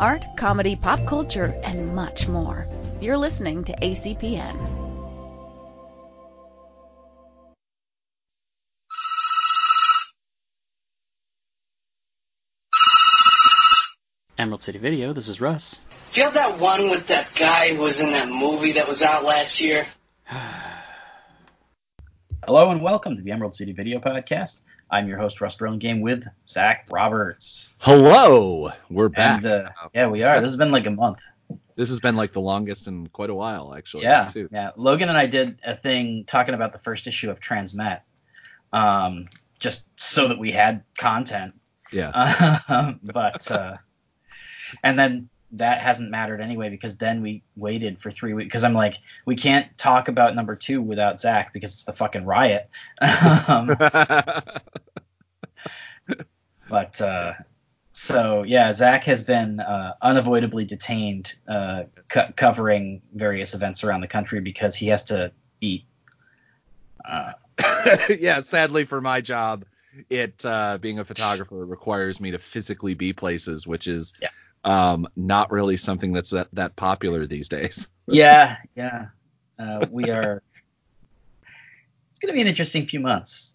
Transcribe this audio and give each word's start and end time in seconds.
art, 0.00 0.26
comedy, 0.36 0.74
pop 0.74 1.06
culture, 1.06 1.54
and 1.62 1.94
much 1.94 2.26
more. 2.26 2.66
You're 3.00 3.18
listening 3.18 3.64
to 3.64 3.72
ACPN. 3.76 4.80
Emerald 14.38 14.62
City 14.62 14.78
Video, 14.78 15.12
this 15.12 15.28
is 15.28 15.38
Russ. 15.38 15.78
Do 16.14 16.20
you 16.20 16.24
have 16.24 16.32
that 16.34 16.58
one 16.58 16.88
with 16.88 17.06
that 17.08 17.26
guy 17.38 17.74
who 17.74 17.82
was 17.82 18.00
in 18.00 18.10
that 18.12 18.28
movie 18.28 18.72
that 18.72 18.88
was 18.88 19.02
out 19.02 19.22
last 19.22 19.60
year? 19.60 19.86
Hello 22.50 22.72
and 22.72 22.82
welcome 22.82 23.14
to 23.14 23.22
the 23.22 23.30
Emerald 23.30 23.54
City 23.54 23.72
Video 23.72 24.00
Podcast. 24.00 24.62
I'm 24.90 25.06
your 25.06 25.18
host, 25.18 25.40
Russ 25.40 25.54
Burlingame, 25.54 26.00
with 26.00 26.26
Zach 26.48 26.88
Roberts. 26.90 27.72
Hello, 27.78 28.72
we're 28.90 29.08
back. 29.08 29.44
And 29.44 29.46
uh, 29.46 29.70
yeah, 29.94 30.08
we 30.08 30.24
are. 30.24 30.40
This 30.40 30.50
has 30.50 30.56
been 30.56 30.72
like 30.72 30.86
a 30.86 30.90
month. 30.90 31.20
This 31.76 31.90
has 31.90 32.00
been 32.00 32.16
like 32.16 32.32
the 32.32 32.40
longest 32.40 32.88
in 32.88 33.06
quite 33.06 33.30
a 33.30 33.34
while, 33.36 33.72
actually. 33.72 34.02
Yeah, 34.02 34.26
too. 34.26 34.48
yeah. 34.50 34.72
Logan 34.74 35.08
and 35.08 35.16
I 35.16 35.26
did 35.26 35.60
a 35.64 35.76
thing 35.76 36.24
talking 36.26 36.56
about 36.56 36.72
the 36.72 36.80
first 36.80 37.06
issue 37.06 37.30
of 37.30 37.38
Transmet, 37.38 38.00
um, 38.72 39.28
just 39.60 39.88
so 39.94 40.26
that 40.26 40.36
we 40.40 40.50
had 40.50 40.82
content. 40.98 41.54
Yeah. 41.92 42.58
but 43.04 43.48
uh, 43.48 43.76
and 44.82 44.98
then 44.98 45.28
that 45.52 45.80
hasn't 45.80 46.10
mattered 46.10 46.40
anyway 46.40 46.70
because 46.70 46.96
then 46.96 47.22
we 47.22 47.42
waited 47.56 48.00
for 48.00 48.10
three 48.10 48.32
weeks 48.32 48.46
because 48.46 48.64
I'm 48.64 48.74
like 48.74 48.94
we 49.26 49.36
can't 49.36 49.66
talk 49.76 50.08
about 50.08 50.34
number 50.36 50.54
two 50.54 50.80
without 50.80 51.20
Zach 51.20 51.52
because 51.52 51.72
it's 51.72 51.84
the 51.84 51.92
fucking 51.92 52.24
riot. 52.24 52.68
um, 53.48 53.66
but 56.68 57.00
uh, 57.00 57.32
so 57.92 58.44
yeah, 58.44 58.72
Zach 58.72 59.04
has 59.04 59.24
been 59.24 59.60
uh, 59.60 59.94
unavoidably 60.00 60.64
detained 60.64 61.34
uh, 61.48 61.84
co- 62.08 62.32
covering 62.36 63.02
various 63.14 63.54
events 63.54 63.82
around 63.82 64.00
the 64.02 64.08
country 64.08 64.40
because 64.40 64.76
he 64.76 64.88
has 64.88 65.04
to 65.04 65.32
eat. 65.60 65.84
Uh, 67.04 67.32
yeah, 68.18 68.40
sadly 68.40 68.84
for 68.84 69.00
my 69.00 69.20
job, 69.20 69.64
it 70.08 70.44
uh, 70.44 70.78
being 70.78 71.00
a 71.00 71.04
photographer 71.04 71.66
requires 71.66 72.20
me 72.20 72.30
to 72.30 72.38
physically 72.38 72.94
be 72.94 73.12
places, 73.12 73.66
which 73.66 73.88
is 73.88 74.14
Yeah. 74.20 74.28
Um, 74.64 75.06
not 75.16 75.50
really 75.50 75.76
something 75.76 76.12
that's 76.12 76.30
that, 76.30 76.48
that 76.52 76.76
popular 76.76 77.26
these 77.26 77.48
days. 77.48 77.88
yeah, 78.06 78.56
yeah. 78.76 79.06
Uh, 79.58 79.86
we 79.90 80.10
are. 80.10 80.42
It's 82.10 82.20
gonna 82.20 82.34
be 82.34 82.40
an 82.42 82.48
interesting 82.48 82.86
few 82.86 83.00
months. 83.00 83.54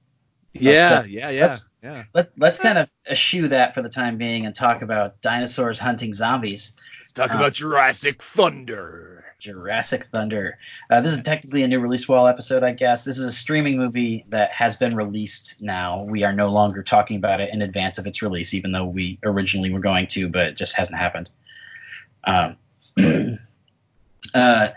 yeah, 0.53 0.99
uh, 0.99 1.03
yeah, 1.03 1.29
yeah, 1.29 1.41
let's- 1.43 1.69
yeah. 1.83 2.03
Let, 2.13 2.31
let's 2.37 2.59
kind 2.59 2.77
of 2.77 2.89
eschew 3.09 3.47
that 3.49 3.75
for 3.75 3.81
the 3.81 3.89
time 3.89 4.17
being 4.17 4.45
and 4.45 4.55
talk 4.55 4.81
about 4.81 5.21
dinosaurs 5.21 5.77
hunting 5.77 6.13
zombies. 6.13 6.75
Let's 7.01 7.11
talk 7.11 7.31
uh, 7.31 7.35
about 7.35 7.53
Jurassic 7.53 8.23
Thunder. 8.23 9.14
Jurassic 9.45 10.07
Thunder. 10.11 10.57
Uh, 10.89 11.01
this 11.01 11.13
is 11.13 11.21
technically 11.21 11.61
a 11.61 11.67
new 11.67 11.79
release 11.79 12.07
wall 12.07 12.25
episode, 12.25 12.63
I 12.63 12.71
guess. 12.71 13.03
This 13.03 13.19
is 13.19 13.25
a 13.25 13.31
streaming 13.31 13.77
movie 13.77 14.25
that 14.29 14.51
has 14.51 14.75
been 14.75 14.95
released 14.95 15.61
now. 15.61 16.03
We 16.03 16.23
are 16.23 16.33
no 16.33 16.49
longer 16.49 16.81
talking 16.81 17.17
about 17.17 17.41
it 17.41 17.53
in 17.53 17.61
advance 17.61 17.99
of 17.99 18.07
its 18.07 18.23
release, 18.23 18.55
even 18.55 18.71
though 18.71 18.85
we 18.85 19.19
originally 19.23 19.71
were 19.71 19.81
going 19.81 20.07
to, 20.07 20.29
but 20.29 20.47
it 20.47 20.57
just 20.57 20.75
hasn't 20.75 20.97
happened. 20.97 21.29
Um, 22.23 22.57
uh, 24.33 24.69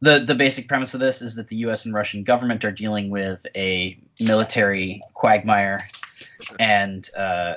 the 0.00 0.24
the 0.26 0.34
basic 0.34 0.66
premise 0.66 0.94
of 0.94 1.00
this 1.00 1.20
is 1.20 1.34
that 1.34 1.48
the 1.48 1.56
U.S. 1.56 1.84
and 1.84 1.94
Russian 1.94 2.24
government 2.24 2.64
are 2.64 2.72
dealing 2.72 3.10
with 3.10 3.46
a 3.54 3.98
military 4.18 5.02
quagmire, 5.12 5.86
and 6.58 7.06
uh, 7.14 7.56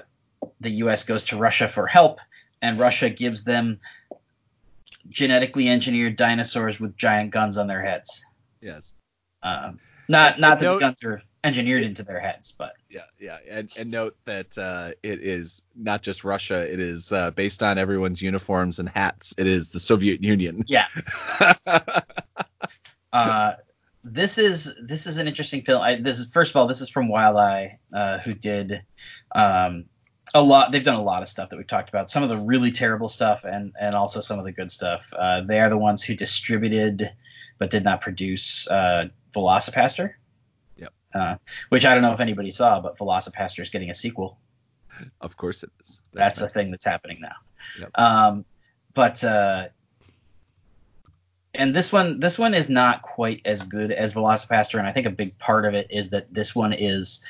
the 0.59 0.72
U.S. 0.72 1.06
goes 1.06 1.23
to 1.25 1.38
Russia 1.38 1.69
for 1.69 1.88
help, 1.88 2.19
and 2.62 2.78
Russia 2.78 3.09
gives 3.09 3.45
them 3.45 3.80
genetically 5.09 5.69
engineered 5.69 6.16
dinosaurs 6.16 6.80
with 6.80 6.97
giant 6.97 7.31
guns 7.31 7.58
on 7.58 7.67
their 7.67 7.81
heads. 7.83 8.23
Yes. 8.62 8.95
Um, 9.44 9.79
not 10.07 10.40
not 10.40 10.59
that 10.59 10.66
Note- 10.66 10.73
the 10.75 10.79
guns 10.79 11.03
are 11.03 11.22
engineered 11.44 11.84
into 11.84 12.03
their 12.03 12.19
heads, 12.19 12.53
but 12.57 12.73
Yeah, 12.90 13.01
yeah, 13.19 13.38
and, 13.50 13.72
and 13.78 13.90
note 13.91 14.18
that 14.25 14.57
uh, 14.57 14.91
it 15.03 15.22
is 15.22 15.62
not 15.75 16.01
just 16.01 16.23
Russia. 16.23 16.69
It 16.72 16.79
is 16.79 17.12
uh, 17.13 17.31
based 17.31 17.63
on 17.63 17.78
everyone's 17.78 18.22
uniforms 18.22 18.79
and 18.79 18.90
hats. 18.90 19.34
It 19.38 19.47
is 19.47 19.69
the 19.69 19.79
Soviet 19.79 20.22
Union. 20.23 20.63
yeah. 20.68 20.88
Uh, 23.13 23.53
this 24.03 24.38
is 24.38 24.75
this 24.85 25.07
is 25.07 25.18
an 25.18 25.28
interesting 25.28 25.62
film. 25.63 25.81
I, 25.81 25.95
this 25.95 26.19
is 26.19 26.29
first 26.31 26.51
of 26.51 26.57
all, 26.57 26.68
this 26.68 26.81
is 26.81 26.89
from 26.89 27.07
Wild 27.07 27.38
Eye, 27.38 27.79
uh, 27.94 28.19
who 28.19 28.34
did 28.34 28.81
um, 29.34 29.85
a 30.33 30.41
lot. 30.41 30.71
They've 30.71 30.83
done 30.83 30.95
a 30.95 31.03
lot 31.03 31.21
of 31.21 31.29
stuff 31.29 31.49
that 31.49 31.57
we've 31.57 31.67
talked 31.67 31.89
about. 31.89 32.09
Some 32.09 32.23
of 32.23 32.29
the 32.29 32.38
really 32.38 32.71
terrible 32.71 33.09
stuff, 33.09 33.43
and 33.43 33.73
and 33.79 33.95
also 33.95 34.21
some 34.21 34.39
of 34.39 34.45
the 34.45 34.51
good 34.51 34.71
stuff. 34.71 35.11
Uh, 35.17 35.41
they 35.41 35.59
are 35.59 35.69
the 35.69 35.77
ones 35.77 36.03
who 36.03 36.15
distributed, 36.15 37.11
but 37.57 37.69
did 37.69 37.83
not 37.83 38.01
produce 38.01 38.67
uh, 38.69 39.07
VelociPastor. 39.33 40.13
Yep. 40.77 40.93
Uh, 41.13 41.35
which 41.69 41.85
I 41.85 41.93
don't 41.93 42.03
know 42.03 42.13
if 42.13 42.19
anybody 42.19 42.51
saw, 42.51 42.79
but 42.79 42.97
VelociPastor 42.97 43.61
is 43.61 43.69
getting 43.69 43.89
a 43.89 43.93
sequel. 43.93 44.38
of 45.21 45.38
course 45.38 45.63
it 45.63 45.71
is. 45.81 46.01
That's, 46.13 46.41
a 46.41 46.49
thing 46.49 46.71
that's 46.71 46.85
happening 46.85 47.19
now. 47.21 47.35
Yep. 47.79 47.91
Um, 47.95 48.45
but 48.94 49.23
uh, 49.23 49.67
and 51.53 51.75
this 51.75 51.91
one, 51.91 52.19
this 52.19 52.38
one 52.38 52.53
is 52.53 52.69
not 52.69 53.01
quite 53.01 53.41
as 53.45 53.63
good 53.63 53.91
as 53.91 54.13
VelociPastor, 54.13 54.77
and 54.77 54.88
I 54.88 54.91
think 54.91 55.05
a 55.05 55.11
big 55.11 55.38
part 55.39 55.65
of 55.65 55.73
it 55.73 55.88
is 55.89 56.09
that 56.11 56.33
this 56.33 56.55
one 56.55 56.73
is 56.73 57.23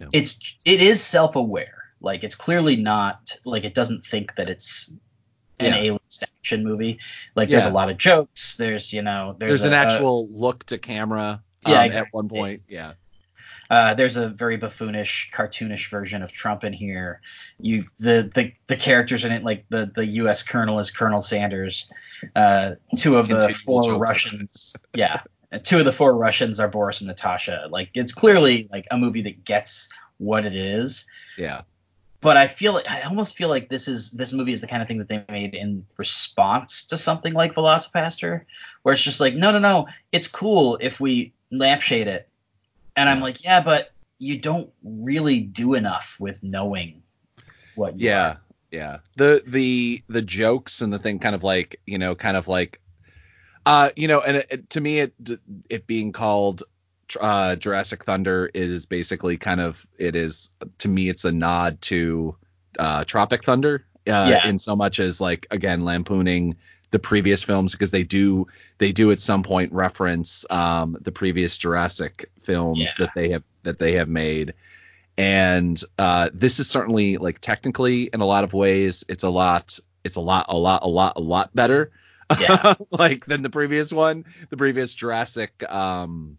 No. 0.00 0.08
it's 0.12 0.56
it 0.64 0.80
is 0.80 1.02
self-aware. 1.02 1.74
Like 2.00 2.22
it's 2.24 2.34
clearly 2.36 2.76
not 2.76 3.36
like 3.44 3.64
it 3.64 3.74
doesn't 3.74 4.04
think 4.04 4.34
that 4.36 4.48
it's 4.48 4.90
an 5.58 5.66
Yeah. 5.72 5.76
alien 5.76 5.98
action 6.22 6.62
movie. 6.64 6.98
Like 7.34 7.50
there's 7.50 7.66
a 7.66 7.70
lot 7.70 7.90
of 7.90 7.98
jokes. 7.98 8.56
There's 8.56 8.92
you 8.92 9.02
know 9.02 9.34
there's, 9.38 9.62
There's, 9.62 9.64
an 9.64 9.72
a- 9.72 9.76
a- 9.76 9.78
actual 9.80 10.28
look 10.28 10.64
to 10.66 10.78
camera. 10.78 11.42
Yeah, 11.66 11.80
um, 11.80 11.86
exactly. 11.86 12.08
At 12.08 12.14
one 12.14 12.28
point, 12.28 12.62
yeah. 12.68 12.92
Uh, 13.70 13.92
there's 13.92 14.16
a 14.16 14.30
very 14.30 14.56
buffoonish, 14.56 15.30
cartoonish 15.30 15.90
version 15.90 16.22
of 16.22 16.32
Trump 16.32 16.64
in 16.64 16.72
here. 16.72 17.20
You 17.60 17.84
the 17.98 18.30
the, 18.34 18.52
the 18.68 18.76
characters 18.76 19.24
in 19.24 19.32
it, 19.32 19.44
like 19.44 19.66
the, 19.68 19.90
the 19.94 20.06
U.S. 20.06 20.42
Colonel 20.42 20.78
is 20.78 20.90
Colonel 20.90 21.20
Sanders. 21.20 21.92
Uh, 22.34 22.76
two 22.96 23.16
of 23.16 23.28
the 23.28 23.52
four. 23.52 23.98
Russians, 23.98 24.74
yeah, 24.94 25.20
and 25.50 25.64
two 25.64 25.78
of 25.78 25.84
the 25.84 25.92
four 25.92 26.14
Russians 26.16 26.60
are 26.60 26.68
Boris 26.68 27.00
and 27.00 27.08
Natasha. 27.08 27.66
Like 27.70 27.90
it's 27.94 28.12
clearly 28.12 28.68
like 28.70 28.86
a 28.90 28.98
movie 28.98 29.22
that 29.22 29.44
gets 29.44 29.88
what 30.18 30.44
it 30.44 30.54
is. 30.54 31.06
Yeah. 31.36 31.62
But 32.20 32.36
I 32.36 32.48
feel 32.48 32.72
like 32.72 32.90
I 32.90 33.02
almost 33.02 33.36
feel 33.36 33.48
like 33.48 33.68
this 33.68 33.86
is 33.86 34.10
this 34.10 34.32
movie 34.32 34.50
is 34.52 34.60
the 34.60 34.66
kind 34.66 34.82
of 34.82 34.88
thing 34.88 34.98
that 34.98 35.06
they 35.08 35.24
made 35.28 35.54
in 35.54 35.86
response 35.96 36.84
to 36.86 36.98
something 36.98 37.32
like 37.32 37.54
VelociPastor, 37.54 38.42
where 38.82 38.92
it's 38.92 39.02
just 39.02 39.20
like, 39.20 39.34
no, 39.34 39.52
no, 39.52 39.60
no, 39.60 39.86
it's 40.10 40.26
cool 40.26 40.78
if 40.80 40.98
we 40.98 41.32
lampshade 41.52 42.08
it. 42.08 42.28
And 42.96 43.08
I'm 43.08 43.20
like, 43.20 43.44
yeah, 43.44 43.60
but 43.60 43.92
you 44.18 44.36
don't 44.36 44.68
really 44.82 45.38
do 45.40 45.74
enough 45.74 46.16
with 46.18 46.42
knowing 46.42 47.02
what. 47.76 48.00
You 48.00 48.08
Yeah. 48.08 48.26
are. 48.26 48.40
Yeah. 48.72 48.98
The 49.16 49.44
the 49.46 50.02
the 50.08 50.20
jokes 50.22 50.82
and 50.82 50.92
the 50.92 50.98
thing 50.98 51.20
kind 51.20 51.36
of 51.36 51.44
like, 51.44 51.80
you 51.86 51.98
know, 51.98 52.16
kind 52.16 52.36
of 52.36 52.48
like 52.48 52.80
uh, 53.68 53.90
you 53.96 54.08
know, 54.08 54.20
and 54.20 54.36
it, 54.38 54.46
it- 54.50 54.70
to 54.70 54.80
me 54.80 55.00
it 55.00 55.12
it 55.68 55.86
being 55.86 56.12
called 56.12 56.62
uh 57.20 57.56
Jurassic 57.56 58.04
Thunder 58.04 58.50
is 58.54 58.86
basically 58.86 59.36
kind 59.38 59.60
of 59.60 59.86
it 59.98 60.14
is 60.14 60.50
to 60.78 60.88
me 60.88 61.08
it's 61.08 61.24
a 61.24 61.32
nod 61.32 61.80
to 61.82 62.36
uh 62.78 63.04
Tropic 63.04 63.44
Thunder 63.44 63.84
uh 64.06 64.28
Yeah. 64.32 64.48
in 64.48 64.58
so 64.58 64.76
much 64.76 65.00
as 65.00 65.20
like 65.20 65.46
again 65.50 65.84
lampooning 65.84 66.56
the 66.90 66.98
previous 66.98 67.42
films 67.42 67.72
because 67.72 67.90
they 67.90 68.04
do 68.04 68.46
they 68.78 68.92
do 68.92 69.10
at 69.10 69.20
some 69.22 69.42
point 69.42 69.72
reference 69.72 70.44
um 70.50 70.96
the 71.00 71.12
previous 71.12 71.56
Jurassic 71.58 72.30
films 72.42 72.80
Yeah. 72.80 72.92
that 73.06 73.10
they 73.14 73.30
have 73.30 73.42
that 73.62 73.78
they 73.78 73.94
have 73.94 74.08
made 74.08 74.52
and 75.16 75.82
uh, 75.98 76.28
this 76.32 76.60
is 76.60 76.68
certainly 76.70 77.16
like 77.16 77.38
technically 77.40 78.04
in 78.12 78.20
a 78.20 78.26
lot 78.26 78.44
of 78.44 78.52
ways 78.52 79.04
it's 79.08 79.24
a 79.24 79.30
lot 79.30 79.78
it's 80.04 80.16
a 80.16 80.20
lot 80.20 80.46
a 80.48 80.56
lot 80.56 80.82
a 80.84 80.88
lot 80.88 81.14
a 81.16 81.20
lot 81.20 81.54
better 81.54 81.90
Yeah. 82.38 82.74
like 82.90 83.24
than 83.26 83.42
the 83.42 83.50
previous 83.50 83.92
one 83.92 84.24
the 84.50 84.56
previous 84.56 84.94
jurassic 84.94 85.62
um 85.70 86.36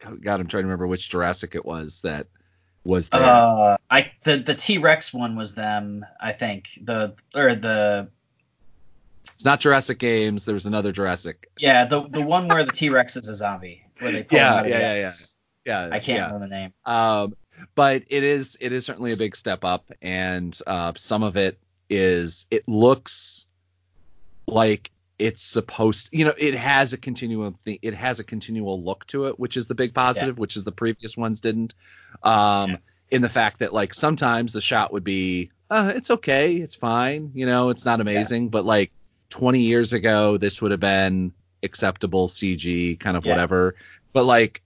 god 0.00 0.40
i'm 0.40 0.46
trying 0.46 0.62
to 0.62 0.66
remember 0.68 0.86
which 0.86 1.08
jurassic 1.08 1.54
it 1.54 1.64
was 1.64 2.00
that 2.02 2.26
was 2.84 3.08
there 3.08 3.22
Uh, 3.22 3.76
I 3.90 4.12
the 4.24 4.38
the 4.38 4.54
T 4.54 4.78
Rex 4.78 5.12
one 5.12 5.36
was 5.36 5.54
them, 5.54 6.06
I 6.20 6.32
think. 6.32 6.78
The 6.82 7.14
or 7.34 7.54
the 7.54 8.08
it's 9.24 9.44
not 9.44 9.60
jurassic 9.60 9.98
games 9.98 10.44
there 10.44 10.54
was 10.54 10.64
another 10.66 10.90
jurassic 10.92 11.48
yeah 11.58 11.84
the 11.84 12.08
the 12.08 12.22
one 12.22 12.48
where 12.48 12.64
the 12.64 12.72
T 12.72 12.88
Rex 12.88 13.16
is 13.16 13.28
a 13.28 13.34
zombie, 13.34 13.84
where 14.00 14.12
they 14.12 14.22
pull 14.22 14.38
Yeah, 14.38 14.54
out 14.54 14.64
of 14.66 14.70
yeah, 14.70 14.94
yeah, 14.94 14.94
yeah. 14.94 15.10
yeah 15.64 15.88
I 15.92 15.98
can't 16.00 16.18
yeah. 16.18 16.26
remember 16.26 16.46
the 16.48 16.54
name. 16.54 16.72
um 16.86 17.34
but 17.74 18.04
it 18.08 18.22
is 18.24 18.56
it 18.60 18.72
is 18.72 18.86
certainly 18.86 19.12
a 19.12 19.16
big 19.16 19.34
step 19.36 19.64
up 19.64 19.90
and 20.00 20.58
uh 20.66 20.92
some 20.96 21.22
of 21.22 21.36
it 21.36 21.58
is 21.90 22.46
it 22.50 22.62
looks 22.68 23.46
like 24.46 24.90
it's 25.18 25.42
supposed 25.42 26.08
you 26.12 26.24
know 26.24 26.34
it 26.38 26.54
has 26.54 26.92
a 26.92 26.96
continuum 26.96 27.56
th- 27.64 27.80
it 27.82 27.94
has 27.94 28.20
a 28.20 28.24
continual 28.24 28.82
look 28.82 29.04
to 29.06 29.26
it 29.26 29.38
which 29.38 29.56
is 29.56 29.66
the 29.66 29.74
big 29.74 29.92
positive 29.92 30.38
which 30.38 30.56
is 30.56 30.64
the 30.64 30.72
previous 30.72 31.16
ones 31.16 31.40
didn't 31.40 31.74
um 32.22 32.70
Yeah. 32.70 32.76
in 33.10 33.22
the 33.22 33.28
fact 33.28 33.58
that 33.58 33.72
like 33.74 33.94
sometimes 33.94 34.52
the 34.52 34.60
shot 34.60 34.92
would 34.92 35.04
be 35.04 35.50
uh, 35.70 35.92
it's 35.94 36.10
okay, 36.10 36.56
it's 36.56 36.74
fine, 36.74 37.30
you 37.34 37.44
know, 37.44 37.68
it's 37.68 37.84
not 37.84 38.00
amazing, 38.00 38.48
but 38.48 38.64
like 38.64 38.90
20 39.28 39.60
years 39.60 39.92
ago, 39.92 40.38
this 40.38 40.62
would 40.62 40.70
have 40.70 40.80
been 40.80 41.30
acceptable 41.62 42.26
CG, 42.26 42.98
kind 42.98 43.18
of 43.18 43.26
Yeah. 43.26 43.32
whatever. 43.32 43.74
But 44.14 44.24
like, 44.24 44.62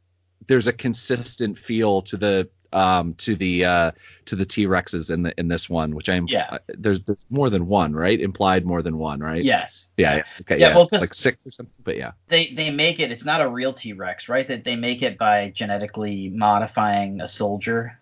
there's 0.46 0.68
a 0.68 0.72
consistent 0.72 1.58
feel 1.58 2.02
to 2.02 2.16
the 2.16 2.48
um 2.72 3.14
to 3.14 3.34
the 3.36 3.64
uh 3.64 3.90
to 4.24 4.36
the 4.36 4.44
T-Rexes 4.44 5.10
in 5.10 5.22
the 5.22 5.38
in 5.38 5.48
this 5.48 5.68
one, 5.68 5.94
which 5.94 6.08
I'm 6.08 6.26
Yeah. 6.28 6.48
uh, 6.50 6.58
there's 6.68 7.02
there's 7.02 7.26
more 7.30 7.50
than 7.50 7.66
one, 7.66 7.92
right? 7.94 8.20
Implied 8.20 8.64
more 8.64 8.82
than 8.82 8.98
one, 8.98 9.20
right? 9.20 9.44
Yes. 9.44 9.90
Yeah. 9.96 10.16
yeah. 10.16 10.22
Okay. 10.42 10.58
Yeah, 10.58 10.68
Yeah. 10.68 10.76
well, 10.76 10.88
like 10.92 11.14
six 11.14 11.46
or 11.46 11.50
something, 11.50 11.74
but 11.84 11.96
yeah. 11.96 12.12
They 12.28 12.52
they 12.54 12.70
make 12.70 13.00
it. 13.00 13.10
It's 13.10 13.24
not 13.24 13.40
a 13.40 13.48
real 13.48 13.72
T 13.72 13.92
Rex, 13.92 14.28
right? 14.28 14.46
That 14.46 14.64
they 14.64 14.76
make 14.76 15.02
it 15.02 15.18
by 15.18 15.50
genetically 15.54 16.28
modifying 16.30 17.20
a 17.20 17.28
soldier. 17.28 17.98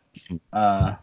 Uh, 0.52 0.96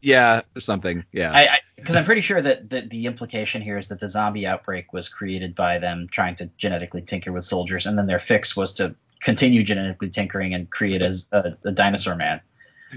Yeah, 0.00 0.42
or 0.54 0.60
something. 0.60 1.04
Yeah. 1.12 1.32
I 1.32 1.58
because 1.76 1.94
I'm 1.96 2.04
pretty 2.04 2.20
sure 2.22 2.40
that, 2.42 2.70
that 2.70 2.90
the 2.90 3.06
implication 3.06 3.62
here 3.62 3.78
is 3.78 3.88
that 3.88 4.00
the 4.00 4.08
zombie 4.08 4.46
outbreak 4.46 4.92
was 4.92 5.08
created 5.08 5.54
by 5.54 5.78
them 5.78 6.08
trying 6.10 6.34
to 6.36 6.50
genetically 6.58 7.02
tinker 7.02 7.30
with 7.32 7.44
soldiers, 7.44 7.86
and 7.86 7.96
then 7.96 8.06
their 8.06 8.18
fix 8.18 8.56
was 8.56 8.74
to 8.74 8.94
continue 9.20 9.62
genetically 9.62 10.08
tinkering 10.10 10.54
and 10.54 10.70
create 10.70 11.02
as 11.02 11.28
a, 11.32 11.56
a 11.64 11.72
dinosaur 11.72 12.14
man, 12.16 12.40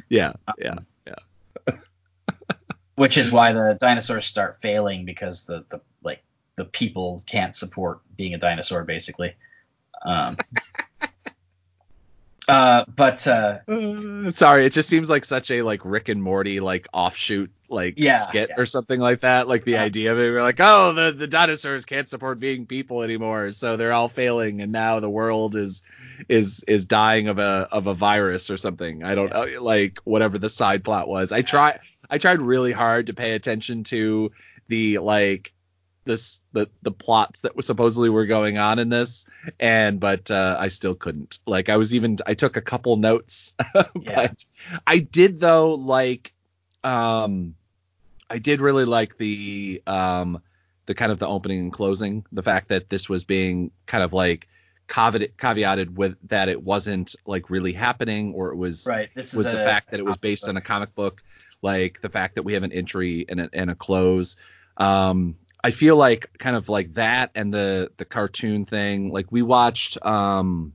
yeah. 0.09 0.33
Yeah. 0.57 0.75
Yeah. 1.07 1.75
Which 2.95 3.17
is 3.17 3.31
why 3.31 3.53
the 3.53 3.77
dinosaurs 3.79 4.25
start 4.25 4.59
failing 4.61 5.05
because 5.05 5.45
the, 5.45 5.65
the 5.69 5.81
like 6.03 6.23
the 6.55 6.65
people 6.65 7.23
can't 7.25 7.55
support 7.55 8.01
being 8.15 8.33
a 8.33 8.37
dinosaur 8.37 8.83
basically. 8.83 9.33
Um, 10.03 10.37
uh, 12.51 12.85
but 12.87 13.27
uh, 13.27 13.59
Uh, 13.67 14.29
sorry, 14.31 14.65
it 14.65 14.73
just 14.73 14.89
seems 14.89 15.09
like 15.09 15.23
such 15.23 15.51
a 15.51 15.61
like 15.61 15.81
Rick 15.85 16.09
and 16.09 16.21
Morty 16.21 16.59
like 16.59 16.87
offshoot 16.93 17.51
like 17.69 17.93
Yeah, 17.97 18.17
skit 18.17 18.49
yeah. 18.49 18.55
or 18.57 18.65
something 18.65 18.99
like 18.99 19.21
that. 19.21 19.47
Like 19.47 19.63
the 19.63 19.73
Yeah. 19.73 19.83
idea 19.83 20.11
of 20.11 20.19
it, 20.19 20.31
we're 20.31 20.41
like, 20.41 20.59
oh, 20.59 20.93
the 20.93 21.11
the 21.11 21.27
dinosaurs 21.27 21.85
can't 21.85 22.09
support 22.09 22.39
being 22.39 22.65
people 22.65 23.03
anymore, 23.03 23.51
so 23.51 23.77
they're 23.77 23.93
all 23.93 24.09
failing, 24.09 24.61
and 24.61 24.71
now 24.71 24.99
the 24.99 25.09
world 25.09 25.55
is 25.55 25.83
is 26.27 26.63
is 26.67 26.85
dying 26.85 27.27
of 27.27 27.37
a 27.39 27.67
of 27.71 27.87
a 27.87 27.93
virus 27.93 28.49
or 28.49 28.57
something. 28.57 29.03
I 29.03 29.15
don't 29.15 29.31
know, 29.31 29.61
like 29.61 29.99
whatever 30.03 30.37
the 30.37 30.49
side 30.49 30.83
plot 30.83 31.07
was. 31.07 31.31
I 31.31 31.43
try 31.43 31.79
I 32.09 32.17
tried 32.17 32.41
really 32.41 32.71
hard 32.73 33.07
to 33.07 33.13
pay 33.13 33.33
attention 33.33 33.83
to 33.85 34.31
the 34.67 34.97
like 34.99 35.53
this 36.05 36.41
the 36.53 36.67
the 36.81 36.91
plots 36.91 37.41
that 37.41 37.55
was 37.55 37.65
supposedly 37.67 38.09
were 38.09 38.25
going 38.25 38.57
on 38.57 38.79
in 38.79 38.89
this 38.89 39.25
and 39.59 39.99
but 39.99 40.31
uh, 40.31 40.57
I 40.59 40.67
still 40.69 40.95
couldn't. 40.95 41.39
Like 41.45 41.69
I 41.69 41.77
was 41.77 41.93
even 41.93 42.17
I 42.25 42.33
took 42.33 42.57
a 42.57 42.61
couple 42.61 42.95
notes, 42.97 43.53
but 43.73 43.95
Yeah. 44.01 44.31
I 44.87 44.99
did 44.99 45.39
though 45.39 45.75
like 45.75 46.33
um 46.83 47.55
I 48.29 48.39
did 48.39 48.61
really 48.61 48.85
like 48.85 49.17
the 49.17 49.81
um 49.85 50.41
the 50.87 50.95
kind 50.95 51.11
of 51.11 51.19
the 51.19 51.27
opening 51.27 51.59
and 51.59 51.73
closing, 51.73 52.25
the 52.31 52.41
fact 52.43 52.69
that 52.69 52.89
this 52.89 53.07
was 53.07 53.23
being 53.23 53.71
kind 53.85 54.03
of 54.03 54.13
like 54.13 54.47
caveat, 54.87 55.37
caveated 55.37 55.91
with 55.93 56.15
that 56.29 56.49
it 56.49 56.61
wasn't 56.63 57.15
like 57.25 57.49
really 57.49 57.71
happening 57.73 58.33
or 58.33 58.49
it 58.51 58.55
was 58.55 58.87
right, 58.87 59.09
this 59.15 59.33
was 59.33 59.45
the 59.45 59.61
a- 59.61 59.65
fact 59.65 59.91
that 59.91 59.99
it 59.99 60.05
was 60.05 60.17
based 60.17 60.43
book. 60.43 60.49
on 60.49 60.57
a 60.57 60.61
comic 60.61 60.93
book, 60.95 61.21
like 61.61 62.01
the 62.01 62.09
fact 62.09 62.35
that 62.35 62.43
we 62.43 62.53
have 62.53 62.63
an 62.63 62.71
entry 62.71 63.25
and 63.29 63.39
a, 63.41 63.49
and 63.53 63.69
a 63.69 63.75
close. 63.75 64.35
Um, 64.77 65.35
I 65.63 65.71
feel 65.71 65.95
like 65.95 66.29
kind 66.39 66.55
of 66.55 66.69
like 66.69 66.93
that 66.95 67.31
and 67.35 67.53
the 67.53 67.91
the 67.97 68.05
cartoon 68.05 68.65
thing. 68.65 69.09
Like 69.11 69.27
we 69.31 69.41
watched, 69.41 70.03
um, 70.05 70.73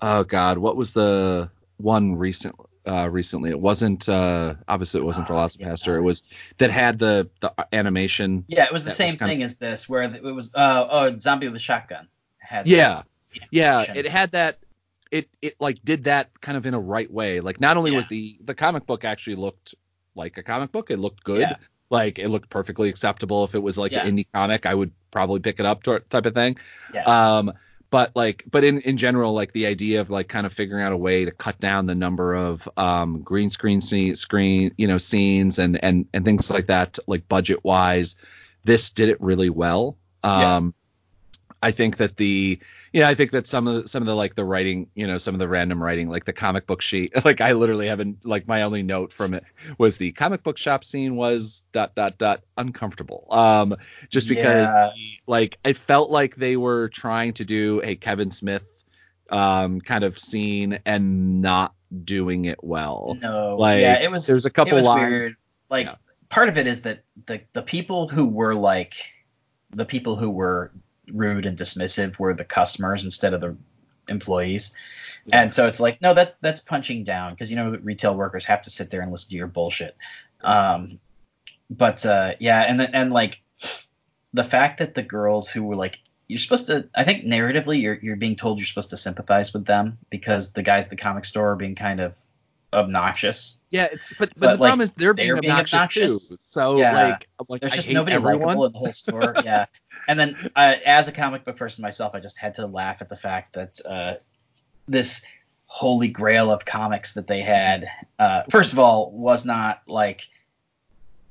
oh 0.00 0.24
god, 0.24 0.58
what 0.58 0.76
was 0.76 0.92
the 0.92 1.50
one 1.78 2.16
recent 2.16 2.56
uh, 2.86 3.08
recently? 3.10 3.50
It 3.50 3.60
wasn't 3.60 4.08
uh, 4.08 4.54
obviously 4.68 5.00
it 5.00 5.04
wasn't 5.04 5.30
Uh, 5.30 5.34
VelociPastor. 5.34 5.86
yeah. 5.88 5.96
It 5.96 6.00
was 6.02 6.22
that 6.58 6.70
had 6.70 6.98
the 6.98 7.28
the 7.40 7.52
animation. 7.72 8.44
Yeah, 8.48 8.64
it 8.64 8.72
was 8.72 8.82
the 8.84 8.88
That 8.88 8.92
was 8.92 8.96
same 8.96 9.12
of- 9.14 9.28
thing 9.28 9.42
as 9.42 9.56
this, 9.56 9.88
where 9.88 10.02
it 10.02 10.22
was 10.22 10.54
uh, 10.54 10.86
oh, 10.90 11.18
zombie 11.20 11.46
with 11.46 11.56
a 11.56 11.60
shotgun. 11.60 12.08
Had 12.38 12.66
Yeah, 12.68 13.02
yeah, 13.50 13.82
it 13.94 14.06
had 14.06 14.32
that. 14.32 14.58
It 15.12 15.28
it 15.40 15.54
like 15.60 15.84
did 15.84 16.04
that 16.04 16.40
kind 16.40 16.58
of 16.58 16.66
in 16.66 16.74
a 16.74 16.80
right 16.80 17.10
way. 17.10 17.38
Like 17.40 17.60
not 17.60 17.76
only 17.76 17.92
was 17.92 18.08
the 18.08 18.36
the 18.44 18.54
comic 18.54 18.86
book 18.86 19.04
actually 19.04 19.36
looked 19.36 19.76
like 20.16 20.36
a 20.38 20.42
comic 20.42 20.72
book, 20.72 20.90
it 20.90 20.98
looked 20.98 21.22
good. 21.22 21.40
Yeah. 21.42 21.56
Like 21.90 22.18
it 22.18 22.28
looked 22.28 22.48
perfectly 22.50 22.88
acceptable. 22.88 23.44
If 23.44 23.54
it 23.54 23.62
was 23.62 23.78
like 23.78 23.92
Yeah. 23.92 24.04
an 24.06 24.16
indie 24.16 24.26
comic, 24.32 24.66
I 24.66 24.74
would 24.74 24.90
probably 25.10 25.40
pick 25.40 25.60
it 25.60 25.66
up 25.66 25.82
to- 25.84 26.02
type 26.10 26.26
of 26.26 26.34
thing. 26.34 26.56
Yeah. 26.92 27.04
Um, 27.04 27.52
but 27.90 28.10
like, 28.16 28.42
but 28.50 28.64
in 28.64 28.80
in 28.80 28.96
general, 28.96 29.32
like 29.32 29.52
the 29.52 29.66
idea 29.66 30.00
of 30.00 30.10
like 30.10 30.28
kind 30.28 30.44
of 30.46 30.52
figuring 30.52 30.82
out 30.82 30.92
a 30.92 30.96
way 30.96 31.24
to 31.24 31.30
cut 31.30 31.58
down 31.60 31.86
the 31.86 31.94
number 31.94 32.34
of 32.34 32.68
um 32.76 33.22
green 33.22 33.48
screen 33.50 33.80
scene, 33.80 34.16
screen 34.16 34.74
you 34.76 34.88
know 34.88 34.98
scenes 34.98 35.58
and 35.60 35.82
and 35.84 36.06
and 36.12 36.24
things 36.24 36.50
like 36.50 36.66
that, 36.66 36.98
like 37.06 37.28
budget 37.28 37.62
wise, 37.62 38.16
this 38.64 38.90
did 38.90 39.08
it 39.08 39.20
really 39.20 39.50
well. 39.50 39.96
Yeah. 40.24 40.56
Um, 40.56 40.74
I 41.62 41.70
think 41.70 41.98
that 41.98 42.16
the 42.16 42.58
you 42.96 43.02
know 43.02 43.08
I 43.08 43.14
think 43.14 43.32
that 43.32 43.46
some 43.46 43.68
of 43.68 43.82
the, 43.82 43.88
some 43.90 44.02
of 44.02 44.06
the 44.06 44.14
like 44.14 44.36
the 44.36 44.44
writing 44.46 44.88
you 44.94 45.06
know 45.06 45.18
some 45.18 45.34
of 45.34 45.38
the 45.38 45.46
random 45.46 45.82
writing 45.82 46.08
like 46.08 46.24
the 46.24 46.32
comic 46.32 46.66
book 46.66 46.80
sheet 46.80 47.12
like 47.26 47.42
I 47.42 47.52
literally 47.52 47.86
haven't 47.88 48.24
like 48.24 48.48
my 48.48 48.62
only 48.62 48.82
note 48.82 49.12
from 49.12 49.34
it 49.34 49.44
was 49.76 49.98
the 49.98 50.12
comic 50.12 50.42
book 50.42 50.56
shop 50.56 50.82
scene 50.82 51.14
was 51.14 51.62
dot 51.72 51.94
dot 51.94 52.16
dot 52.16 52.42
uncomfortable 52.56 53.26
um 53.30 53.76
just 54.08 54.28
because 54.28 54.66
Yeah. 54.68 54.92
the- 54.94 55.18
like 55.26 55.58
I 55.62 55.74
felt 55.74 56.10
like 56.10 56.36
they 56.36 56.56
were 56.56 56.88
trying 56.88 57.34
to 57.34 57.44
do 57.44 57.82
a 57.84 57.96
Kevin 57.96 58.30
Smith 58.30 58.62
um 59.28 59.78
kind 59.82 60.02
of 60.02 60.18
scene 60.18 60.78
and 60.86 61.42
not 61.42 61.74
doing 62.04 62.46
it 62.46 62.64
well 62.64 63.18
no, 63.20 63.56
like 63.58 63.82
yeah, 63.82 64.00
it 64.00 64.10
was. 64.10 64.26
there's 64.26 64.46
a 64.46 64.50
couple 64.50 64.78
it 64.78 64.84
lines 64.84 65.10
weird. 65.10 65.36
Like 65.68 65.86
Yeah. 65.86 65.96
part 66.30 66.48
of 66.48 66.56
it 66.56 66.66
is 66.66 66.80
that 66.82 67.04
the 67.26 67.42
the 67.52 67.62
people 67.62 68.08
who 68.08 68.24
were 68.26 68.54
like 68.54 68.94
the 69.74 69.84
people 69.84 70.16
who 70.16 70.30
were 70.30 70.72
rude 71.12 71.46
and 71.46 71.58
dismissive 71.58 72.18
were 72.18 72.34
the 72.34 72.44
customers 72.44 73.04
instead 73.04 73.34
of 73.34 73.40
the 73.40 73.56
employees. 74.08 74.72
Yeah. 75.26 75.42
And 75.42 75.54
so 75.54 75.66
it's 75.66 75.80
like, 75.80 76.00
no, 76.00 76.14
that's 76.14 76.34
that's 76.40 76.60
punching 76.60 77.04
down 77.04 77.32
because 77.32 77.50
you 77.50 77.56
know 77.56 77.76
retail 77.82 78.14
workers 78.14 78.44
have 78.46 78.62
to 78.62 78.70
sit 78.70 78.90
there 78.90 79.00
and 79.00 79.10
listen 79.10 79.30
to 79.30 79.36
your 79.36 79.48
bullshit. 79.48 79.96
Um, 80.42 81.00
but 81.68 82.06
uh, 82.06 82.34
yeah, 82.38 82.62
and 82.62 82.78
then 82.78 82.90
and 82.92 83.12
like 83.12 83.42
the 84.32 84.44
fact 84.44 84.78
that 84.78 84.94
the 84.94 85.02
girls 85.02 85.50
who 85.50 85.64
were 85.64 85.76
like, 85.76 85.98
you're 86.28 86.38
supposed 86.38 86.68
to, 86.68 86.88
I 86.94 87.04
think 87.04 87.24
narratively, 87.24 87.80
you're 87.80 87.98
you're 88.00 88.16
being 88.16 88.36
told 88.36 88.58
you're 88.58 88.66
supposed 88.66 88.90
to 88.90 88.96
sympathize 88.96 89.52
with 89.52 89.64
them 89.64 89.98
because 90.10 90.52
the 90.52 90.62
guys 90.62 90.84
at 90.84 90.90
the 90.90 90.96
comic 90.96 91.24
store 91.24 91.52
are 91.52 91.56
being 91.56 91.74
kind 91.74 92.00
of 92.00 92.14
obnoxious. 92.76 93.62
yeah 93.70 93.88
it's 93.90 94.10
but 94.18 94.30
but, 94.30 94.32
But, 94.38 94.40
the 94.40 94.46
like, 94.52 94.58
problem 94.58 94.80
is 94.82 94.92
they're 94.92 95.14
being, 95.14 95.28
they're 95.28 95.40
being 95.40 95.52
obnoxious, 95.52 95.72
obnoxious. 95.74 96.28
too 96.28 96.36
so 96.38 96.78
Yeah. 96.78 96.92
like 97.08 97.28
I'm 97.40 97.46
like 97.48 97.60
There's 97.62 97.72
I 97.72 97.76
just 97.76 97.88
nobody 97.88 98.14
everyone 98.16 98.56
in 98.58 98.72
the 98.72 98.78
whole 98.78 98.92
store. 98.92 99.34
yeah. 99.44 99.66
And 100.08 100.20
then, 100.20 100.50
uh, 100.54 100.74
as 100.84 101.08
a 101.08 101.12
comic 101.12 101.44
book 101.44 101.56
person 101.56 101.82
myself, 101.82 102.14
I 102.14 102.20
just 102.20 102.38
had 102.38 102.54
to 102.56 102.66
laugh 102.66 103.02
at 103.02 103.08
the 103.08 103.16
fact 103.16 103.54
that 103.54 103.80
uh, 103.84 104.14
this 104.86 105.24
holy 105.66 106.06
grail 106.08 106.50
of 106.52 106.64
comics 106.64 107.14
that 107.14 107.26
they 107.26 107.40
had, 107.40 107.88
uh, 108.20 108.42
first 108.50 108.72
of 108.72 108.78
all, 108.78 109.10
was 109.10 109.44
not 109.44 109.82
like 109.88 110.28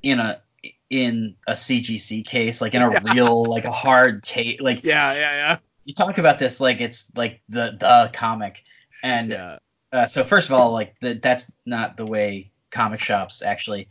in 0.03 0.19
a 0.19 0.41
in 0.89 1.35
a 1.47 1.53
CGC 1.53 2.25
case, 2.25 2.59
like 2.59 2.73
in 2.73 2.81
a 2.81 2.89
real, 3.13 3.45
like 3.45 3.63
a 3.65 3.71
hard 3.71 4.23
case. 4.23 4.59
Like 4.59 4.83
yeah, 4.83 5.13
yeah 5.13 5.19
yeah 5.19 5.57
you 5.85 5.93
talk 5.93 6.17
about 6.17 6.39
this 6.39 6.59
like 6.59 6.81
it's 6.81 7.11
like 7.15 7.41
the 7.47 7.77
the 7.79 8.09
comic, 8.13 8.63
and 9.03 9.31
yeah 9.31 9.59
uh, 9.95 10.05
so 10.07 10.23
first 10.23 10.49
of 10.49 10.53
all, 10.53 10.71
like 10.71 10.95
the, 10.99 11.13
that's 11.13 11.51
not 11.65 11.95
the 11.97 12.05
way 12.05 12.51
comic 12.69 12.99
shops 12.99 13.41
actually 13.41 13.87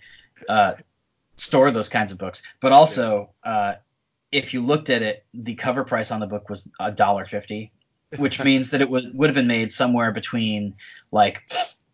uh, 0.49 0.75
store 1.37 1.71
those 1.71 1.89
kinds 1.89 2.13
of 2.13 2.19
books. 2.19 2.43
But 2.61 2.73
also, 2.73 3.31
uh, 3.43 3.75
if 4.31 4.53
you 4.53 4.61
looked 4.61 4.91
at 4.91 5.03
it, 5.03 5.25
the 5.33 5.55
cover 5.55 5.85
price 5.85 6.11
on 6.11 6.21
the 6.21 6.27
book 6.27 6.51
was 6.51 6.69
a 6.79 6.93
dollar 6.93 7.25
fifty, 7.25 7.73
which 8.17 8.43
means 8.45 8.71
that 8.71 8.83
it 8.83 8.91
would 8.91 9.17
would 9.17 9.31
have 9.31 9.35
been 9.35 9.47
made 9.47 9.73
somewhere 9.73 10.13
between 10.13 10.75
like 11.11 11.43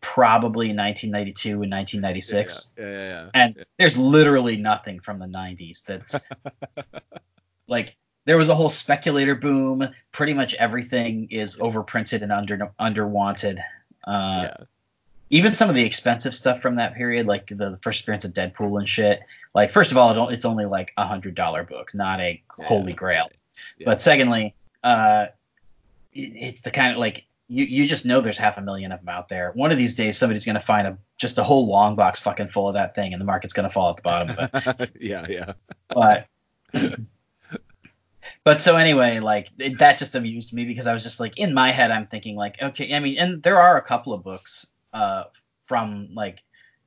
probably 0.00 0.68
1992 0.68 1.50
and 1.62 1.70
1996. 1.70 2.72
yeah 2.76 2.84
yeah, 2.84 2.90
yeah, 2.90 2.98
yeah. 2.98 3.30
And 3.34 3.64
there's 3.78 3.98
literally 3.98 4.56
nothing 4.56 4.98
from 4.98 5.18
the 5.18 5.26
90s 5.26 5.84
that's 5.84 6.18
like 7.68 7.96
there 8.24 8.38
was 8.38 8.48
a 8.48 8.54
whole 8.54 8.70
speculator 8.70 9.34
boom. 9.34 9.88
Pretty 10.12 10.34
much 10.34 10.54
everything 10.54 11.28
is 11.30 11.58
overprinted 11.58 12.22
and 12.22 12.32
under 12.32 12.72
underwanted. 12.78 13.60
Uh, 14.06 14.48
yeah. 14.48 14.56
Even 15.32 15.54
some 15.54 15.68
of 15.68 15.76
the 15.76 15.84
expensive 15.84 16.34
stuff 16.34 16.60
from 16.60 16.76
that 16.76 16.94
period, 16.94 17.26
like 17.26 17.46
the 17.46 17.78
first 17.82 18.02
appearance 18.02 18.24
of 18.24 18.32
Deadpool 18.34 18.78
and 18.80 18.88
shit. 18.88 19.20
Like, 19.54 19.70
first 19.70 19.92
of 19.92 19.96
all, 19.96 20.12
don't- 20.12 20.32
it's 20.32 20.44
only 20.44 20.64
like 20.66 20.92
a 20.96 21.06
hundred 21.06 21.36
dollar 21.36 21.62
book, 21.62 21.94
not 21.94 22.20
a 22.20 22.42
Yeah. 22.58 22.64
holy 22.64 22.92
grail. 22.94 23.30
Yeah. 23.78 23.84
But 23.84 24.02
secondly, 24.02 24.54
uh, 24.82 25.26
it- 26.12 26.32
it's 26.36 26.60
the 26.62 26.72
kind 26.72 26.90
of 26.90 26.96
like 26.98 27.26
you, 27.52 27.64
you 27.64 27.86
just 27.88 28.06
know 28.06 28.20
there's 28.20 28.38
half 28.38 28.58
a 28.58 28.60
million 28.60 28.92
of 28.92 29.00
them 29.00 29.08
out 29.08 29.28
there. 29.28 29.50
One 29.54 29.72
of 29.72 29.78
these 29.78 29.94
days, 29.96 30.16
somebody's 30.16 30.44
gonna 30.44 30.60
find 30.60 30.86
a 30.86 30.96
just 31.18 31.36
a 31.38 31.42
whole 31.44 31.66
long 31.66 31.96
box 31.96 32.18
fucking 32.20 32.48
full 32.48 32.68
of 32.68 32.74
that 32.74 32.94
thing, 32.94 33.12
and 33.12 33.20
the 33.20 33.26
market's 33.26 33.52
gonna 33.52 33.70
fall 33.70 33.90
at 33.90 33.96
the 33.96 34.02
bottom 34.02 34.30
of 34.38 34.80
it. 34.80 34.90
yeah, 35.00 35.26
yeah. 35.28 35.52
but 35.88 36.26
but 38.44 38.60
so 38.60 38.76
anyway 38.76 39.20
like 39.20 39.48
it, 39.58 39.78
that 39.78 39.98
just 39.98 40.14
amused 40.14 40.52
me 40.52 40.64
because 40.64 40.86
i 40.86 40.92
was 40.94 41.02
just 41.02 41.20
like 41.20 41.36
in 41.38 41.52
my 41.54 41.70
head 41.70 41.90
i'm 41.90 42.06
thinking 42.06 42.36
like 42.36 42.60
okay 42.62 42.94
i 42.94 43.00
mean 43.00 43.18
and 43.18 43.42
there 43.42 43.60
are 43.60 43.76
a 43.76 43.82
couple 43.82 44.12
of 44.12 44.22
books 44.24 44.66
uh 44.92 45.24
from 45.66 46.08
like 46.14 46.42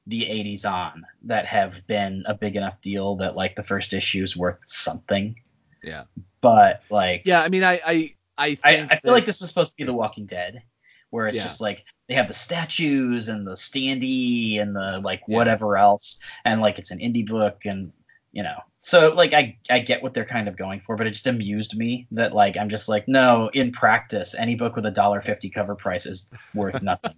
the 0.08 0.24
80s 0.24 0.66
on 0.66 1.06
that 1.24 1.46
have 1.46 1.88
been 1.88 2.24
a 2.26 2.34
big 2.34 2.58
enough 2.58 2.82
deal 2.82 3.16
that 3.18 3.38
like 3.38 3.56
the 3.56 3.64
first 3.64 3.94
issue 3.94 4.22
is 4.22 4.36
worth 4.36 4.60
something. 4.66 5.34
Yeah. 5.82 6.04
But 6.42 6.84
like 6.90 7.22
Yeah, 7.24 7.42
I 7.42 7.48
mean, 7.48 7.64
I 7.64 7.80
I 7.86 8.14
I 8.38 8.48
think 8.56 8.60
I, 8.66 8.70
I 8.70 8.88
feel 8.88 9.00
that- 9.04 9.12
like 9.14 9.26
this 9.26 9.40
was 9.40 9.48
supposed 9.48 9.72
to 9.72 9.78
be 9.78 9.86
The 9.86 9.94
Walking 9.94 10.26
Dead, 10.26 10.62
where 11.10 11.28
it's 11.30 11.38
Yeah. 11.38 11.44
just 11.44 11.62
like 11.62 11.86
they 12.10 12.16
have 12.16 12.28
the 12.28 12.34
statues 12.34 13.30
and 13.30 13.48
the 13.48 13.54
standee 13.54 14.60
and 14.62 14.76
the 14.76 15.00
like 15.02 15.22
Yeah. 15.26 15.38
whatever 15.38 15.78
else, 15.78 16.20
and 16.44 16.60
like 16.60 16.80
it's 16.80 16.92
an 16.92 17.00
indie 17.00 17.26
book 17.26 17.62
and 17.64 17.94
you 18.34 18.44
know. 18.44 18.58
So 18.84 19.13
like 19.13 19.34
I 19.34 19.58
I 19.70 19.80
get 19.80 20.04
what 20.04 20.13
they're 20.13 20.25
kind 20.25 20.48
of 20.48 20.58
going 20.58 20.82
for, 20.82 20.98
but 20.98 21.08
it 21.08 21.12
just 21.12 21.25
amused 21.25 21.75
me 21.78 22.06
that 22.12 22.36
like 22.36 22.58
I'm 22.58 22.70
just 22.70 22.90
like 22.90 23.08
no, 23.08 23.50
in 23.54 23.72
practice, 23.72 24.36
any 24.38 24.56
book 24.56 24.75
with 24.75 24.86
a 24.86 24.92
dollar 24.92 25.22
fifty 25.22 25.50
cover 25.50 25.74
price 25.74 26.06
is 26.06 26.30
worth 26.54 26.82
nothing. 26.84 27.16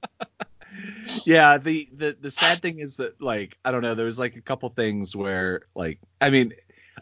yeah 1.25 1.57
the, 1.57 1.89
the 1.95 2.15
the 2.22 2.29
sad 2.31 2.62
thing 2.62 2.79
is 2.79 2.98
that 2.98 3.19
like 3.22 3.57
i 3.63 3.72
don't 3.72 3.81
know 3.81 3.95
there 3.95 4.05
was 4.05 4.19
like 4.19 4.36
a 4.36 4.41
couple 4.41 4.67
things 4.69 5.15
where 5.15 5.62
like 5.74 6.00
i 6.19 6.29
mean 6.29 6.53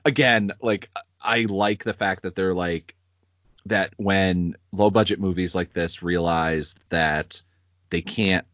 again 0.05 0.51
like 0.62 0.89
i 1.22 1.41
like 1.50 1.84
the 1.84 1.93
fact 1.93 2.22
that 2.22 2.36
they're 2.36 2.53
like 2.53 2.96
that 3.65 3.93
when 3.98 4.55
low 4.72 4.89
budget 4.91 5.20
movies 5.20 5.55
like 5.55 5.74
this 5.74 6.03
realize 6.03 6.75
that 6.89 7.41
they 7.89 8.01
can't 8.01 8.46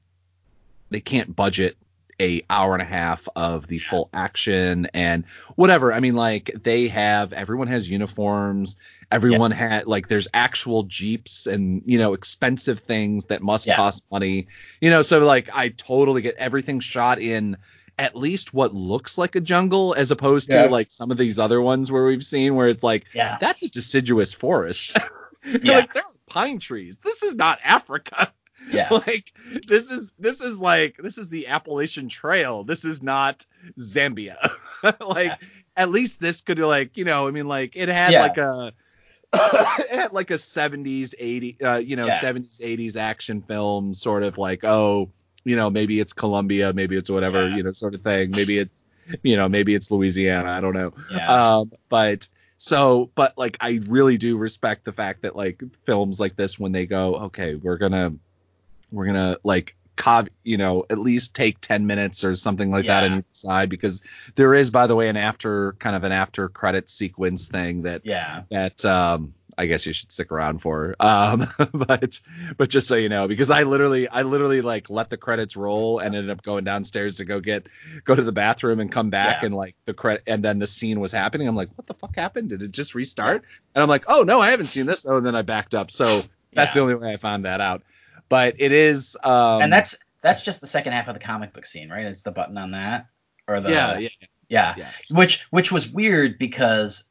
they 0.90 1.02
can't 1.02 1.36
budget 1.36 1.78
a 2.20 2.44
hour 2.50 2.74
and 2.74 2.82
a 2.82 2.86
half 2.86 3.28
of 3.36 3.68
the 3.68 3.80
full 3.80 4.10
action 4.14 4.88
and 4.94 5.26
whatever. 5.56 5.94
I 5.94 6.00
mean 6.00 6.16
like 6.16 6.52
they 6.64 6.88
have 6.90 7.34
everyone 7.34 7.68
has 7.68 7.90
uniforms. 7.90 8.78
Everyone 9.12 9.52
had 9.52 9.88
like 9.88 10.08
there's 10.08 10.28
actual 10.34 10.84
jeeps 10.84 11.48
and 11.48 11.82
you 11.86 11.98
know 11.98 12.14
expensive 12.14 12.80
things 12.82 13.26
that 13.26 13.42
must 13.42 13.68
Yeah. 13.68 13.76
cost 13.76 14.04
money. 14.12 14.48
You 14.82 14.90
know 14.90 15.02
so 15.02 15.20
like 15.20 15.50
i 15.54 15.70
totally 15.70 16.22
get 16.22 16.36
everything 16.36 16.80
shot 16.80 17.20
in 17.20 17.58
at 17.98 18.16
least 18.16 18.54
what 18.54 18.74
looks 18.74 19.18
like 19.18 19.36
a 19.36 19.42
jungle 19.42 19.94
as 19.94 20.10
opposed 20.12 20.50
to 20.52 20.68
like 20.70 20.90
some 20.90 21.12
of 21.12 21.18
these 21.18 21.38
other 21.38 21.62
ones 21.62 21.92
where 21.92 22.06
we've 22.06 22.24
seen 22.26 22.56
where 22.56 22.68
it's 22.68 22.84
like 22.84 23.06
Yeah. 23.14 23.38
that's 23.40 23.62
a 23.64 23.70
deciduous 23.70 24.34
forest. 24.34 24.98
Yeah. 25.46 25.78
like 25.78 25.94
there 25.94 26.04
are 26.04 26.12
pine 26.28 26.60
trees. 26.60 26.98
This 26.98 27.24
is 27.24 27.34
not 27.36 27.60
africa 27.64 28.34
Yeah. 28.72 28.90
like 29.08 29.34
this 29.68 29.90
is 29.92 30.12
this 30.20 30.42
is 30.42 30.60
like 30.60 30.98
this 30.98 31.18
is 31.18 31.30
the 31.30 31.48
Appalachian 31.48 32.10
Trail. 32.10 32.64
This 32.64 32.86
is 32.86 33.02
not 33.02 33.46
Zambia. 33.80 34.38
like 35.00 35.28
Yeah. 35.28 35.36
at 35.78 35.90
least 35.92 36.20
this 36.20 36.42
could 36.42 36.58
be 36.58 36.64
like 36.64 36.98
you 36.98 37.06
know 37.06 37.28
I 37.28 37.32
mean 37.32 37.48
like 37.48 37.76
it 37.76 37.90
had 37.90 38.12
Yeah. 38.14 38.22
like 38.22 38.38
a 38.38 38.74
it 39.34 39.90
had 39.92 40.14
like 40.14 40.32
a 40.32 40.36
70s 40.36 41.14
80 41.18 41.58
uh 41.62 41.78
you 41.78 41.96
know 41.96 42.08
Yeah. 42.08 42.20
70s 42.20 42.60
80s 42.62 42.96
action 42.96 43.42
film 43.42 43.94
sort 43.94 44.24
of 44.24 44.38
like 44.38 44.64
oh 44.64 45.10
you 45.44 45.56
know 45.56 45.70
maybe 45.70 46.00
it's 46.00 46.14
Colombia 46.14 46.74
maybe 46.74 46.98
it's 46.98 47.10
whatever 47.10 47.50
you 47.50 47.64
know 47.64 47.72
sort 47.72 47.94
of 47.96 48.02
thing 48.02 48.32
maybe 48.32 48.58
it's 48.58 48.84
you 49.24 49.36
know 49.38 49.48
maybe 49.48 49.74
it's 49.76 49.90
Louisiana 49.92 50.52
I 50.52 50.62
don't 50.62 50.74
know 50.74 50.94
um, 51.28 51.72
but 51.90 52.28
so, 52.62 53.10
but 53.16 53.38
like, 53.38 53.56
I 53.62 53.80
really 53.88 54.18
do 54.18 54.36
respect 54.36 54.84
the 54.84 54.92
fact 54.92 55.22
that 55.22 55.34
like 55.34 55.64
films 55.86 56.20
like 56.20 56.36
this, 56.36 56.60
when 56.60 56.74
they 56.74 56.86
go, 56.86 57.16
okay, 57.16 57.56
we're 57.56 57.78
gonna, 57.78 58.14
we're 58.92 59.06
gonna 59.06 59.38
like, 59.44 59.76
cov, 59.96 60.30
you 60.44 60.56
know, 60.58 60.86
at 60.90 60.98
least 60.98 61.34
take 61.36 61.60
10 61.60 61.86
minutes 61.86 62.24
or 62.24 62.34
something 62.34 62.72
like 62.72 62.86
that 62.86 63.04
Yeah. 63.04 63.12
on 63.12 63.20
each 63.20 63.26
side, 63.34 63.70
because 63.70 64.02
there 64.36 64.54
is, 64.54 64.72
by 64.72 64.88
the 64.88 64.96
way, 64.96 65.10
an 65.10 65.18
after 65.18 65.74
kind 65.74 65.94
of 65.96 66.06
an 66.06 66.14
after 66.14 66.48
credit 66.48 66.90
sequence 66.90 67.48
thing 67.50 67.82
that, 67.82 68.06
yeah. 68.06 68.44
that, 68.50 68.86
um, 68.86 69.34
I 69.58 69.66
guess 69.66 69.86
you 69.86 69.92
should 69.92 70.10
stick 70.10 70.32
around 70.32 70.60
for. 70.60 70.96
Um, 71.02 71.50
but, 71.74 72.18
but 72.56 72.70
just 72.70 72.88
so 72.88 72.96
you 72.96 73.10
know, 73.10 73.28
because 73.28 73.50
I 73.50 73.64
literally, 73.64 74.08
I 74.08 74.22
literally 74.22 74.62
like 74.62 74.90
let 74.90 75.10
the 75.10 75.18
credits 75.18 75.58
roll 75.58 76.00
and 76.00 76.16
ended 76.16 76.30
up 76.32 76.44
going 76.44 76.64
downstairs 76.64 77.18
to 77.18 77.26
go 77.26 77.42
get, 77.42 77.68
go 78.06 78.16
to 78.16 78.24
the 78.24 78.32
bathroom 78.32 78.80
and 78.80 78.90
come 78.90 79.10
back 79.10 79.42
Yeah. 79.42 79.48
and 79.48 79.56
like 79.56 79.76
the 79.84 79.94
credit, 79.94 80.24
and 80.28 80.42
then 80.42 80.60
the 80.60 80.68
scene 80.68 81.02
was 81.02 81.12
happening. 81.12 81.46
I'm 81.46 81.58
like, 81.58 81.78
what 81.78 81.88
the 81.88 81.94
fuck 81.94 82.16
happened? 82.16 82.52
Did 82.52 82.62
it 82.62 82.72
just 82.72 82.96
restart? 82.96 83.44
And 83.76 83.84
I'm 83.84 83.90
like, 83.90 84.06
oh 84.08 84.24
no, 84.24 84.40
I 84.40 84.52
haven't 84.52 84.68
seen 84.68 84.86
this. 84.86 85.06
Oh, 85.06 85.18
and 85.18 85.26
then 85.26 85.36
I 85.36 85.42
backed 85.42 85.76
up. 85.76 85.92
So 85.92 86.22
that's 86.54 86.74
the 86.74 86.80
only 86.80 86.96
way 86.96 87.12
I 87.12 87.18
found 87.18 87.44
that 87.44 87.60
out. 87.60 87.84
But 88.30 88.56
it 88.60 88.72
is, 88.72 89.18
um, 89.24 89.62
and 89.64 89.74
that's 89.74 89.98
that's 90.22 90.42
just 90.42 90.62
the 90.62 90.68
second 90.68 90.94
half 90.94 91.08
of 91.08 91.14
the 91.14 91.20
comic 91.20 91.54
book 91.54 91.66
scene, 91.66 91.90
right? 91.90 92.06
It's 92.06 92.22
the 92.22 92.32
button 92.32 92.58
on 92.58 92.72
that 92.72 93.08
or 93.48 93.60
the 93.60 93.70
yeah, 93.72 93.98
yeah, 93.98 94.10
Yeah. 94.50 94.76
Yeah. 94.78 94.90
Which 95.10 95.48
which 95.50 95.72
was 95.72 95.90
weird 95.90 96.38
because 96.38 97.06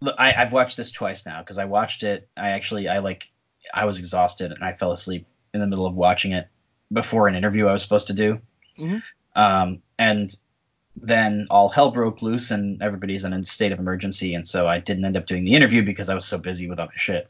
look, 0.00 0.14
I, 0.18 0.32
I've 0.34 0.52
watched 0.52 0.76
this 0.76 0.92
twice 0.92 1.26
now 1.26 1.40
because 1.40 1.58
I 1.58 1.64
watched 1.64 2.02
it. 2.02 2.28
I 2.36 2.50
actually 2.50 2.88
I 2.88 2.98
like 2.98 3.30
I 3.72 3.84
was 3.84 3.98
exhausted 3.98 4.52
and 4.52 4.62
I 4.62 4.74
fell 4.74 4.92
asleep 4.92 5.26
in 5.54 5.60
the 5.60 5.66
middle 5.66 5.86
of 5.86 5.94
watching 5.94 6.32
it 6.32 6.48
before 6.92 7.28
an 7.28 7.34
interview 7.34 7.66
I 7.66 7.72
was 7.72 7.82
supposed 7.82 8.08
to 8.08 8.12
do. 8.12 8.40
Mhm. 8.78 9.02
Um, 9.34 9.82
and 9.98 10.34
then 10.96 11.46
all 11.50 11.68
hell 11.68 11.90
broke 11.90 12.20
loose 12.20 12.50
and 12.50 12.82
everybody's 12.82 13.24
in 13.24 13.32
a 13.32 13.42
state 13.44 13.72
of 13.72 13.78
emergency, 13.78 14.34
and 14.34 14.46
so 14.46 14.66
I 14.66 14.80
didn't 14.80 15.04
end 15.04 15.16
up 15.16 15.26
doing 15.26 15.44
the 15.44 15.54
interview 15.54 15.82
because 15.82 16.08
I 16.08 16.14
was 16.14 16.26
so 16.26 16.38
busy 16.38 16.68
with 16.68 16.78
other 16.80 16.92
shit. 16.96 17.28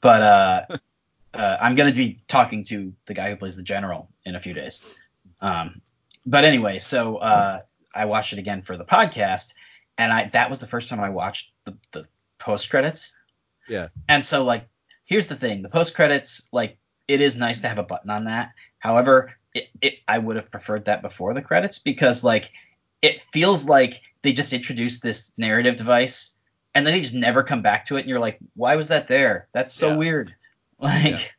But 0.00 0.22
uh, 0.22 0.76
uh, 1.34 1.56
I'm 1.60 1.74
gonna 1.74 1.92
be 1.92 2.22
talking 2.28 2.64
to 2.64 2.92
the 3.06 3.14
guy 3.14 3.30
who 3.30 3.36
plays 3.36 3.56
the 3.56 3.62
general 3.62 4.08
in 4.24 4.34
a 4.34 4.40
few 4.40 4.52
days. 4.54 4.84
Um, 5.40 5.80
but 6.26 6.44
anyway, 6.44 6.78
so 6.78 7.16
uh, 7.16 7.60
I 7.94 8.04
watched 8.04 8.32
it 8.32 8.38
again 8.38 8.62
for 8.62 8.76
the 8.76 8.84
podcast, 8.84 9.54
and 9.98 10.12
I 10.12 10.30
that 10.32 10.50
was 10.50 10.58
the 10.58 10.66
first 10.66 10.88
time 10.88 11.00
I 11.00 11.08
watched 11.10 11.50
the, 11.64 11.76
the 11.92 12.06
post 12.38 12.70
credits. 12.70 13.14
Yeah. 13.68 13.88
And 14.08 14.24
so 14.24 14.44
like, 14.44 14.68
here's 15.04 15.26
the 15.28 15.36
thing: 15.36 15.62
the 15.62 15.68
post 15.68 15.94
credits, 15.94 16.48
like, 16.52 16.76
it 17.08 17.20
is 17.20 17.36
nice 17.36 17.60
to 17.60 17.68
have 17.68 17.78
a 17.78 17.82
button 17.84 18.10
on 18.10 18.24
that. 18.24 18.50
However, 18.78 19.32
it, 19.54 19.68
it 19.80 19.94
I 20.08 20.18
would 20.18 20.36
have 20.36 20.50
preferred 20.50 20.86
that 20.86 21.02
before 21.02 21.34
the 21.34 21.42
credits 21.42 21.78
because 21.78 22.24
like 22.24 22.50
it 23.02 23.22
feels 23.32 23.64
like 23.66 24.00
they 24.22 24.32
just 24.32 24.52
introduced 24.52 25.02
this 25.02 25.32
narrative 25.38 25.76
device 25.76 26.36
and 26.74 26.86
then 26.86 26.92
they 26.92 27.00
just 27.00 27.14
never 27.14 27.42
come 27.42 27.62
back 27.62 27.84
to 27.86 27.96
it, 27.96 28.00
and 28.00 28.08
you're 28.08 28.20
like, 28.20 28.38
why 28.54 28.76
was 28.76 28.88
that 28.88 29.08
there? 29.08 29.48
That's 29.52 29.74
so 29.74 29.90
Yeah. 29.90 29.96
weird. 29.96 30.34
Like, 30.82 31.34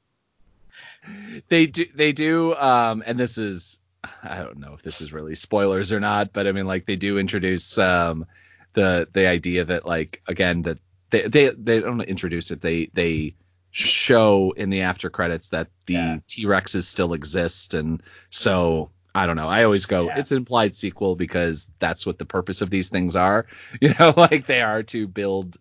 they 1.50 1.66
do 1.68 1.86
they 1.96 2.12
do 2.12 2.56
um 2.56 3.04
and 3.06 3.20
this 3.20 3.38
is 3.38 3.80
i 4.24 4.40
don't 4.42 4.58
know 4.60 4.74
if 4.74 4.82
this 4.84 5.02
is 5.02 5.14
really 5.14 5.36
spoilers 5.36 5.92
or 5.92 6.00
not 6.00 6.32
but 6.34 6.48
i 6.48 6.52
mean 6.52 6.66
like 6.68 6.86
they 6.86 6.96
do 6.96 7.18
introduce 7.18 7.78
um 7.78 8.26
the 8.74 9.08
the 9.14 9.28
idea 9.28 9.66
that 9.66 9.86
like 9.86 10.22
again 10.28 10.62
that 10.62 10.78
they 11.10 11.28
they, 11.28 11.50
they 11.50 11.80
don't 11.80 12.02
introduce 12.02 12.52
it 12.52 12.62
they 12.62 12.90
they 12.94 13.34
show 13.72 14.52
in 14.58 14.70
the 14.70 14.82
after 14.82 15.10
credits 15.10 15.50
that 15.50 15.68
the 15.88 15.94
Yeah. 15.94 16.18
t-rexes 16.28 16.84
still 16.84 17.14
exist 17.14 17.74
and 17.74 18.04
so 18.30 18.92
i 19.16 19.26
don't 19.26 19.38
know 19.38 19.48
i 19.48 19.64
always 19.64 19.86
go 19.86 20.06
Yeah. 20.06 20.20
it's 20.20 20.32
an 20.32 20.38
implied 20.38 20.76
sequel 20.76 21.16
because 21.16 21.68
that's 21.80 22.06
what 22.06 22.18
the 22.20 22.26
purpose 22.26 22.62
of 22.62 22.70
these 22.70 22.90
things 22.90 23.16
are 23.16 23.48
you 23.82 23.94
know 24.00 24.14
like 24.18 24.46
they 24.46 24.62
are 24.62 24.84
to 24.84 25.08
build 25.08 25.58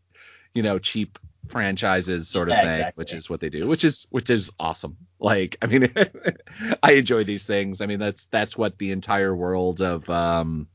you 0.54 0.62
know 0.62 0.78
cheap 0.78 1.18
franchises 1.48 2.28
sort 2.28 2.48
of 2.48 2.54
Yeah, 2.54 2.60
thing 2.60 2.68
exactly. 2.68 2.92
which 2.94 3.12
is 3.12 3.28
what 3.28 3.40
they 3.40 3.48
do 3.48 3.66
which 3.68 3.84
is 3.84 4.06
which 4.10 4.30
is 4.30 4.50
awesome 4.58 4.96
like 5.18 5.56
i 5.62 5.66
mean 5.66 5.92
i 6.82 6.92
enjoy 6.92 7.24
these 7.24 7.46
things 7.46 7.80
i 7.80 7.86
mean 7.86 7.98
that's 7.98 8.26
that's 8.26 8.56
what 8.56 8.78
the 8.78 8.92
entire 8.92 9.34
world 9.34 9.80
of 9.80 10.08
um 10.10 10.68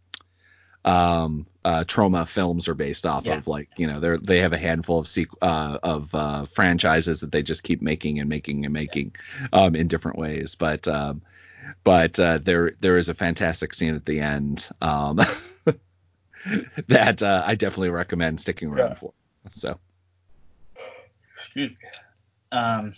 um 0.86 1.46
uh 1.64 1.84
Troma 1.86 2.28
films 2.28 2.68
are 2.68 2.76
based 2.76 3.06
off 3.06 3.28
Yeah. 3.28 3.38
of 3.38 3.48
like 3.48 3.70
you 3.78 3.88
know 3.88 4.00
they're 4.00 4.18
they 4.18 4.40
have 4.40 4.54
a 4.54 4.58
handful 4.58 5.00
of 5.00 5.06
sequ- 5.06 5.38
uh 5.42 5.80
of 5.84 6.14
uh 6.14 6.46
franchises 6.54 7.22
that 7.22 7.32
they 7.32 7.42
just 7.42 7.64
keep 7.64 7.82
making 7.82 8.20
and 8.20 8.30
making 8.30 8.66
and 8.66 8.74
making 8.74 9.16
um 9.54 9.76
in 9.76 9.88
different 9.88 10.18
ways 10.18 10.56
but 10.56 10.88
um 10.88 11.22
but 11.84 12.20
uh 12.20 12.38
there 12.44 12.72
there 12.82 12.98
is 12.98 13.10
a 13.10 13.14
fantastic 13.16 13.74
scene 13.74 13.96
at 13.96 14.06
the 14.06 14.20
end 14.20 14.70
um 14.82 15.20
that 16.88 17.24
uh, 17.24 17.44
i 17.46 17.56
definitely 17.56 17.90
recommend 17.90 18.40
sticking 18.40 18.70
around 18.70 18.94
Yeah. 18.94 18.96
for 18.98 19.14
so 19.52 19.80
Um, 22.52 22.94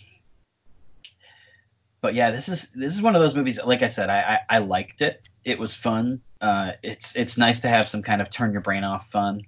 but 2.00 2.14
yeah, 2.14 2.30
this 2.30 2.48
is 2.48 2.70
this 2.72 2.94
is 2.94 3.02
one 3.02 3.14
of 3.16 3.20
those 3.22 3.34
movies. 3.34 3.58
Like 3.64 3.82
I 3.82 3.88
said, 3.88 4.08
I 4.10 4.38
I, 4.48 4.56
I 4.56 4.58
liked 4.58 5.02
it. 5.02 5.28
It 5.44 5.58
was 5.58 5.74
fun. 5.74 6.20
Uh, 6.40 6.72
it's 6.82 7.16
it's 7.16 7.36
nice 7.38 7.60
to 7.60 7.68
have 7.68 7.88
some 7.88 8.02
kind 8.02 8.20
of 8.22 8.30
turn 8.30 8.52
your 8.52 8.60
brain 8.60 8.84
off 8.84 9.10
fun. 9.10 9.42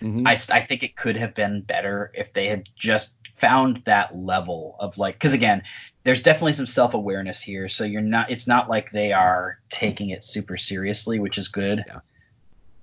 mhm. 0.00 0.26
I, 0.26 0.32
I 0.56 0.60
think 0.62 0.82
it 0.82 0.96
could 0.96 1.16
have 1.16 1.34
been 1.34 1.60
better 1.62 2.10
if 2.14 2.32
they 2.32 2.48
had 2.48 2.68
just 2.76 3.16
found 3.36 3.82
that 3.86 4.16
level 4.16 4.76
of 4.80 4.96
like 4.98 5.14
because 5.14 5.32
again 5.32 5.62
there's 6.04 6.22
definitely 6.22 6.52
some 6.52 6.66
self-awareness 6.66 7.40
here 7.40 7.70
so 7.70 7.84
you're 7.84 8.02
not 8.02 8.30
it's 8.30 8.46
not 8.46 8.68
like 8.68 8.90
they 8.92 9.12
are 9.12 9.58
taking 9.70 10.10
it 10.10 10.22
super 10.22 10.58
seriously 10.58 11.18
which 11.18 11.38
is 11.38 11.48
good 11.48 11.82
Yeah. 11.86 12.00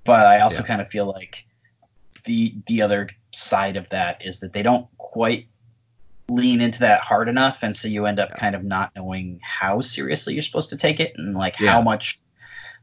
but 0.04 0.26
i 0.26 0.40
also 0.40 0.62
Yeah. 0.64 0.68
kind 0.68 0.82
of 0.82 0.90
feel 0.90 1.06
like 1.06 1.46
the 2.26 2.56
the 2.66 2.82
other 2.82 3.08
side 3.32 3.78
of 3.78 3.88
that 3.90 4.26
is 4.26 4.40
that 4.40 4.52
they 4.52 4.64
don't 4.64 4.88
quite 4.98 5.48
lean 6.30 6.60
into 6.62 6.80
that 6.80 7.02
hard 7.02 7.30
enough 7.30 7.60
and 7.64 7.76
so 7.76 7.88
you 7.88 8.06
end 8.06 8.20
up 8.20 8.36
kind 8.36 8.56
of 8.56 8.64
not 8.64 8.92
knowing 8.96 9.40
how 9.42 9.80
seriously 9.80 10.34
you're 10.34 10.42
supposed 10.42 10.70
to 10.70 10.78
take 10.78 11.00
it 11.00 11.14
and 11.18 11.36
like 11.36 11.58
Yeah. 11.60 11.72
how 11.72 11.82
much 11.82 12.20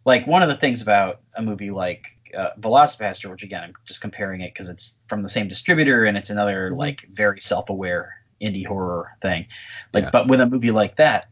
like 0.07 0.27
one 0.27 0.43
of 0.43 0.49
the 0.49 0.57
things 0.57 0.81
about 0.81 1.21
a 1.37 1.43
movie 1.43 1.71
like 1.71 2.05
uh, 2.37 2.51
VelociPastor, 2.59 3.31
which 3.31 3.43
again 3.43 3.63
I'm 3.63 3.75
just 3.87 4.01
comparing 4.01 4.41
it 4.41 4.53
because 4.53 4.69
it's 4.69 4.99
from 5.09 5.23
the 5.23 5.29
same 5.29 5.47
distributor 5.47 6.05
and 6.05 6.17
it's 6.17 6.31
another 6.31 6.71
Mhm. 6.71 6.77
like 6.79 7.07
very 7.13 7.41
self-aware 7.41 8.15
indie 8.43 8.67
horror 8.67 9.11
thing. 9.23 9.47
Like, 9.93 10.05
Yeah. 10.05 10.11
but 10.11 10.27
with 10.27 10.41
a 10.41 10.47
movie 10.47 10.73
like 10.73 10.97
that, 10.97 11.27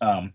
um, 0.00 0.32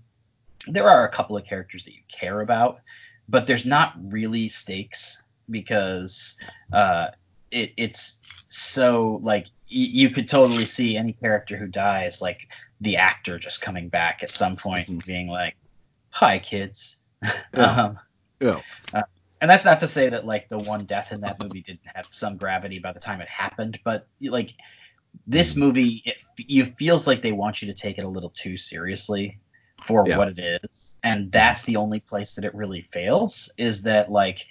there 0.67 0.89
are 0.89 1.05
a 1.05 1.09
couple 1.11 1.35
of 1.35 1.45
characters 1.45 1.83
that 1.83 1.93
you 1.93 2.01
care 2.09 2.39
about, 2.41 2.79
but 3.27 3.45
there's 3.45 3.65
not 3.65 3.93
really 4.11 4.47
stakes 4.47 5.21
because 5.49 6.37
uh, 6.71 7.07
it, 7.53 7.73
it's 7.77 8.19
so 8.49 9.19
like 9.23 9.45
y- 9.45 9.91
you 9.99 10.09
could 10.09 10.27
totally 10.27 10.65
see 10.65 10.97
any 10.97 11.13
character 11.13 11.57
who 11.57 11.67
dies 11.67 12.21
like 12.21 12.47
the 12.81 12.97
actor 12.97 13.39
just 13.39 13.61
coming 13.61 13.89
back 13.89 14.23
at 14.23 14.31
some 14.31 14.55
point 14.55 14.87
and 14.89 14.99
mm-hmm. 14.99 15.11
being 15.11 15.27
like, 15.27 15.55
"Hi, 16.09 16.39
kids." 16.39 16.99
Yeah. 17.55 17.83
um, 17.83 17.99
Yeah. 18.41 18.59
Uh, 18.93 19.03
and 19.39 19.49
that's 19.49 19.65
not 19.65 19.79
to 19.79 19.87
say 19.87 20.09
that 20.09 20.25
like 20.25 20.49
the 20.49 20.57
one 20.57 20.85
death 20.85 21.11
in 21.11 21.21
that 21.21 21.39
movie 21.39 21.61
didn't 21.61 21.81
have 21.93 22.07
some 22.11 22.37
gravity 22.37 22.79
by 22.79 22.93
the 22.93 22.99
time 22.99 23.21
it 23.21 23.27
happened, 23.27 23.79
but 23.83 24.07
like 24.21 24.53
this 25.27 25.51
mm-hmm. 25.51 25.59
movie, 25.61 26.01
it 26.05 26.15
it 26.37 26.77
feels 26.77 27.07
like 27.07 27.21
they 27.21 27.31
want 27.31 27.61
you 27.61 27.67
to 27.67 27.73
take 27.73 27.97
it 27.97 28.05
a 28.05 28.07
little 28.07 28.29
too 28.29 28.57
seriously 28.57 29.39
for 29.83 30.07
Yeah. 30.07 30.17
what 30.17 30.29
it 30.29 30.39
is, 30.39 30.95
and 31.03 31.31
that's 31.31 31.63
the 31.63 31.75
only 31.75 31.99
place 31.99 32.35
that 32.35 32.45
it 32.45 32.53
really 32.55 32.81
fails. 32.83 33.51
Is 33.57 33.83
that 33.83 34.11
like, 34.11 34.45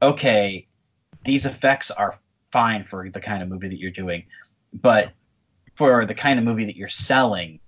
okay, 0.00 0.66
these 1.24 1.46
effects 1.46 1.90
are 1.90 2.18
fine 2.52 2.84
for 2.84 3.08
the 3.10 3.20
kind 3.20 3.42
of 3.42 3.48
movie 3.48 3.68
that 3.68 3.78
you're 3.78 3.90
doing, 3.90 4.24
but 4.72 5.12
for 5.76 6.04
the 6.04 6.14
kind 6.14 6.38
of 6.38 6.44
movie 6.44 6.64
that 6.66 6.76
you're 6.76 6.88
selling, 6.88 7.60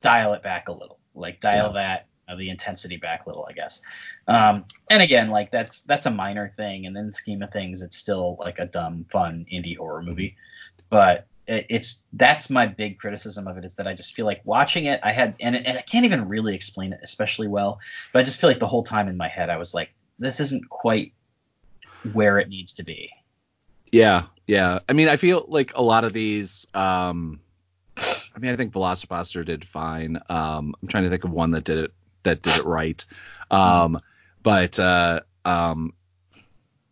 dial 0.00 0.34
it 0.34 0.42
back 0.42 0.68
a 0.68 0.72
little. 0.72 0.98
Like 1.14 1.40
dial 1.40 1.74
that 1.74 2.06
uh, 2.28 2.36
the 2.36 2.50
intensity 2.50 2.96
back 2.96 3.26
a 3.26 3.28
little, 3.28 3.46
I 3.48 3.52
guess. 3.52 3.80
Um, 4.28 4.64
and 4.90 5.02
again, 5.02 5.28
like 5.30 5.50
that's 5.50 5.82
that's 5.82 6.06
a 6.06 6.10
minor 6.10 6.52
thing, 6.56 6.86
and 6.86 6.96
in 6.96 7.08
the 7.08 7.14
scheme 7.14 7.42
of 7.42 7.52
things, 7.52 7.82
it's 7.82 7.96
still 7.96 8.36
like 8.38 8.58
a 8.58 8.66
dumb, 8.66 9.06
fun 9.10 9.46
indie 9.52 9.76
horror 9.76 10.02
movie. 10.02 10.36
But 10.88 11.26
it, 11.46 11.66
it's 11.68 12.04
that's 12.12 12.50
my 12.50 12.66
big 12.66 12.98
criticism 12.98 13.46
of 13.46 13.58
it 13.58 13.64
is 13.64 13.74
that 13.74 13.86
I 13.86 13.94
just 13.94 14.14
feel 14.14 14.26
like 14.26 14.40
watching 14.44 14.86
it, 14.86 15.00
I 15.02 15.12
had 15.12 15.34
and 15.40 15.56
and 15.56 15.78
I 15.78 15.82
can't 15.82 16.04
even 16.04 16.28
really 16.28 16.54
explain 16.54 16.92
it 16.92 17.00
especially 17.02 17.48
well, 17.48 17.80
but 18.12 18.20
I 18.20 18.22
just 18.22 18.40
feel 18.40 18.50
like 18.50 18.60
the 18.60 18.68
whole 18.68 18.84
time 18.84 19.08
in 19.08 19.16
my 19.16 19.28
head 19.28 19.50
I 19.50 19.56
was 19.56 19.74
like, 19.74 19.90
this 20.18 20.40
isn't 20.40 20.68
quite 20.68 21.12
where 22.12 22.38
it 22.38 22.48
needs 22.48 22.74
to 22.74 22.84
be. 22.84 23.10
Yeah, 23.92 24.24
yeah. 24.46 24.80
I 24.88 24.92
mean, 24.94 25.08
I 25.08 25.16
feel 25.16 25.44
like 25.48 25.76
a 25.76 25.82
lot 25.82 26.04
of 26.04 26.12
these. 26.12 26.66
Um, 26.74 27.40
I 27.96 28.38
mean, 28.38 28.52
I 28.52 28.56
think 28.56 28.72
VelociPastor 28.72 29.44
did 29.44 29.64
fine. 29.66 30.18
Um, 30.28 30.74
I'm 30.82 30.88
trying 30.88 31.04
to 31.04 31.10
think 31.10 31.24
of 31.24 31.30
one 31.30 31.50
that 31.52 31.64
did 31.64 31.78
it 31.78 31.92
that 32.24 32.42
did 32.42 32.56
it 32.56 32.64
right. 32.64 33.04
Um, 33.50 34.00
but 34.42 34.78
uh, 34.78 35.20
um, 35.44 35.92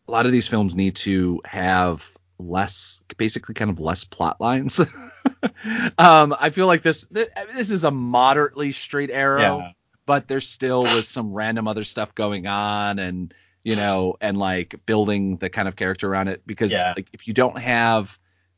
a 0.06 0.10
lot 0.10 0.26
of 0.26 0.32
these 0.32 0.46
films 0.46 0.74
need 0.74 0.96
to 0.96 1.40
have 1.44 2.06
less, 2.38 3.00
basically, 3.16 3.54
kind 3.54 3.70
of 3.70 3.80
less 3.80 4.04
plot 4.04 4.40
lines. 4.40 4.80
um, 5.98 6.34
I 6.38 6.50
feel 6.50 6.66
like 6.66 6.82
this 6.82 7.06
th- 7.06 7.28
this 7.54 7.70
is 7.70 7.84
a 7.84 7.90
moderately 7.90 8.72
straight 8.72 9.10
arrow 9.10 9.58
Yeah. 9.58 9.72
but 10.06 10.28
there 10.28 10.40
still 10.40 10.82
was 10.82 11.08
some 11.08 11.32
random 11.32 11.68
other 11.68 11.84
stuff 11.84 12.14
going 12.14 12.46
on 12.46 12.98
and 12.98 13.32
you 13.64 13.76
know 13.76 14.16
and 14.20 14.38
like 14.38 14.74
building 14.86 15.36
the 15.36 15.50
kind 15.50 15.68
of 15.68 15.76
character 15.76 16.08
around 16.08 16.28
it 16.28 16.42
because 16.46 16.70
Yeah. 16.72 16.94
like 16.96 17.08
if 17.12 17.26
you 17.28 17.34
don't 17.34 17.58
have 17.58 18.16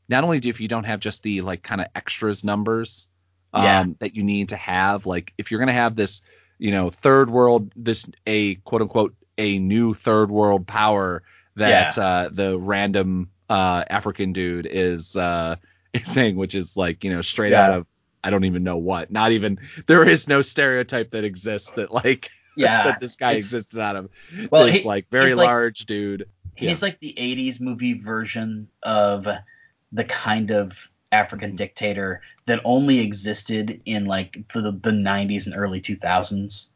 not 0.09 0.23
only 0.23 0.39
do 0.39 0.49
if 0.49 0.59
you 0.59 0.67
don't 0.67 0.85
have 0.85 0.99
just 0.99 1.23
the 1.23 1.41
like 1.41 1.63
kind 1.63 1.81
of 1.81 1.87
extras 1.95 2.43
numbers 2.43 3.07
um 3.53 3.63
Yeah. 3.63 3.85
that 3.99 4.15
you 4.15 4.23
need 4.23 4.49
to 4.49 4.55
have 4.57 5.05
like 5.05 5.33
if 5.37 5.51
you're 5.51 5.59
going 5.59 5.67
to 5.67 5.73
have 5.73 5.95
this 5.95 6.21
you 6.59 6.71
know 6.71 6.89
third 6.89 7.29
world 7.29 7.71
this 7.75 8.07
a 8.27 8.55
quote 8.55 8.81
unquote 8.81 9.15
a 9.37 9.59
new 9.59 9.93
third 9.93 10.29
world 10.31 10.65
power 10.67 11.23
that 11.55 11.97
uh 11.97 12.29
the 12.31 12.57
random 12.57 13.29
uh 13.49 13.83
african 13.89 14.31
dude 14.33 14.67
is 14.69 15.15
uh 15.17 15.55
is 15.93 16.09
saying 16.09 16.35
which 16.35 16.55
is 16.55 16.77
like 16.77 17.03
you 17.03 17.11
know 17.11 17.21
straight 17.21 17.53
Yeah. 17.53 17.63
out 17.65 17.71
of 17.71 17.87
I 18.25 18.29
don't 18.29 18.45
even 18.45 18.63
know 18.63 18.77
what. 18.77 19.11
Not 19.11 19.33
even 19.33 19.59
there 19.85 20.07
is 20.07 20.29
no 20.29 20.41
stereotype 20.41 21.11
that 21.11 21.25
exists 21.25 21.71
that 21.71 21.91
like 21.91 22.29
Yeah. 22.57 22.83
that 22.83 22.99
this 22.99 23.15
guy 23.15 23.33
existed 23.33 23.79
out 23.79 23.95
of. 23.95 24.09
Well, 24.51 24.67
he- 24.67 24.83
like 24.83 25.09
very 25.09 25.27
he's 25.27 25.35
like- 25.35 25.47
large 25.47 25.85
dude. 25.85 26.27
He's 26.55 26.83
like 26.83 26.99
the 26.99 27.13
80s 27.17 27.59
movie 27.59 27.93
version 27.99 28.67
of 28.83 29.27
the 29.91 30.03
kind 30.03 30.51
of 30.51 30.87
African 31.11 31.55
dictator 31.55 32.21
that 32.45 32.61
only 32.63 32.99
existed 32.99 33.81
in 33.85 34.05
like 34.05 34.33
the, 34.53 34.61
the 34.61 34.91
90s 34.91 35.47
and 35.47 35.55
early 35.57 35.81
2000s. 35.81 36.69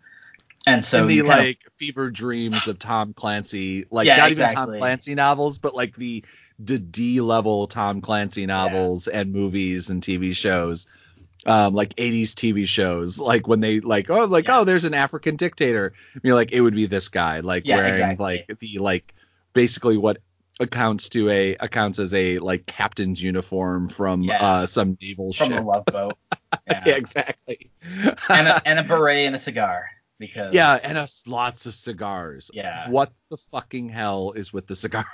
And 0.65 0.83
so 0.83 1.03
in 1.03 1.07
the 1.07 1.17
kind 1.19 1.31
of- 1.31 1.37
like 1.45 1.59
fever 1.77 2.09
dreams 2.09 2.67
of 2.67 2.79
Tom 2.79 3.13
Clancy, 3.13 3.85
like 3.91 4.07
Yeah, 4.07 4.17
not 4.17 4.31
even 4.31 4.53
Tom. 4.53 4.77
Clancy 4.77 5.13
novels, 5.15 5.59
but 5.59 5.75
like 5.75 5.95
the 5.95 6.25
the 6.59 6.79
D 6.79 7.21
level 7.21 7.67
Tom 7.67 8.01
Clancy 8.01 8.47
novels 8.47 9.07
and 9.07 9.31
movies 9.31 9.89
and 9.91 10.01
TV 10.01 10.35
shows. 10.35 10.87
Um, 11.47 11.73
like 11.73 11.95
80s 11.95 12.31
TV 12.33 12.67
shows, 12.67 13.17
like 13.17 13.47
when 13.47 13.61
they 13.61 13.79
like, 13.79 14.09
oh, 14.09 14.25
like 14.25 14.47
Yeah. 14.47 14.59
oh, 14.59 14.63
there's 14.65 14.83
an 14.83 14.93
African 14.93 15.37
dictator. 15.37 15.93
You're 16.21 16.35
like, 16.35 16.51
it 16.51 16.59
would 16.59 16.75
be 16.75 16.87
this 16.87 17.07
guy, 17.07 17.39
like 17.39 17.65
Yeah, 17.65 17.77
wearing 17.77 17.91
exactly. 17.91 18.45
like 18.47 18.59
the 18.59 18.79
like 18.79 19.15
basically 19.53 19.95
what 19.95 20.17
accounts 20.59 21.07
to 21.09 21.29
a 21.29 21.55
accounts 21.55 21.99
as 21.99 22.13
a 22.13 22.39
like 22.39 22.65
captain's 22.65 23.21
uniform 23.21 23.87
from 23.87 24.23
Yeah. 24.23 24.43
uh 24.45 24.65
some 24.65 24.97
naval 25.01 25.31
ship 25.31 25.47
from 25.47 25.55
ship. 25.55 25.63
a 25.63 25.65
love 25.65 25.85
boat. 25.85 26.17
Yeah. 26.69 26.83
yeah, 26.85 26.95
exactly. 26.95 27.71
and, 28.29 28.47
a, 28.47 28.61
and 28.67 28.79
a 28.79 28.83
beret 28.83 29.25
and 29.27 29.35
a 29.35 29.39
cigar 29.39 29.89
because 30.19 30.53
yeah, 30.53 30.77
and 30.83 30.97
a, 30.97 31.07
lots 31.27 31.65
of 31.65 31.75
cigars. 31.75 32.49
Yeah. 32.53 32.89
What 32.89 33.13
the 33.29 33.37
fucking 33.37 33.87
hell 33.89 34.31
is 34.33 34.51
with 34.51 34.67
the 34.67 34.75
cigars? 34.75 35.05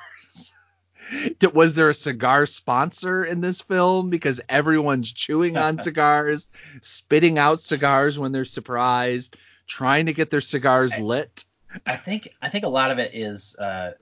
Was 1.53 1.75
there 1.75 1.89
a 1.89 1.93
cigar 1.93 2.45
sponsor 2.45 3.25
in 3.25 3.41
this 3.41 3.61
film? 3.61 4.09
Because 4.09 4.39
everyone's 4.49 5.11
chewing 5.11 5.57
on 5.57 5.77
cigars, 5.81 6.47
spitting 6.81 7.37
out 7.37 7.59
cigars 7.59 8.17
when 8.17 8.31
they're 8.31 8.45
surprised, 8.45 9.35
trying 9.67 10.05
to 10.07 10.13
get 10.13 10.29
their 10.29 10.41
cigars 10.41 10.93
I- 10.93 11.01
lit. 11.01 11.45
I 11.85 11.95
think 11.97 12.29
I 12.41 12.49
think 12.49 12.65
a 12.65 12.69
lot 12.69 12.91
of 12.91 12.99
it 12.99 13.11
is 13.15 13.55
uh, 13.57 13.93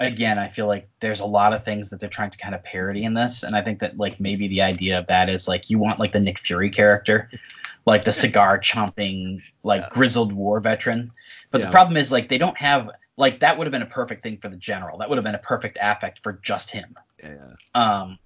again 0.00 0.38
I 0.38 0.48
feel 0.48 0.68
like 0.68 0.88
there's 1.00 1.18
a 1.20 1.24
lot 1.26 1.52
of 1.52 1.64
things 1.64 1.88
that 1.90 1.98
they're 1.98 2.08
trying 2.08 2.30
to 2.30 2.38
kind 2.38 2.54
of 2.54 2.62
parody 2.62 3.02
in 3.04 3.14
this 3.14 3.42
and 3.42 3.56
I 3.56 3.62
think 3.62 3.80
that 3.80 3.98
like 3.98 4.20
maybe 4.20 4.46
the 4.48 4.62
idea 4.62 4.98
of 5.00 5.08
that 5.08 5.28
is 5.28 5.48
like 5.48 5.70
you 5.70 5.78
want 5.80 5.98
like 5.98 6.12
the 6.12 6.20
Nick 6.20 6.38
Fury 6.38 6.70
character 6.70 7.28
like 7.84 8.04
the 8.04 8.12
cigar 8.12 8.58
chomping 8.60 9.42
like 9.64 9.82
Yeah. 9.82 9.88
grizzled 9.90 10.32
war 10.32 10.60
veteran 10.60 11.10
but 11.50 11.60
Yeah. 11.60 11.66
the 11.66 11.72
problem 11.72 11.96
is 11.96 12.12
like 12.12 12.28
they 12.28 12.38
don't 12.38 12.56
have 12.58 12.90
like 13.18 13.40
that 13.40 13.58
would 13.58 13.66
have 13.66 13.72
been 13.72 13.82
a 13.82 13.86
perfect 13.86 14.22
thing 14.22 14.38
for 14.38 14.48
the 14.48 14.56
general 14.56 14.96
that 14.98 15.08
would 15.10 15.18
have 15.18 15.24
been 15.24 15.34
a 15.34 15.38
perfect 15.38 15.76
affect 15.80 16.22
for 16.22 16.40
just 16.42 16.70
him 16.70 16.94
Yeah. 17.22 17.52
um 17.74 18.18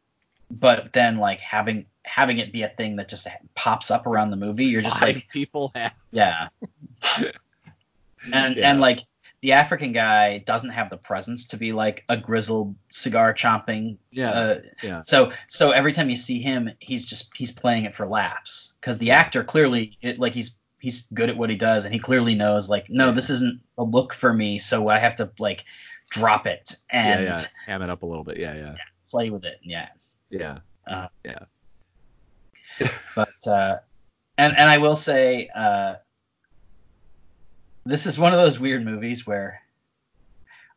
but 0.50 0.92
then 0.92 1.16
like 1.16 1.40
having 1.40 1.86
having 2.04 2.38
it 2.38 2.52
be 2.52 2.62
a 2.62 2.68
thing 2.68 2.96
that 2.96 3.08
just 3.08 3.26
pops 3.54 3.90
up 3.90 4.06
around 4.06 4.30
the 4.30 4.36
movie 4.36 4.66
you're 4.66 4.82
just 4.82 5.00
Five 5.00 5.16
like 5.16 5.28
people 5.30 5.72
have. 5.74 5.92
yeah. 6.10 6.48
and 8.32 8.56
Yeah. 8.56 8.70
and 8.70 8.80
like 8.80 9.00
the 9.40 9.52
African 9.52 9.90
guy 9.92 10.38
doesn't 10.38 10.70
have 10.70 10.88
the 10.88 10.96
presence 10.96 11.46
to 11.48 11.56
be 11.56 11.72
like 11.72 12.04
a 12.08 12.16
grizzled 12.16 12.76
cigar 12.90 13.34
chomping. 13.34 13.96
Yeah. 14.12 14.30
Uh, 14.30 14.60
yeah. 14.84 15.02
so 15.04 15.32
so 15.48 15.72
every 15.72 15.92
time 15.92 16.08
you 16.10 16.16
see 16.16 16.40
him, 16.40 16.70
he's 16.78 17.04
just 17.06 17.36
he's 17.36 17.50
playing 17.50 17.84
it 17.84 17.96
for 17.96 18.06
laughs 18.06 18.74
because 18.80 18.98
the 18.98 19.10
actor 19.10 19.42
clearly 19.42 19.98
it, 20.00 20.18
like 20.20 20.32
he's 20.32 20.56
he's 20.82 21.02
good 21.14 21.30
at 21.30 21.36
what 21.36 21.48
he 21.48 21.56
does 21.56 21.84
and 21.84 21.94
he 21.94 22.00
clearly 22.00 22.34
knows 22.34 22.68
like 22.68 22.90
no 22.90 23.06
Yeah. 23.06 23.12
this 23.12 23.30
isn't 23.30 23.60
a 23.78 23.84
look 23.84 24.12
for 24.12 24.32
me 24.32 24.58
so 24.58 24.88
I 24.88 24.98
have 24.98 25.14
to 25.16 25.30
like 25.38 25.64
drop 26.10 26.46
it 26.46 26.76
and 26.90 27.24
yeah, 27.24 27.38
yeah. 27.38 27.44
Ham 27.66 27.82
it 27.82 27.88
up 27.88 28.02
a 28.02 28.06
little 28.06 28.24
bit. 28.24 28.36
Yeah, 28.36 28.54
yeah. 28.54 28.74
play 29.08 29.30
with 29.30 29.44
it. 29.44 29.58
Yeah. 29.62 29.88
Yeah. 30.28 30.58
Uh, 30.86 31.06
yeah. 31.24 31.44
but 33.16 33.46
uh, 33.46 33.76
and 34.36 34.56
and 34.58 34.68
I 34.68 34.78
will 34.78 34.96
say 34.96 35.48
uh, 35.54 35.94
this 37.84 38.06
is 38.06 38.18
one 38.18 38.32
of 38.34 38.40
those 38.40 38.58
weird 38.60 38.84
movies 38.84 39.26
where 39.26 39.60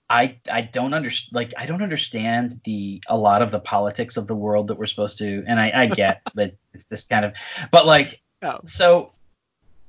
I 0.10 0.38
I 0.52 0.62
don't 0.62 0.94
understand 0.94 1.36
like 1.36 1.54
I 1.58 1.66
don't 1.66 1.82
understand 1.82 2.62
the 2.64 3.02
a 3.08 3.18
lot 3.18 3.42
of 3.42 3.52
the 3.52 3.60
politics 3.60 4.18
of 4.18 4.28
the 4.28 4.36
world 4.36 4.68
that 4.68 4.78
we're 4.78 4.86
supposed 4.86 5.18
to 5.20 5.44
and 5.48 5.60
I, 5.60 5.72
I 5.74 5.86
get 5.88 6.22
that 6.36 6.56
it's 6.74 6.86
this 6.86 7.06
kind 7.06 7.26
of 7.26 7.34
but 7.72 7.86
like 7.86 8.22
Oh. 8.42 8.60
so 8.66 9.14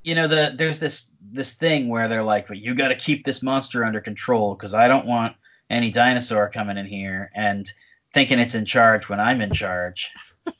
you 0.06 0.14
know 0.14 0.28
the 0.28 0.54
there's 0.56 0.78
this 0.78 1.10
this 1.20 1.54
thing 1.54 1.88
where 1.88 2.06
they're 2.06 2.22
like 2.22 2.48
well, 2.48 2.56
you 2.56 2.74
got 2.76 2.88
to 2.88 2.94
keep 2.96 3.24
this 3.24 3.42
monster 3.42 3.84
under 3.84 4.00
control 4.00 4.54
because 4.54 4.72
I 4.72 4.86
don't 4.86 5.04
want 5.04 5.34
any 5.68 5.90
dinosaur 5.90 6.48
coming 6.48 6.78
in 6.78 6.86
here 6.86 7.30
and 7.34 7.70
thinking 8.14 8.38
it's 8.38 8.54
in 8.54 8.64
charge 8.64 9.08
when 9.08 9.18
I'm 9.18 9.40
in 9.40 9.52
charge 9.52 10.12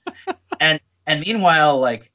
and 0.61 0.81
and 1.07 1.21
meanwhile 1.21 1.79
like 1.79 2.11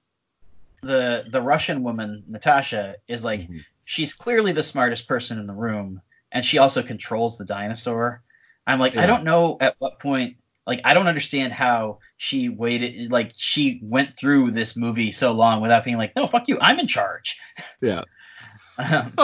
the 0.81 1.23
the 1.31 1.41
Russian 1.41 1.83
woman 1.83 2.23
Natasha 2.27 2.95
is 3.07 3.23
like 3.23 3.41
Mhm. 3.49 3.61
she's 3.85 4.13
clearly 4.13 4.51
the 4.51 4.61
smartest 4.63 5.07
person 5.07 5.39
in 5.39 5.45
the 5.47 5.53
room 5.53 6.01
and 6.33 6.45
she 6.45 6.57
also 6.57 6.83
controls 6.83 7.37
the 7.37 7.45
dinosaur. 7.45 8.21
I'm 8.67 8.79
like 8.79 8.93
Yeah. 8.93 9.03
I 9.03 9.05
don't 9.05 9.23
know 9.23 9.55
at 9.61 9.75
what 9.79 9.99
point 10.01 10.35
like 10.65 10.81
I 10.83 10.93
don't 10.93 11.07
understand 11.07 11.53
how 11.53 11.99
she 12.17 12.49
waited 12.49 13.11
like 13.11 13.33
she 13.35 13.79
went 13.83 14.17
through 14.17 14.51
this 14.51 14.77
movie 14.77 15.11
so 15.11 15.31
long 15.31 15.61
without 15.61 15.83
being 15.83 15.97
like 15.97 16.15
no 16.15 16.27
fuck 16.27 16.47
you 16.47 16.57
I'm 16.61 16.79
in 16.79 16.87
charge. 16.87 17.37
Yeah. 17.81 18.03
Um, 18.77 19.13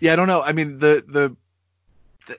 yeah, 0.00 0.12
I 0.12 0.16
don't 0.16 0.28
know. 0.28 0.42
I 0.42 0.52
mean, 0.52 0.78
the 0.78 1.04
the, 1.06 1.36
the 2.26 2.38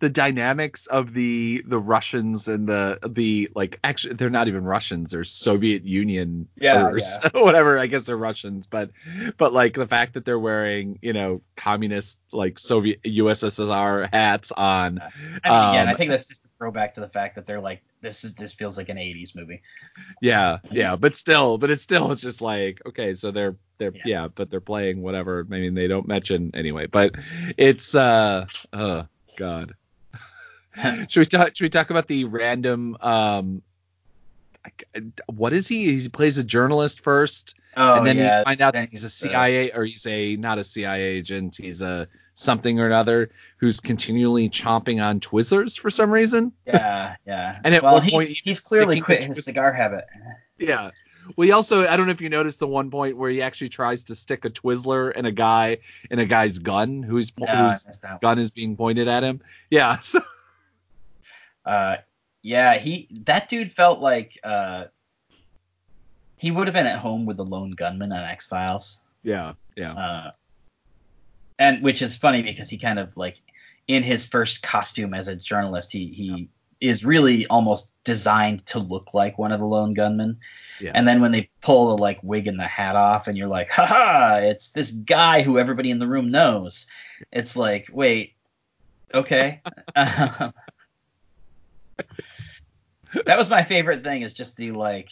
The 0.00 0.10
dynamics 0.10 0.86
of 0.86 1.14
the 1.14 1.62
the 1.66 1.78
Russians 1.78 2.48
and 2.48 2.68
the 2.68 2.98
the 3.08 3.48
like 3.54 3.78
actually 3.84 4.14
they're 4.14 4.30
not 4.30 4.48
even 4.48 4.64
Russians, 4.64 5.10
they're 5.12 5.24
Soviet 5.24 5.84
Union 5.84 6.48
Yeah, 6.56 6.90
or 6.90 6.98
whatever. 7.34 7.78
I 7.78 7.86
guess 7.86 8.04
they're 8.04 8.16
Russians, 8.16 8.66
but 8.66 8.90
but 9.38 9.52
like 9.52 9.74
the 9.74 9.86
fact 9.86 10.14
that 10.14 10.24
they're 10.24 10.38
wearing 10.40 10.98
you 11.02 11.12
know 11.12 11.42
communist 11.56 12.18
like 12.32 12.58
Soviet 12.58 13.00
USSR 13.04 14.08
hats 14.12 14.52
on. 14.52 15.02
I 15.44 15.50
mean, 15.50 15.64
again, 15.64 15.88
I 15.88 15.94
Um, 15.94 15.96
think 15.96 16.10
that's 16.10 16.26
just 16.26 16.44
a 16.44 16.48
throwback 16.58 16.94
to 16.94 17.00
the 17.00 17.08
fact 17.08 17.34
that 17.36 17.46
they're 17.46 17.60
like 17.60 17.82
this 18.00 18.24
is 18.24 18.34
this 18.36 18.52
feels 18.52 18.76
like 18.76 18.88
an 18.88 18.98
80s 18.98 19.34
movie. 19.36 19.62
Yeah, 20.20 20.58
yeah, 20.70 20.96
but 20.96 21.16
still, 21.16 21.58
but 21.58 21.70
it's 21.70 21.82
still 21.82 22.12
it's 22.12 22.20
just 22.22 22.40
like 22.40 22.80
okay, 22.86 23.14
so 23.14 23.30
they're 23.32 23.56
they're 23.78 23.92
yeah. 23.92 24.02
Yeah. 24.04 24.28
but 24.28 24.50
they're 24.50 24.60
playing 24.60 25.02
whatever. 25.02 25.40
I 25.50 25.58
mean, 25.58 25.74
they 25.74 25.88
don't 25.88 26.06
mention 26.06 26.50
anyway, 26.54 26.86
but 26.86 27.16
it's 27.58 27.94
uh 27.94 28.46
oh 28.72 29.06
god. 29.36 29.74
should 31.08 31.20
we 31.20 31.26
talk? 31.26 31.56
Should 31.56 31.64
we 31.64 31.68
talk 31.68 31.90
about 31.90 32.08
the 32.08 32.24
random 32.24 32.96
um? 33.00 33.62
What 35.26 35.52
is 35.52 35.66
he? 35.66 35.98
He 35.98 36.08
plays 36.08 36.38
a 36.38 36.44
journalist 36.44 37.00
first, 37.00 37.56
Oh 37.76 37.94
and 37.94 38.06
then 38.06 38.16
yeah. 38.16 38.38
you 38.40 38.44
find 38.44 38.60
out 38.60 38.74
that 38.74 38.90
he's 38.90 39.04
a 39.04 39.10
CIA 39.10 39.72
or 39.72 39.84
he's 39.84 40.06
a 40.06 40.36
not 40.36 40.58
a 40.58 40.64
CIA 40.64 41.02
agent. 41.02 41.56
He's 41.56 41.80
a 41.80 42.08
something 42.34 42.80
or 42.80 42.86
another 42.86 43.30
who's 43.58 43.80
continually 43.80 44.48
chomping 44.50 45.02
on 45.02 45.20
Twizzlers 45.20 45.78
for 45.78 45.90
some 45.90 46.10
reason. 46.10 46.52
Yeah, 46.66 47.16
yeah. 47.26 47.58
And 47.64 47.74
at 47.74 47.82
well, 47.82 47.94
one 47.94 48.02
he's, 48.02 48.12
point, 48.12 48.28
he 48.28 48.40
he's 48.44 48.60
clearly 48.60 49.00
quit 49.00 49.24
his 49.24 49.38
Twizzlers. 49.38 49.42
cigar 49.44 49.72
habit. 49.72 50.04
Yeah. 50.58 50.90
Well, 51.36 51.46
he 51.46 51.52
also 51.52 51.86
I 51.86 51.96
don't 51.96 52.06
know 52.06 52.12
if 52.12 52.20
you 52.20 52.28
noticed 52.28 52.58
the 52.58 52.66
one 52.66 52.90
point 52.90 53.16
where 53.16 53.30
he 53.30 53.40
actually 53.42 53.68
tries 53.70 54.04
to 54.04 54.14
stick 54.14 54.44
a 54.44 54.50
Twizzler 54.50 55.12
in 55.14 55.24
a 55.26 55.32
guy 55.32 55.78
in 56.10 56.18
a 56.18 56.26
guy's 56.26 56.58
gun 56.58 57.02
whose 57.02 57.32
No, 57.38 57.46
I 57.46 57.70
whose 57.72 57.86
missed 57.86 58.02
that 58.02 58.10
one. 58.10 58.18
gun 58.20 58.38
is 58.38 58.50
being 58.50 58.76
pointed 58.76 59.08
at 59.08 59.22
him. 59.22 59.40
Yeah. 59.70 59.98
So 60.02 60.20
Uh, 61.64 61.96
yeah, 62.42 62.78
he 62.78 63.08
that 63.24 63.48
dude 63.48 63.70
felt 63.72 64.00
like 64.00 64.36
uh, 64.42 64.86
he 66.36 66.50
would 66.50 66.66
have 66.66 66.74
been 66.74 66.88
at 66.88 66.98
home 66.98 67.24
with 67.24 67.36
the 67.36 67.44
lone 67.44 67.70
gunman 67.70 68.12
on 68.12 68.24
X 68.24 68.46
Files. 68.46 69.00
yeah, 69.22 69.52
yeah. 69.76 69.92
Uh, 69.92 70.30
and 71.58 71.82
which 71.82 72.02
is 72.02 72.16
funny 72.16 72.42
because 72.42 72.68
he 72.68 72.78
kind 72.78 72.98
of 72.98 73.16
like 73.16 73.40
in 73.86 74.02
his 74.02 74.26
first 74.26 74.62
costume 74.62 75.14
as 75.14 75.28
a 75.28 75.36
journalist, 75.36 75.92
he 75.92 76.08
he 76.08 76.48
is 76.82 77.04
really 77.04 77.46
almost 77.46 77.92
designed 78.04 78.66
to 78.66 78.78
look 78.78 79.14
like 79.14 79.38
one 79.38 79.52
of 79.52 79.60
the 79.60 79.66
lone 79.66 79.94
gunmen. 79.94 80.38
Yeah. 80.80 80.92
And 80.94 81.06
then 81.06 81.20
when 81.20 81.32
they 81.32 81.48
pull 81.60 81.96
the 81.96 82.02
like 82.02 82.18
wig 82.22 82.46
and 82.46 82.58
the 82.58 82.66
hat 82.66 82.96
off, 82.96 83.28
and 83.28 83.38
you're 83.38 83.48
like, 83.48 83.70
ha 83.70 83.86
ha, 83.86 84.36
it's 84.42 84.70
this 84.70 84.90
guy 84.90 85.42
who 85.42 85.58
everybody 85.58 85.90
in 85.90 85.98
the 85.98 86.06
room 86.06 86.30
knows. 86.30 86.86
It's 87.30 87.56
like, 87.56 87.88
wait, 87.92 88.34
okay. 89.14 89.62
That 93.26 93.36
was 93.36 93.50
my 93.50 93.62
favorite 93.62 94.04
thing 94.04 94.22
is 94.22 94.32
just 94.32 94.56
the 94.56 94.72
like 94.72 95.10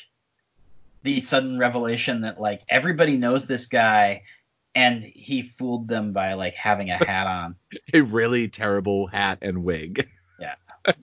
the 1.02 1.20
sudden 1.20 1.58
revelation 1.58 2.22
that 2.22 2.40
like 2.40 2.62
everybody 2.68 3.16
knows 3.16 3.46
this 3.46 3.66
guy 3.66 4.22
and 4.74 5.04
he 5.04 5.42
fooled 5.42 5.88
them 5.88 6.12
by 6.12 6.34
like 6.34 6.54
having 6.54 6.90
a 6.90 6.96
hat 6.96 7.26
on. 7.26 7.56
a 7.92 8.00
really 8.00 8.48
terrible 8.48 9.06
hat 9.06 9.38
and 9.42 9.64
wig. 9.64 10.08
Yeah. 10.38 10.54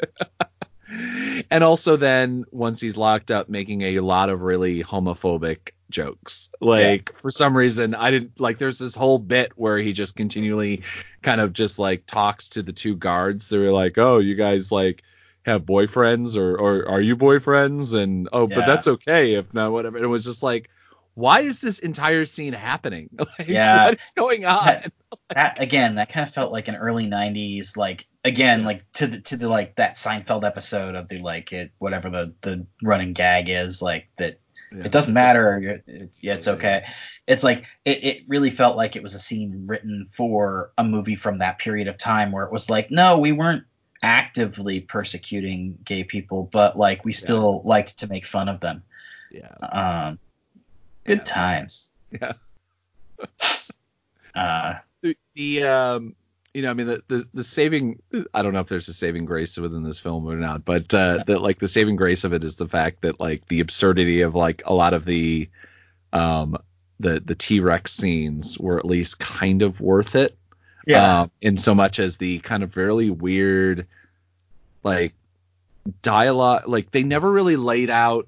and 1.52 1.64
also 1.64 1.96
then 1.96 2.46
once 2.52 2.80
he's 2.80 2.98
locked 2.98 3.32
up 3.32 3.50
making 3.50 3.82
a 3.82 4.00
lot 4.00 4.30
of 4.30 4.42
really 4.42 4.84
homophobic 4.84 5.72
jokes. 5.90 6.50
Like 6.60 7.18
for 7.18 7.32
some 7.32 7.56
reason 7.56 7.96
I 7.96 8.12
didn't 8.12 8.40
like 8.40 8.58
there's 8.58 8.80
this 8.80 8.96
whole 8.96 9.20
bit 9.20 9.54
where 9.56 9.78
he 9.78 9.94
just 9.94 10.16
continually 10.16 10.84
kind 11.22 11.42
of 11.42 11.54
just 11.54 11.80
like 11.80 12.06
talks 12.06 12.50
to 12.50 12.64
the 12.64 12.74
two 12.74 12.96
guards. 12.96 13.50
They're 13.50 13.72
like, 13.72 13.98
"Oh, 13.98 14.20
you 14.20 14.36
guys 14.36 14.72
like 14.72 15.04
have 15.46 15.64
boyfriends 15.64 16.36
or 16.36 16.60
or 16.60 16.88
are 16.90 17.02
you 17.02 17.16
boyfriends?" 17.16 17.94
And 17.94 18.28
oh, 18.34 18.48
but 18.48 18.66
that's 18.66 18.88
okay 18.88 19.36
if 19.36 19.54
not 19.54 19.72
whatever. 19.72 19.98
It 19.98 20.08
was 20.08 20.24
just 20.24 20.44
like 20.44 20.70
why 21.18 21.40
is 21.42 21.60
this 21.62 21.80
entire 21.80 22.28
scene 22.28 22.54
happening? 22.54 23.10
Like, 23.40 23.48
Yeah. 23.48 23.86
what 23.86 24.00
is 24.00 24.12
going 24.12 24.46
on? 24.46 24.66
That, 24.66 24.94
that 25.34 25.60
again, 25.60 25.96
that 25.96 26.10
kind 26.10 26.28
of 26.28 26.34
felt 26.34 26.52
like 26.52 26.68
an 26.68 26.76
early 26.76 27.08
'90s, 27.08 27.76
like 27.76 28.06
again, 28.28 28.64
like 28.64 28.84
to 28.94 29.08
the 29.08 29.20
to 29.22 29.38
the 29.38 29.48
like 29.50 29.76
that 29.78 29.96
Seinfeld 29.96 30.44
episode 30.46 30.96
of 30.96 31.08
the 31.08 31.20
like 31.20 31.52
it 31.54 31.72
whatever 31.80 32.10
the 32.10 32.34
the 32.42 32.66
running 32.84 33.14
gag 33.14 33.50
is, 33.50 33.82
like 33.82 34.08
that 34.18 34.40
Yeah. 34.72 34.84
it 34.86 34.92
doesn't 34.92 35.14
matter. 35.14 35.60
you're- 35.62 35.82
It, 35.88 36.12
yeah, 36.20 36.34
it's 36.34 36.46
Yeah, 36.48 36.54
okay. 36.54 36.86
It's 37.28 37.44
like 37.44 37.66
it, 37.86 38.04
it 38.04 38.24
really 38.28 38.50
felt 38.52 38.78
like 38.78 38.96
it 38.96 39.04
was 39.04 39.14
a 39.16 39.20
scene 39.20 39.66
written 39.66 40.08
for 40.12 40.72
a 40.78 40.84
movie 40.84 41.16
from 41.16 41.40
that 41.40 41.58
period 41.60 41.88
of 41.88 41.98
time 41.98 42.32
where 42.32 42.46
it 42.46 42.52
was 42.52 42.70
like, 42.70 42.92
no, 42.92 43.18
we 43.18 43.32
weren't 43.32 43.64
actively 44.04 44.82
persecuting 44.82 45.78
gay 45.84 46.04
people, 46.04 46.50
but 46.52 46.78
like 46.78 47.04
we 47.06 47.12
still 47.14 47.62
liked 47.66 47.98
to 48.00 48.08
make 48.08 48.26
fun 48.26 48.48
of 48.50 48.60
them. 48.60 48.84
Yeah. 49.32 49.48
Um, 49.72 50.20
good 51.06 51.20
Yeah. 51.20 51.24
times. 51.24 51.92
Yeah. 52.12 52.34
Uh, 54.36 54.76
the, 55.02 55.18
the 55.34 55.64
um 55.64 56.16
you 56.58 56.64
know 56.64 56.72
i 56.72 56.74
mean 56.74 56.88
the, 56.88 57.04
the 57.08 57.28
the 57.36 57.44
saving 57.44 58.02
i 58.34 58.42
don't 58.42 58.52
know 58.52 58.62
if 58.62 58.68
there's 58.68 58.88
a 58.88 58.94
saving 58.94 59.26
grace 59.26 59.56
within 59.58 59.84
this 59.84 60.00
film 60.00 60.26
or 60.28 60.36
not 60.36 60.66
but 60.66 60.92
uh 60.92 61.24
the 61.28 61.38
like 61.38 61.60
the 61.60 61.68
saving 61.68 61.96
grace 61.96 62.24
of 62.24 62.34
it 62.34 62.44
is 62.44 62.56
the 62.56 62.68
fact 62.68 63.04
that 63.04 63.20
like 63.20 63.48
the 63.48 63.60
absurdity 63.60 64.22
of 64.22 64.34
like 64.34 64.64
a 64.66 64.74
lot 64.74 64.96
of 64.96 65.06
the 65.06 65.48
um 66.14 66.58
the 67.00 67.20
the 67.24 67.36
t-rex 67.36 67.94
scenes 67.94 68.58
were 68.58 68.80
at 68.80 68.86
least 68.86 69.20
kind 69.20 69.62
of 69.62 69.80
worth 69.80 70.16
it. 70.16 70.36
Um, 71.22 71.32
in 71.44 71.58
so 71.58 71.76
much 71.76 72.00
as 72.00 72.18
the 72.18 72.40
kind 72.40 72.64
of 72.64 72.76
really 72.76 73.12
weird 73.12 73.86
like 74.84 75.14
dialogue 76.02 76.64
like 76.68 76.90
they 76.90 77.04
never 77.04 77.32
really 77.32 77.56
laid 77.56 77.92
out 77.92 78.28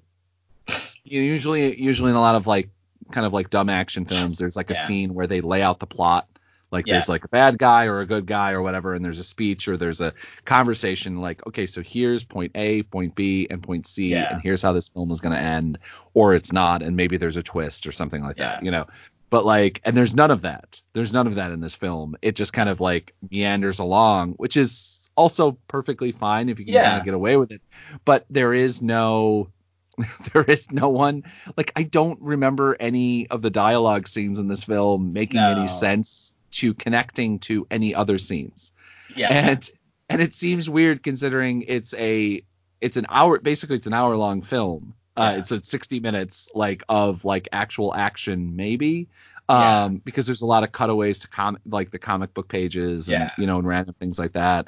you 1.04 1.20
know, 1.20 1.26
usually 1.26 1.82
usually 1.82 2.12
in 2.12 2.16
a 2.16 2.22
lot 2.22 2.36
of 2.36 2.46
like 2.46 2.70
kind 3.12 3.26
of 3.26 3.34
like 3.34 3.50
dumb 3.50 3.70
action 3.70 4.06
films 4.06 4.38
there's 4.38 4.56
like 4.56 4.70
a 4.70 4.76
Yeah. 4.76 4.86
scene 4.86 5.16
where 5.16 5.26
they 5.26 5.42
lay 5.42 5.64
out 5.64 5.80
the 5.80 5.88
plot 5.88 6.28
like 6.72 6.86
Yeah. 6.88 6.96
there's 6.96 7.10
like 7.10 7.24
a 7.26 7.28
bad 7.30 7.58
guy 7.58 7.86
or 7.86 8.00
a 8.02 8.06
good 8.06 8.26
guy 8.26 8.52
or 8.52 8.62
whatever 8.62 8.94
and 8.94 9.04
there's 9.04 9.20
a 9.20 9.24
speech 9.24 9.68
or 9.68 9.78
there's 9.78 10.02
a 10.02 10.14
conversation 10.46 11.18
like 11.22 11.46
okay 11.48 11.66
so 11.66 11.82
here's 11.82 12.24
point 12.24 12.52
a 12.56 12.84
point 12.84 13.16
b 13.16 13.48
and 13.50 13.62
point 13.64 13.88
c 13.88 14.10
Yeah. 14.10 14.34
and 14.34 14.42
here's 14.42 14.62
how 14.62 14.74
this 14.74 14.90
film 14.90 15.12
is 15.12 15.20
going 15.20 15.36
to 15.36 15.42
end 15.42 15.80
or 16.14 16.34
it's 16.36 16.52
not 16.52 16.82
and 16.82 16.96
maybe 16.96 17.18
there's 17.18 17.38
a 17.38 17.44
twist 17.44 17.88
or 17.88 17.92
something 17.92 18.22
like 18.24 18.38
that 18.38 18.64
you 18.64 18.72
know 18.72 18.86
but 19.30 19.46
like 19.46 19.82
and 19.86 19.96
there's 19.96 20.14
none 20.14 20.32
of 20.32 20.42
that 20.44 20.82
there's 20.94 21.14
none 21.14 21.28
of 21.28 21.36
that 21.36 21.52
in 21.52 21.60
this 21.60 21.76
film 21.76 22.16
it 22.22 22.36
just 22.36 22.52
kind 22.54 22.70
of 22.70 22.82
like 22.82 23.14
meanders 23.32 23.80
along 23.80 24.34
which 24.34 24.58
is 24.58 25.10
also 25.16 25.58
perfectly 25.68 26.12
fine 26.12 26.50
if 26.50 26.60
you 26.60 26.66
can 26.66 26.74
Yeah. 26.74 26.84
kind 26.90 27.00
of 27.00 27.06
get 27.06 27.14
away 27.14 27.38
with 27.38 27.52
it 27.52 27.62
but 28.06 28.26
there 28.30 28.54
is 28.54 28.82
no 28.82 29.50
there 30.34 30.44
is 30.44 30.72
no 30.72 30.90
one 30.90 31.24
like 31.58 31.72
i 31.76 31.84
don't 31.84 32.20
remember 32.22 32.76
any 32.80 33.28
of 33.30 33.42
the 33.42 33.50
dialogue 33.50 34.08
scenes 34.08 34.40
in 34.40 34.48
this 34.48 34.64
film 34.64 35.14
making 35.14 35.42
No. 35.42 35.52
any 35.52 35.68
sense 35.68 36.34
to 36.52 36.74
connecting 36.74 37.40
to 37.40 37.66
any 37.72 37.94
other 37.96 38.18
scenes 38.18 38.72
yeah. 39.16 39.30
and 39.52 39.70
and 40.10 40.22
it 40.22 40.34
seems 40.34 40.70
weird 40.70 41.04
considering 41.04 41.64
it's 41.68 41.94
a 41.96 42.42
it's 42.82 42.98
an 42.98 43.06
hour 43.10 43.40
basically 43.40 43.76
it's 43.76 43.88
an 43.88 43.94
hour 43.94 44.16
long 44.16 44.42
film 44.42 44.94
uh 45.18 45.32
Yeah. 45.34 45.40
it's 45.40 45.52
a 45.52 45.62
60 45.64 46.00
minutes 46.00 46.50
like 46.56 46.84
of 46.90 47.26
like 47.26 47.48
actual 47.52 47.94
action 47.94 48.56
maybe 48.56 49.08
Yeah. 49.50 49.84
um 49.86 49.98
because 49.98 50.26
there's 50.26 50.42
a 50.42 50.46
lot 50.46 50.64
of 50.64 50.72
cutaways 50.72 51.20
to 51.20 51.28
com 51.28 51.58
like 51.66 51.92
the 51.92 52.00
comic 52.00 52.34
book 52.34 52.48
pages 52.48 53.10
and 53.10 53.22
Yeah. 53.24 53.32
you 53.38 53.48
know 53.48 53.58
and 53.60 53.68
random 53.68 53.96
things 54.00 54.18
like 54.20 54.34
that 54.34 54.68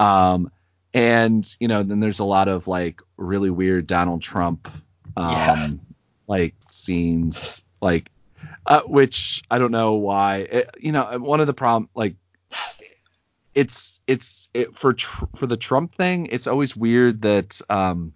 um 0.00 0.50
and 0.94 1.56
you 1.60 1.68
know 1.68 1.82
then 1.82 2.00
there's 2.00 2.18
a 2.20 2.24
lot 2.24 2.48
of 2.48 2.66
like 2.68 3.00
really 3.16 3.50
weird 3.50 3.86
donald 3.86 4.20
trump 4.22 4.68
um 5.16 5.30
Yeah. 5.32 5.68
like 6.26 6.54
scenes 6.68 7.62
like 7.80 8.10
uh, 8.66 8.82
which 8.82 9.42
I 9.50 9.58
don't 9.58 9.72
know 9.72 9.94
why. 9.94 10.38
It, 10.38 10.70
you 10.80 10.92
know, 10.92 11.18
one 11.18 11.40
of 11.40 11.46
the 11.46 11.54
problem 11.54 11.88
like 11.94 12.14
it's 13.54 14.00
it's 14.06 14.48
it, 14.54 14.78
for 14.78 14.94
tr- 14.94 15.26
for 15.36 15.46
the 15.46 15.56
Trump 15.56 15.92
thing. 15.92 16.26
It's 16.30 16.46
always 16.46 16.76
weird 16.76 17.22
that 17.22 17.60
um 17.68 18.12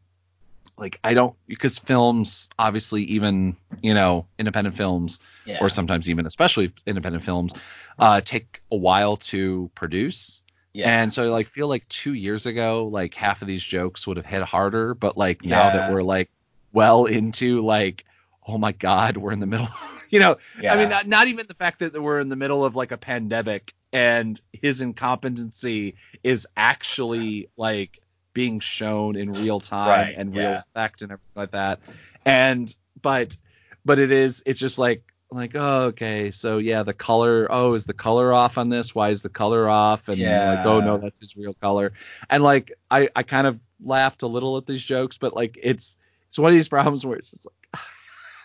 like 0.78 0.98
I 1.04 1.14
don't 1.14 1.34
because 1.46 1.78
films 1.78 2.48
obviously 2.58 3.02
even 3.04 3.56
you 3.82 3.94
know 3.94 4.26
independent 4.38 4.76
films 4.76 5.20
yeah. 5.44 5.58
or 5.60 5.68
sometimes 5.68 6.08
even 6.08 6.26
especially 6.26 6.72
independent 6.86 7.24
films 7.24 7.54
uh 7.98 8.20
take 8.20 8.62
a 8.70 8.76
while 8.76 9.16
to 9.16 9.70
produce. 9.74 10.42
yeah. 10.72 11.02
And 11.02 11.12
so 11.12 11.24
I 11.24 11.26
like 11.28 11.48
feel 11.48 11.68
like 11.68 11.88
two 11.88 12.14
years 12.14 12.46
ago, 12.46 12.88
like 12.92 13.14
half 13.14 13.42
of 13.42 13.48
these 13.48 13.62
jokes 13.62 14.06
would 14.06 14.16
have 14.16 14.26
hit 14.26 14.42
harder, 14.42 14.94
but 14.94 15.16
like 15.16 15.44
now 15.44 15.70
that 15.70 15.92
we're 15.92 16.02
like 16.02 16.30
well 16.72 17.06
into 17.06 17.64
like, 17.64 18.04
oh 18.46 18.58
my 18.58 18.72
god, 18.72 19.16
we're 19.16 19.32
in 19.32 19.40
the 19.40 19.46
middle. 19.46 19.68
you 20.10 20.20
know, 20.20 20.36
yeah. 20.60 20.72
I 20.72 20.76
mean, 20.76 20.88
not, 20.88 21.06
not 21.06 21.28
even 21.28 21.46
the 21.46 21.54
fact 21.54 21.78
that 21.80 22.00
we're 22.00 22.20
in 22.20 22.28
the 22.28 22.36
middle 22.36 22.64
of 22.64 22.76
like 22.76 22.92
a 22.92 22.96
pandemic 22.98 23.74
and 23.92 24.40
his 24.52 24.80
incompetency 24.80 25.94
is 26.22 26.46
actually 26.56 27.48
like 27.56 28.00
being 28.32 28.60
shown 28.60 29.16
in 29.16 29.32
real 29.32 29.60
time 29.60 29.88
Right, 29.88 30.14
and 30.16 30.34
real 30.34 30.42
yeah. 30.50 30.62
effect 30.70 31.02
and 31.02 31.12
everything 31.12 31.32
like 31.34 31.52
that. 31.52 31.80
And 32.24 32.74
but 33.00 33.36
but 33.84 33.98
it 33.98 34.10
is 34.10 34.42
it's 34.44 34.60
just 34.60 34.78
like 34.78 35.02
like, 35.30 35.52
oh, 35.54 35.86
okay, 35.86 36.30
so 36.30 36.58
yeah, 36.58 36.82
the 36.84 36.92
color. 36.94 37.48
Oh, 37.50 37.74
is 37.74 37.84
the 37.84 37.92
color 37.94 38.32
off 38.32 38.58
on 38.58 38.68
this? 38.68 38.94
Why 38.94 39.10
is 39.10 39.22
the 39.22 39.28
color 39.28 39.68
off? 39.68 40.08
And 40.08 40.18
Yeah. 40.18 40.54
like, 40.54 40.66
oh 40.66 40.80
no, 40.80 40.98
that's 40.98 41.18
his 41.20 41.36
real 41.36 41.54
color. 41.54 41.92
And 42.30 42.42
like, 42.42 42.72
I 42.90 43.08
I 43.16 43.22
kind 43.22 43.46
of 43.46 43.58
laughed 43.82 44.22
a 44.22 44.26
little 44.26 44.56
at 44.56 44.66
these 44.66 44.84
jokes, 44.84 45.18
but 45.18 45.34
like, 45.34 45.58
it's 45.62 45.96
it's 46.28 46.38
one 46.38 46.50
of 46.50 46.54
these 46.54 46.68
problems 46.68 47.04
where 47.04 47.16
it's 47.18 47.30
just 47.30 47.46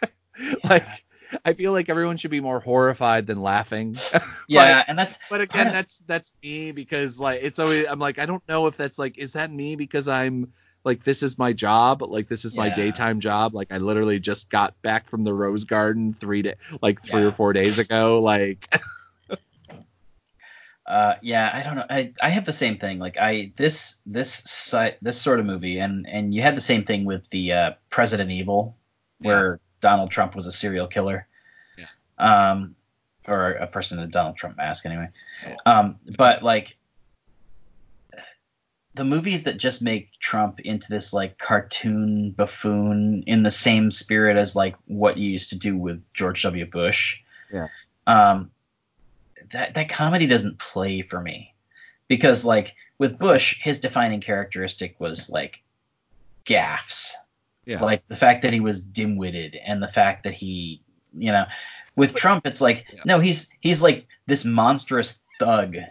like, 0.02 0.14
like 0.64 1.04
I 1.46 1.54
feel 1.54 1.72
like 1.72 1.90
everyone 1.90 2.18
should 2.18 2.32
be 2.32 2.42
more 2.42 2.60
horrified 2.60 3.28
than 3.28 3.42
laughing. 3.42 3.96
Yeah, 4.48 4.84
and 4.86 5.00
that's 5.00 5.18
But 5.30 5.40
again, 5.42 5.68
of- 5.68 5.74
that's 5.74 6.00
that's 6.00 6.34
me 6.44 6.72
because 6.74 7.20
like 7.20 7.40
it's 7.42 7.58
always 7.58 7.86
I'm 7.88 8.00
like 8.00 8.20
I 8.20 8.26
don't 8.26 8.44
know 8.50 8.68
if 8.68 8.76
that's 8.76 9.00
like 9.00 9.18
is 9.18 9.32
that 9.34 9.50
me 9.50 9.78
because 9.78 10.10
I'm 10.10 10.52
like 10.84 11.06
this 11.06 11.24
is 11.24 11.38
my 11.38 11.54
job 11.54 12.02
like 12.02 12.28
this 12.28 12.44
is 12.44 12.54
my 12.54 12.68
daytime 12.70 13.22
job 13.22 13.54
like 13.54 13.72
I 13.72 13.78
literally 13.78 14.20
just 14.20 14.50
got 14.50 14.80
back 14.82 15.10
from 15.10 15.24
the 15.24 15.34
Rose 15.34 15.64
Garden 15.64 16.14
three 16.14 16.42
day 16.42 16.56
like 16.82 17.02
three 17.02 17.22
Yeah. 17.22 17.28
or 17.28 17.32
four 17.32 17.54
days 17.54 17.80
ago 17.80 18.20
like 18.22 18.68
Uh, 20.86 21.14
yeah, 21.22 21.50
I 21.54 21.62
don't 21.62 21.76
know. 21.76 21.86
I, 21.90 22.14
I 22.22 22.30
have 22.30 22.44
the 22.44 22.52
same 22.54 22.78
thing. 22.78 23.00
Like 23.00 23.18
I 23.18 23.54
this 23.56 24.02
this 24.06 24.34
si- 24.34 24.96
this 25.02 25.22
sort 25.22 25.40
of 25.40 25.46
movie, 25.46 25.78
and 25.80 26.08
and 26.08 26.34
you 26.34 26.42
had 26.42 26.58
the 26.58 26.62
same 26.62 26.84
thing 26.84 27.06
with 27.06 27.30
the 27.30 27.54
uh, 27.54 27.72
President 27.90 28.32
Evil, 28.32 28.76
where 29.20 29.60
Donald 29.82 30.12
Trump 30.12 30.36
was 30.36 30.48
a 30.48 30.52
serial 30.52 30.88
killer. 30.88 31.28
Yeah. 31.78 31.88
Um, 32.18 32.76
or 33.28 33.52
a 33.52 33.68
person 33.68 34.00
in 34.00 34.06
a 34.06 34.08
Donald 34.08 34.38
Trump 34.38 34.58
mask, 34.58 34.86
anyway. 34.86 35.10
Yeah. 35.46 35.56
Um, 35.66 35.98
but 36.18 36.44
like 36.44 36.78
the 38.94 39.04
movies 39.04 39.44
that 39.44 39.58
just 39.58 39.82
make 39.82 40.12
Trump 40.20 40.60
into 40.60 40.88
this 40.90 41.14
like 41.14 41.38
cartoon 41.38 42.32
buffoon 42.32 43.24
in 43.26 43.44
the 43.44 43.52
same 43.52 43.90
spirit 43.92 44.38
as 44.38 44.56
like 44.56 44.76
what 44.86 45.18
you 45.18 45.30
used 45.30 45.52
to 45.52 45.58
do 45.58 45.78
with 45.78 46.02
George 46.14 46.44
W. 46.44 46.66
Bush. 46.66 47.20
Yeah. 47.52 47.68
Um, 48.08 48.52
that 49.52 49.74
that 49.74 49.90
comedy 49.90 50.28
doesn't 50.28 50.60
play 50.60 51.02
for 51.02 51.22
me 51.22 51.54
because 52.08 52.44
like 52.44 52.76
with 52.98 53.18
Bush, 53.18 53.60
his 53.62 53.80
defining 53.80 54.22
characteristic 54.22 55.00
was 55.00 55.30
like 55.30 55.64
gaffes, 56.46 57.14
yeah 57.66 57.84
like 57.84 58.08
the 58.08 58.16
fact 58.16 58.42
that 58.42 58.54
he 58.54 58.60
was 58.60 58.82
dim-witted 58.82 59.56
and 59.56 59.82
the 59.82 59.88
fact 59.88 60.24
that 60.24 60.34
he, 60.34 60.82
you 61.14 61.32
know, 61.32 61.46
with 61.96 62.16
Trump, 62.16 62.46
it's 62.48 62.62
like 62.62 62.86
Yeah. 62.94 63.02
no, 63.06 63.20
he's 63.20 63.52
he's 63.60 63.82
like 63.82 64.08
this 64.28 64.46
monstrous 64.46 65.22
thug. 65.40 65.76
And 65.76 65.88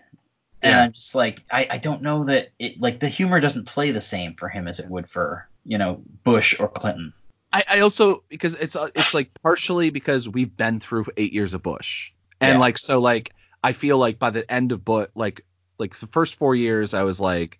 Yeah. 0.62 0.82
I'm 0.82 0.92
just 0.92 1.14
like 1.14 1.42
I, 1.50 1.66
I 1.70 1.78
don't 1.78 2.02
know 2.02 2.24
that 2.24 2.50
it 2.58 2.80
like 2.80 3.00
the 3.00 3.08
humor 3.08 3.40
doesn't 3.40 3.66
play 3.66 3.92
the 3.92 4.00
same 4.00 4.34
for 4.34 4.48
him 4.48 4.66
as 4.68 4.80
it 4.80 4.90
would 4.90 5.08
for 5.08 5.48
you 5.64 5.78
know 5.78 6.02
Bush 6.24 6.58
or 6.58 6.68
Clinton. 6.68 7.12
I, 7.52 7.64
I 7.68 7.80
also 7.80 8.22
because 8.28 8.54
it's 8.54 8.76
it's 8.94 9.14
like 9.14 9.30
partially 9.42 9.90
because 9.90 10.28
we've 10.28 10.56
been 10.56 10.80
through 10.80 11.06
eight 11.16 11.32
years 11.32 11.52
of 11.54 11.62
Bush, 11.62 12.12
and 12.40 12.60
like 12.60 12.78
so 12.78 13.00
like 13.00 13.32
I 13.62 13.72
feel 13.72 13.98
like 13.98 14.18
by 14.18 14.30
the 14.30 14.50
end 14.50 14.72
of 14.72 14.84
Bush, 14.84 15.08
like 15.14 15.44
like 15.78 15.96
the 15.96 16.06
first 16.06 16.36
four 16.36 16.54
years 16.54 16.94
I 16.94 17.02
was 17.02 17.20
like, 17.20 17.58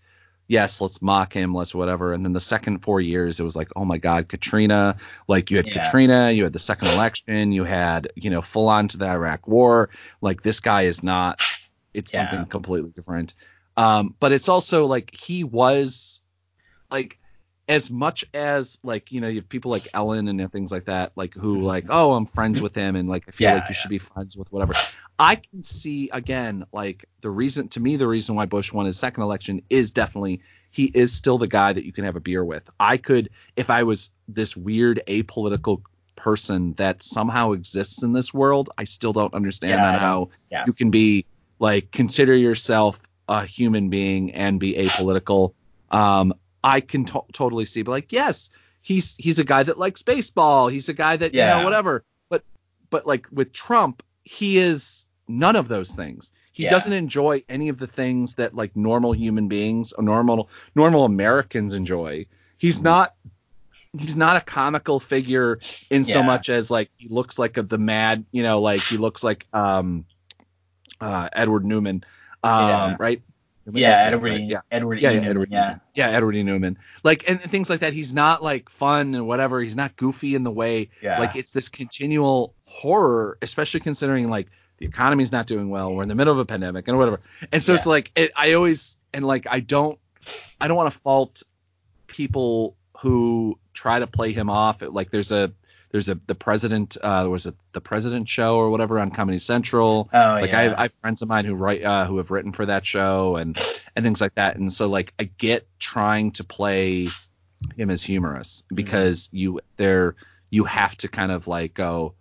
yes, 0.51 0.81
let's 0.81 1.01
mock 1.01 1.33
him, 1.33 1.55
let's 1.55 1.77
whatever, 1.77 2.13
and 2.13 2.25
then 2.25 2.33
the 2.33 2.41
second 2.41 2.81
four 2.81 3.01
years 3.01 3.39
it 3.39 3.45
was 3.45 3.55
like, 3.55 3.69
oh 3.77 3.85
my 3.85 3.99
God, 3.99 4.29
Katrina, 4.29 4.97
like 5.29 5.49
you 5.49 5.57
had 5.57 5.69
Yeah. 5.69 5.85
Katrina, 5.85 6.33
you 6.33 6.43
had 6.43 6.53
the 6.53 6.59
second 6.59 6.89
election, 6.89 7.53
you 7.53 7.63
had 7.63 8.11
you 8.17 8.31
know 8.31 8.43
full 8.43 8.69
on 8.69 8.89
to 8.89 8.97
the 8.97 9.07
Iraq 9.07 9.47
War, 9.47 9.91
like 10.21 10.43
this 10.43 10.59
guy 10.59 10.83
is 10.83 11.05
not, 11.05 11.41
it's 11.95 12.13
Yeah. 12.13 12.29
something 12.29 12.47
completely 12.47 12.91
different. 12.91 13.35
Um, 13.77 14.17
but 14.19 14.33
it's 14.33 14.49
also 14.49 14.87
like 14.87 15.15
he 15.15 15.45
was 15.45 16.21
like 16.91 17.20
as 17.71 17.89
much 17.89 18.25
as 18.35 18.79
like 18.83 19.13
you 19.13 19.21
know 19.21 19.29
you 19.29 19.37
have 19.37 19.49
people 19.49 19.71
like 19.71 19.87
Ellen 19.95 20.27
and 20.29 20.53
things 20.53 20.73
like 20.73 20.87
that 20.87 21.13
like 21.15 21.33
who 21.35 21.63
like 21.63 21.87
oh 21.89 22.13
I'm 22.15 22.27
friends 22.27 22.61
with 22.61 22.75
him 22.75 22.97
and 22.97 23.09
like 23.09 23.25
I 23.29 23.31
feel 23.31 23.49
Yeah, 23.49 23.55
like 23.55 23.69
you 23.69 23.75
should 23.75 23.91
be 23.91 23.99
friends 23.99 24.37
with 24.37 24.51
whatever. 24.53 24.75
I 25.19 25.37
can 25.37 25.63
see 25.63 26.11
again 26.13 26.67
like 26.73 27.05
the 27.21 27.31
reason 27.31 27.69
to 27.69 27.81
me 27.81 27.95
the 27.97 28.09
reason 28.09 28.35
why 28.35 28.47
Bush 28.47 28.73
won 28.73 28.87
his 28.87 28.99
second 28.99 29.23
election 29.23 29.63
is 29.71 29.93
definitely 29.93 30.41
he 30.73 30.87
is 30.87 31.13
still 31.13 31.39
the 31.39 31.47
guy 31.47 31.73
that 31.73 31.85
you 31.85 31.93
can 31.93 32.05
have 32.05 32.17
a 32.17 32.21
beer 32.21 32.45
with. 32.45 32.69
I 32.81 32.97
could 32.97 33.31
if 33.57 33.71
I 33.71 33.85
was 33.85 34.11
this 34.27 34.57
weird 34.57 35.01
apolitical 35.07 35.83
person 36.17 36.75
that 36.75 37.03
somehow 37.05 37.53
exists 37.53 38.03
in 38.03 38.13
this 38.13 38.35
world 38.35 38.71
I 38.79 38.85
still 38.85 39.13
don't 39.13 39.33
understand 39.33 39.75
Yeah, 39.81 39.85
I 39.85 39.87
on 39.89 39.93
don't- 39.95 40.01
how 40.03 40.29
yeah. 40.51 40.65
you 40.67 40.73
can 40.73 40.91
be 40.91 41.25
like 41.61 41.93
consider 41.93 42.35
yourself 42.35 43.01
a 43.29 43.45
human 43.47 43.91
being 43.91 44.33
and 44.35 44.59
be 44.59 44.75
apolitical. 44.75 45.53
Um 45.93 46.35
I 46.63 46.81
can 46.81 47.05
to- 47.07 47.25
totally 47.33 47.65
see, 47.65 47.83
but 47.83 47.91
like, 47.93 48.13
yes, 48.13 48.51
he's 48.83 49.15
he's 49.19 49.39
a 49.39 49.45
guy 49.45 49.63
that 49.63 49.79
likes 49.79 50.03
baseball. 50.03 50.69
He's 50.69 50.89
a 50.89 50.95
guy 50.95 51.17
that 51.17 51.33
you 51.33 51.41
know 51.41 51.65
whatever. 51.65 52.05
But 52.29 52.45
but 52.91 53.07
like 53.07 53.27
with 53.33 53.53
Trump, 53.53 54.03
he 54.25 54.59
is 54.59 55.07
none 55.29 55.57
of 55.57 55.69
those 55.69 55.95
things. 55.95 56.33
He 56.53 56.65
Yeah. 56.65 56.71
doesn't 56.71 56.93
enjoy 56.93 57.43
any 57.49 57.69
of 57.69 57.79
the 57.79 57.87
things 57.87 58.35
that 58.35 58.55
like 58.55 58.75
normal 58.77 59.13
human 59.13 59.49
beings 59.49 59.93
or 59.93 60.03
normal 60.03 60.51
normal 60.75 61.05
Americans 61.05 61.73
enjoy. 61.75 62.27
He's 62.59 62.81
Mhm. 62.81 62.85
not 62.85 63.15
he's 63.99 64.17
not 64.17 64.37
a 64.37 64.41
comical 64.41 65.01
figure 65.01 65.59
in 65.91 66.05
so 66.05 66.23
much 66.23 66.49
as 66.49 66.71
like 66.71 66.91
he 66.97 67.09
looks 67.09 67.39
like 67.39 67.57
a, 67.57 67.63
the 67.63 67.79
mad, 67.79 68.25
you 68.31 68.43
know, 68.43 68.61
like 68.61 68.81
he 68.83 68.97
looks 68.99 69.25
like 69.25 69.47
um 69.55 70.05
uh 71.01 71.29
Edward 71.33 71.65
Newman. 71.65 72.05
Um 72.43 72.69
Yeah. 72.69 72.97
right? 72.99 73.23
Yeah, 73.79 74.05
Edward. 74.05 74.31
right, 74.31 74.41
yeah 74.43 74.61
Edward. 74.71 75.01
yeah, 75.01 75.11
E. 75.11 75.15
yeah, 75.15 75.19
Newman, 75.21 75.31
Edward 75.31 75.49
yeah. 75.51 75.61
Newman. 75.61 75.81
Yeah, 75.95 76.11
Edward 76.11 76.37
E. 76.37 76.43
Newman. 76.43 76.79
Like 77.03 77.29
and 77.29 77.41
things 77.41 77.71
like 77.71 77.81
that. 77.81 77.93
He's 77.93 78.13
not 78.13 78.43
like 78.43 78.69
fun 78.69 79.15
and 79.15 79.27
whatever. 79.27 79.61
He's 79.61 79.77
not 79.77 79.97
goofy 79.97 80.35
in 80.35 80.45
the 80.45 80.51
way. 80.51 80.91
Yeah. 81.03 81.19
Like 81.19 81.37
it's 81.37 81.53
this 81.53 81.69
continual 81.69 82.55
horror, 82.65 83.39
especially 83.43 83.81
considering 83.81 84.29
like 84.29 84.49
the 84.79 84.87
economy's 84.87 85.33
not 85.33 85.47
doing 85.47 85.69
well. 85.69 85.95
We're 85.95 86.03
in 86.03 86.09
the 86.09 86.15
middle 86.15 86.33
of 86.33 86.39
a 86.39 86.45
pandemic 86.47 86.89
and 86.89 86.97
whatever. 86.97 87.21
And 87.53 87.63
so 87.63 87.75
it's 87.75 87.87
like 87.87 88.13
it, 88.17 88.33
I 88.35 88.55
always 88.55 88.97
and 89.13 89.27
like 89.27 89.47
I 89.51 89.61
don't 89.61 89.99
I 90.61 90.69
don't 90.69 90.77
want 90.77 90.93
to 90.93 90.99
fault 90.99 91.43
people 92.07 92.77
who 92.99 93.59
try 93.73 93.99
to 93.99 94.07
play 94.07 94.33
him 94.33 94.51
off. 94.51 94.83
Like 94.83 95.11
there's 95.11 95.33
a 95.33 95.53
there's 95.91 96.09
a 96.09 96.19
the 96.27 96.35
president 96.35 96.97
uh 97.03 97.27
was 97.31 97.47
it 97.47 97.55
the 97.73 97.81
president 97.81 98.29
show 98.29 98.57
or 98.57 98.71
whatever 98.71 98.99
on 98.99 99.11
Comedy 99.11 99.39
Central 99.39 100.09
Oh 100.13 100.19
like 100.41 100.51
yeah. 100.51 100.59
I, 100.59 100.63
have, 100.63 100.73
I 100.79 100.83
have 100.83 100.93
friends 100.95 101.23
of 101.23 101.29
mine 101.29 101.45
who 101.45 101.55
write 101.55 101.83
uh, 101.85 102.07
who 102.07 102.17
have 102.19 102.31
written 102.31 102.53
for 102.53 102.67
that 102.67 102.87
show 102.87 103.37
and 103.37 103.61
and 103.97 104.05
things 104.05 104.21
like 104.21 104.35
that 104.37 104.57
and 104.57 104.73
so 104.73 104.89
like 104.89 105.13
i 105.19 105.25
get 105.25 105.67
trying 105.79 106.33
to 106.33 106.45
play 106.45 107.09
him 107.77 107.91
as 107.91 108.03
humorous 108.03 108.63
Mm-hmm. 108.63 108.77
because 108.77 109.29
you 109.33 109.61
there 109.77 110.15
you 110.51 110.65
have 110.65 110.97
to 110.99 111.09
kind 111.09 111.31
of 111.33 111.47
like 111.47 111.75
go 111.75 112.15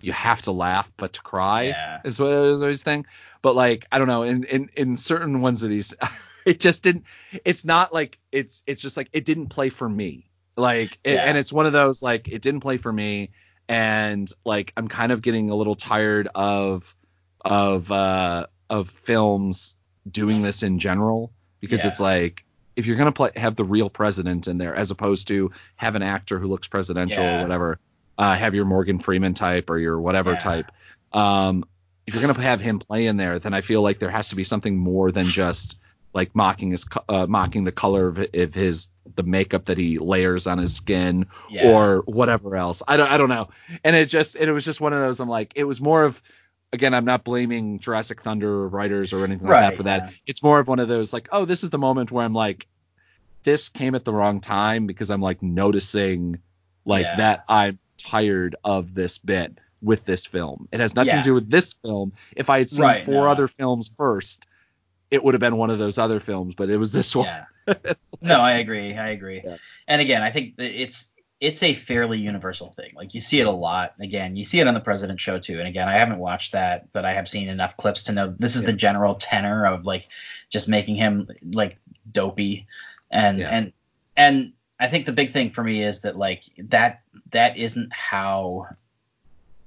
you 0.00 0.12
have 0.12 0.42
to 0.42 0.52
laugh 0.52 0.90
but 0.96 1.12
to 1.14 1.22
cry 1.22 1.64
Yeah. 1.64 2.00
is 2.04 2.20
what 2.20 2.32
is 2.32 2.62
always 2.62 2.82
thing 2.82 3.04
but 3.42 3.56
like 3.56 3.86
i 3.92 3.98
don't 3.98 4.06
know 4.08 4.22
in 4.22 4.44
in 4.44 4.70
in 4.76 4.96
certain 4.96 5.40
ones 5.40 5.62
of 5.64 5.70
these. 5.70 5.92
it 6.46 6.60
just 6.60 6.82
didn't 6.84 7.04
it's 7.44 7.64
not 7.64 7.92
like 7.92 8.16
it's 8.32 8.62
it's 8.66 8.80
just 8.80 8.96
like 8.96 9.08
it 9.12 9.24
didn't 9.24 9.48
play 9.48 9.68
for 9.68 9.88
me 9.88 10.27
like 10.58 10.98
it, 11.04 11.14
Yeah. 11.14 11.24
and 11.24 11.38
it's 11.38 11.52
one 11.52 11.66
of 11.66 11.72
those 11.72 12.02
like 12.02 12.28
it 12.28 12.42
didn't 12.42 12.60
play 12.60 12.76
for 12.76 12.92
me 12.92 13.30
and 13.68 14.30
like 14.44 14.72
i'm 14.76 14.88
kind 14.88 15.12
of 15.12 15.22
getting 15.22 15.50
a 15.50 15.54
little 15.54 15.74
tired 15.76 16.28
of 16.34 16.94
of 17.44 17.90
uh 17.92 18.46
of 18.68 18.90
films 18.90 19.76
doing 20.10 20.42
this 20.42 20.62
in 20.62 20.78
general 20.78 21.32
because 21.60 21.80
Yeah. 21.80 21.88
it's 21.88 22.00
like 22.00 22.44
if 22.76 22.86
you're 22.86 22.96
gonna 22.96 23.12
play 23.12 23.30
have 23.36 23.56
the 23.56 23.64
real 23.64 23.88
president 23.90 24.48
in 24.48 24.58
there 24.58 24.74
as 24.74 24.90
opposed 24.90 25.28
to 25.28 25.50
have 25.76 25.94
an 25.94 26.02
actor 26.02 26.38
who 26.38 26.48
looks 26.48 26.66
presidential 26.66 27.22
Yeah. 27.22 27.38
or 27.38 27.42
whatever 27.42 27.78
uh 28.18 28.34
have 28.34 28.54
your 28.54 28.64
morgan 28.64 28.98
freeman 28.98 29.34
type 29.34 29.70
or 29.70 29.78
your 29.78 30.00
whatever 30.00 30.34
type 30.36 30.70
um 31.12 31.64
if 32.06 32.14
you're 32.14 32.22
gonna 32.26 32.40
have 32.40 32.60
him 32.60 32.78
play 32.78 33.06
in 33.06 33.16
there 33.16 33.38
then 33.38 33.54
i 33.54 33.60
feel 33.60 33.82
like 33.82 33.98
there 33.98 34.10
has 34.10 34.30
to 34.30 34.36
be 34.36 34.44
something 34.44 34.76
more 34.76 35.12
than 35.12 35.26
just 35.26 35.78
like 36.18 36.34
mocking 36.34 36.72
his 36.72 36.84
uh, 37.08 37.26
mocking 37.28 37.62
the 37.64 37.72
color 37.72 38.08
of, 38.08 38.18
of 38.34 38.54
his 38.54 38.88
the 39.14 39.22
makeup 39.22 39.64
that 39.66 39.78
he 39.78 39.98
layers 39.98 40.46
on 40.46 40.58
his 40.58 40.74
skin 40.74 41.26
Yeah. 41.48 41.70
or 41.72 42.02
whatever 42.06 42.56
else. 42.56 42.82
I 42.88 42.96
don't 42.96 43.08
I 43.10 43.16
don't 43.16 43.28
know. 43.28 43.48
And 43.84 43.94
it 43.96 44.06
just 44.06 44.34
and 44.34 44.48
it 44.50 44.52
was 44.52 44.64
just 44.64 44.80
one 44.80 44.92
of 44.92 45.00
those 45.00 45.20
I'm 45.20 45.28
like 45.28 45.52
it 45.54 45.64
was 45.64 45.80
more 45.80 46.02
of 46.04 46.20
again 46.72 46.92
I'm 46.92 47.04
not 47.04 47.22
blaming 47.24 47.78
Jurassic 47.78 48.20
Thunder 48.20 48.68
writers 48.68 49.12
or 49.12 49.24
anything 49.24 49.44
like 49.46 49.52
Right, 49.52 49.70
that 49.70 49.76
for 49.76 49.84
that. 49.84 50.00
yeah. 50.02 50.10
It's 50.26 50.42
more 50.42 50.58
of 50.60 50.66
one 50.68 50.80
of 50.80 50.88
those 50.88 51.12
like 51.12 51.28
oh 51.32 51.44
this 51.44 51.62
is 51.64 51.70
the 51.70 51.78
moment 51.78 52.10
where 52.10 52.24
I'm 52.24 52.34
like 52.34 52.66
this 53.44 53.68
came 53.68 53.94
at 53.94 54.04
the 54.04 54.12
wrong 54.12 54.40
time 54.40 54.86
because 54.86 55.10
I'm 55.10 55.22
like 55.22 55.40
noticing 55.42 56.38
like 56.84 57.04
Yeah. 57.04 57.16
that 57.16 57.44
I'm 57.48 57.78
tired 57.96 58.56
of 58.64 58.92
this 58.94 59.18
bit 59.18 59.58
with 59.80 60.04
this 60.04 60.26
film. 60.26 60.68
It 60.72 60.80
has 60.80 60.96
nothing 60.96 61.14
Yeah. 61.14 61.18
to 61.18 61.22
do 61.30 61.34
with 61.34 61.48
this 61.48 61.72
film. 61.74 62.12
If 62.34 62.50
I 62.50 62.58
had 62.58 62.68
seen 62.70 62.82
Right, 62.84 63.04
four 63.06 63.24
no. 63.26 63.30
other 63.30 63.46
films 63.46 63.88
first, 63.96 64.47
it 65.10 65.22
would 65.22 65.34
have 65.34 65.40
been 65.40 65.56
one 65.56 65.70
of 65.70 65.78
those 65.78 65.98
other 65.98 66.20
films, 66.20 66.54
but 66.54 66.68
it 66.70 66.76
was 66.76 66.92
this 66.92 67.14
one. 67.16 67.26
Yeah. 67.26 67.74
no, 68.20 68.40
I 68.40 68.52
agree. 68.54 68.94
I 68.94 69.10
agree. 69.10 69.42
Yeah. 69.44 69.56
And 69.86 70.00
again, 70.00 70.22
I 70.22 70.30
think 70.30 70.54
it's 70.58 71.08
it's 71.40 71.62
a 71.62 71.72
fairly 71.74 72.18
universal 72.18 72.72
thing. 72.72 72.90
Like 72.96 73.14
you 73.14 73.20
see 73.20 73.40
it 73.40 73.46
a 73.46 73.50
lot. 73.50 73.94
Again, 74.00 74.36
you 74.36 74.44
see 74.44 74.58
it 74.60 74.66
on 74.66 74.74
the 74.74 74.80
President 74.80 75.20
Show 75.20 75.38
too. 75.38 75.58
And 75.58 75.68
again, 75.68 75.88
I 75.88 75.92
haven't 75.92 76.18
watched 76.18 76.52
that, 76.52 76.92
but 76.92 77.04
I 77.04 77.12
have 77.12 77.28
seen 77.28 77.48
enough 77.48 77.76
clips 77.76 78.04
to 78.04 78.12
know 78.12 78.34
this 78.38 78.56
is 78.56 78.62
Yeah. 78.62 78.66
the 78.66 78.72
general 78.74 79.14
tenor 79.14 79.64
of 79.66 79.84
like 79.84 80.08
just 80.50 80.68
making 80.68 80.96
him 80.96 81.28
like 81.52 81.78
dopey. 82.10 82.66
And 83.10 83.38
Yeah. 83.38 83.50
and 83.50 83.72
and 84.16 84.52
I 84.80 84.88
think 84.88 85.06
the 85.06 85.12
big 85.12 85.32
thing 85.32 85.50
for 85.50 85.62
me 85.62 85.82
is 85.84 86.00
that 86.00 86.16
like 86.16 86.42
that 86.58 87.02
that 87.30 87.56
isn't 87.56 87.92
how 87.92 88.66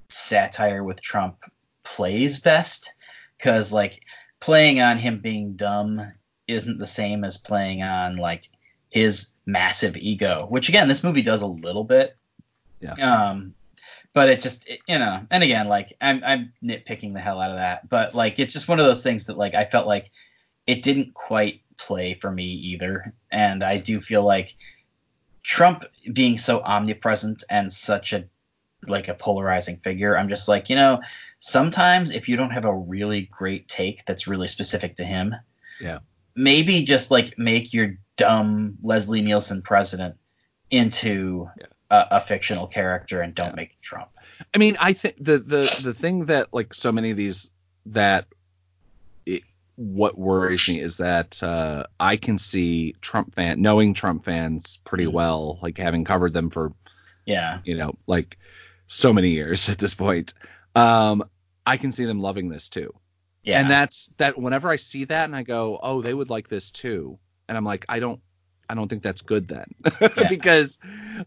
satire 0.08 0.84
with 0.84 1.00
Trump 1.00 1.36
plays 1.84 2.38
best 2.38 2.92
because 3.38 3.72
like 3.72 4.00
playing 4.42 4.80
on 4.80 4.98
him 4.98 5.20
being 5.20 5.52
dumb 5.52 6.12
isn't 6.48 6.78
the 6.78 6.86
same 6.86 7.22
as 7.22 7.38
playing 7.38 7.80
on 7.80 8.16
like 8.16 8.48
his 8.90 9.30
massive 9.46 9.96
ego, 9.96 10.46
which 10.48 10.68
again 10.68 10.88
this 10.88 11.04
movie 11.04 11.22
does 11.22 11.42
a 11.42 11.46
little 11.46 11.84
bit. 11.84 12.16
Yeah. 12.80 12.94
Um, 12.94 13.54
but 14.12 14.28
it 14.28 14.40
just 14.40 14.68
it, 14.68 14.80
you 14.88 14.98
know, 14.98 15.24
and 15.30 15.44
again 15.44 15.68
like 15.68 15.96
I'm 16.00 16.22
I'm 16.24 16.52
nitpicking 16.62 17.14
the 17.14 17.20
hell 17.20 17.40
out 17.40 17.52
of 17.52 17.58
that, 17.58 17.88
but 17.88 18.16
like 18.16 18.40
it's 18.40 18.52
just 18.52 18.66
one 18.66 18.80
of 18.80 18.86
those 18.86 19.04
things 19.04 19.26
that 19.26 19.38
like 19.38 19.54
I 19.54 19.64
felt 19.64 19.86
like 19.86 20.10
it 20.66 20.82
didn't 20.82 21.14
quite 21.14 21.60
play 21.76 22.14
for 22.14 22.30
me 22.30 22.44
either, 22.44 23.14
and 23.30 23.62
I 23.62 23.78
do 23.78 24.00
feel 24.00 24.24
like 24.24 24.56
Trump 25.44 25.84
being 26.12 26.36
so 26.36 26.60
omnipresent 26.62 27.44
and 27.48 27.72
such 27.72 28.12
a 28.12 28.24
like 28.86 29.08
a 29.08 29.14
polarizing 29.14 29.78
figure, 29.78 30.16
I'm 30.16 30.28
just 30.28 30.48
like, 30.48 30.68
you 30.70 30.76
know, 30.76 31.00
sometimes 31.38 32.10
if 32.10 32.28
you 32.28 32.36
don't 32.36 32.50
have 32.50 32.64
a 32.64 32.74
really 32.74 33.22
great 33.30 33.68
take 33.68 34.04
that's 34.06 34.26
really 34.26 34.48
specific 34.48 34.96
to 34.96 35.04
him, 35.04 35.34
Yeah. 35.80 35.98
maybe 36.34 36.84
just 36.84 37.10
like 37.10 37.38
make 37.38 37.72
your 37.72 37.96
dumb 38.16 38.78
Leslie 38.82 39.22
Nielsen 39.22 39.62
president 39.62 40.16
into 40.70 41.48
Yeah. 41.58 41.66
a, 41.90 42.06
a 42.16 42.20
fictional 42.20 42.66
character 42.66 43.20
and 43.20 43.34
don't 43.34 43.50
Yeah. 43.50 43.54
make 43.56 43.80
Trump. 43.80 44.08
I 44.54 44.58
mean, 44.58 44.76
I 44.80 44.92
think 44.92 45.16
the 45.18 45.38
the 45.38 45.80
the 45.82 45.94
thing 45.94 46.26
that 46.26 46.52
like 46.52 46.74
so 46.74 46.90
many 46.92 47.10
of 47.10 47.16
these 47.16 47.50
that 47.86 48.26
it, 49.26 49.42
what 49.76 50.18
worries 50.18 50.68
me 50.68 50.80
is 50.80 50.96
that 50.98 51.42
uh, 51.42 51.84
I 52.00 52.16
can 52.16 52.38
see 52.38 52.94
Trump 53.00 53.34
fan 53.34 53.60
knowing 53.62 53.94
Trump 53.94 54.24
fans 54.24 54.78
pretty 54.84 55.06
Mhm. 55.06 55.12
well, 55.12 55.58
like 55.62 55.78
having 55.78 56.04
covered 56.04 56.32
them 56.32 56.50
for 56.50 56.72
Yeah. 57.24 57.60
you 57.64 57.76
know 57.76 57.94
like 58.06 58.36
so 58.92 59.12
many 59.12 59.30
years 59.30 59.68
at 59.68 59.78
this 59.78 59.94
point. 59.94 60.34
Um, 60.74 61.24
I 61.66 61.76
can 61.76 61.92
see 61.92 62.04
them 62.04 62.20
loving 62.20 62.48
this 62.48 62.68
too. 62.68 62.92
Yeah. 63.42 63.60
And 63.60 63.70
that's 63.70 64.08
that 64.18 64.38
whenever 64.38 64.68
I 64.70 64.76
see 64.76 65.04
that 65.04 65.26
and 65.26 65.34
I 65.34 65.42
go, 65.42 65.78
"Oh, 65.82 66.00
they 66.02 66.14
would 66.14 66.30
like 66.30 66.48
this 66.48 66.70
too." 66.70 67.18
And 67.48 67.56
I'm 67.58 67.64
like, 67.64 67.84
"I 67.88 67.98
don't 67.98 68.20
I 68.68 68.74
don't 68.74 68.88
think 68.88 69.02
that's 69.02 69.20
good 69.22 69.48
then." 69.48 69.66
because 70.28 70.78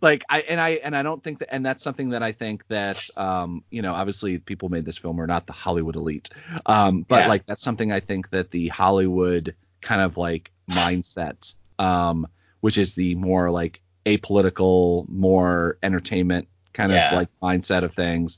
like 0.02 0.24
I 0.30 0.42
and 0.42 0.60
I 0.60 0.70
and 0.72 0.96
I 0.96 1.04
don't 1.04 1.24
think 1.24 1.40
that 1.40 1.54
and 1.54 1.66
that's 1.66 1.84
something 1.84 2.10
that 2.12 2.24
I 2.24 2.32
think 2.32 2.66
that 2.68 3.06
um, 3.18 3.64
you 3.70 3.82
know, 3.82 3.94
obviously 3.94 4.38
people 4.38 4.70
made 4.70 4.86
this 4.86 4.98
film 4.98 5.20
are 5.20 5.28
not 5.28 5.46
the 5.46 5.54
Hollywood 5.54 5.96
elite. 5.96 6.30
Um, 6.66 7.02
but 7.08 7.24
Yeah. 7.24 7.28
like 7.28 7.46
that's 7.46 7.62
something 7.62 7.92
I 7.92 8.00
think 8.00 8.30
that 8.30 8.52
the 8.52 8.70
Hollywood 8.70 9.56
kind 9.82 10.02
of 10.02 10.18
like 10.18 10.52
mindset 10.70 11.54
um, 11.80 12.28
which 12.62 12.78
is 12.78 12.96
the 12.96 13.16
more 13.16 13.52
like 13.52 13.82
apolitical, 14.06 15.08
more 15.10 15.78
entertainment 15.84 16.48
kind 16.76 16.92
Yeah. 16.92 17.10
of 17.10 17.16
like 17.18 17.30
mindset 17.42 17.84
of 17.84 17.94
things. 17.94 18.38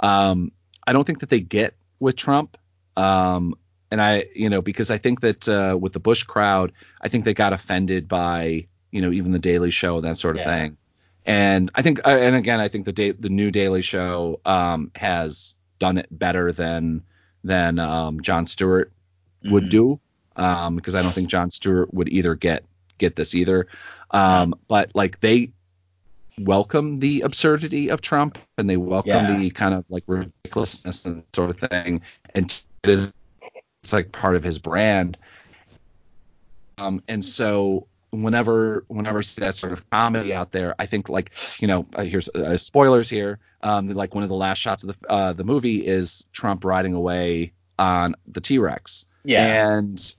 Um, 0.00 0.52
I 0.86 0.92
don't 0.92 1.06
think 1.06 1.20
that 1.20 1.30
they 1.30 1.40
get 1.40 1.74
with 2.00 2.16
Trump. 2.16 2.58
Um, 2.96 3.54
and 3.90 4.02
I, 4.02 4.26
you 4.34 4.50
know, 4.50 4.60
because 4.60 4.90
I 4.90 4.98
think 4.98 5.20
that 5.20 5.48
uh, 5.48 5.76
with 5.80 5.92
the 5.92 6.00
Bush 6.00 6.24
crowd, 6.24 6.72
I 7.00 7.08
think 7.08 7.24
they 7.24 7.34
got 7.34 7.52
offended 7.52 8.08
by, 8.08 8.66
you 8.90 9.00
know, 9.00 9.12
even 9.12 9.32
the 9.32 9.38
Daily 9.38 9.70
Show 9.70 9.96
and 9.96 10.04
that 10.04 10.18
sort 10.18 10.36
of 10.36 10.40
Yeah. 10.42 10.50
thing. 10.50 10.76
And 11.24 11.70
I 11.74 11.82
think, 11.82 12.00
uh, 12.06 12.10
and 12.10 12.36
again, 12.36 12.60
I 12.60 12.68
think 12.68 12.84
the 12.84 12.92
da- 12.92 13.12
the 13.12 13.28
new 13.28 13.50
Daily 13.50 13.82
Show 13.82 14.40
um, 14.44 14.90
has 14.96 15.54
done 15.78 15.98
it 15.98 16.06
better 16.10 16.52
than 16.52 17.02
than 17.44 17.78
um, 17.78 18.20
Jon 18.22 18.46
Stewart 18.46 18.92
would 19.44 19.64
Mhm. 19.64 19.70
do, 19.70 20.00
um, 20.36 20.76
because 20.76 20.94
I 20.94 21.02
don't 21.02 21.14
think 21.14 21.28
Jon 21.28 21.50
Stewart 21.50 21.92
would 21.94 22.08
either 22.08 22.34
get 22.34 22.64
get 22.98 23.14
this 23.16 23.34
either. 23.34 23.66
Um, 24.10 24.54
But 24.68 24.90
like 24.94 25.20
they 25.20 25.52
welcome 26.40 26.98
the 26.98 27.22
absurdity 27.22 27.90
of 27.90 28.00
Trump 28.00 28.38
and 28.58 28.68
they 28.68 28.76
welcome 28.76 29.10
Yeah. 29.10 29.36
the 29.38 29.50
kind 29.50 29.74
of 29.74 29.88
like 29.90 30.04
ridiculousness 30.06 31.06
and 31.06 31.22
sort 31.34 31.50
of 31.50 31.58
thing, 31.58 32.02
and 32.34 32.62
it 32.84 32.90
is 32.90 33.12
it's 33.82 33.92
like 33.92 34.12
part 34.12 34.34
of 34.36 34.42
his 34.42 34.58
brand. 34.58 35.16
Um, 36.78 37.02
and 37.08 37.24
so 37.24 37.86
whenever 38.10 38.84
whenever 38.88 39.18
I 39.18 39.22
see 39.22 39.40
that 39.40 39.56
sort 39.56 39.72
of 39.72 39.88
comedy 39.90 40.32
out 40.34 40.52
there, 40.52 40.74
I 40.78 40.86
think 40.86 41.08
like 41.08 41.32
you 41.58 41.68
know 41.68 41.86
uh, 41.94 42.04
here's 42.04 42.28
uh, 42.30 42.56
spoilers 42.56 43.08
here. 43.08 43.38
Um, 43.62 43.88
like 43.88 44.14
one 44.14 44.22
of 44.22 44.28
the 44.28 44.36
last 44.36 44.58
shots 44.58 44.84
of 44.84 44.96
the 45.00 45.10
uh, 45.10 45.32
the 45.32 45.44
movie 45.44 45.86
is 45.86 46.24
Trump 46.32 46.64
riding 46.64 46.94
away 46.94 47.52
on 47.78 48.14
the 48.28 48.40
T 48.40 48.58
Rex. 48.58 49.06
Yeah. 49.24 49.76
And 49.76 50.14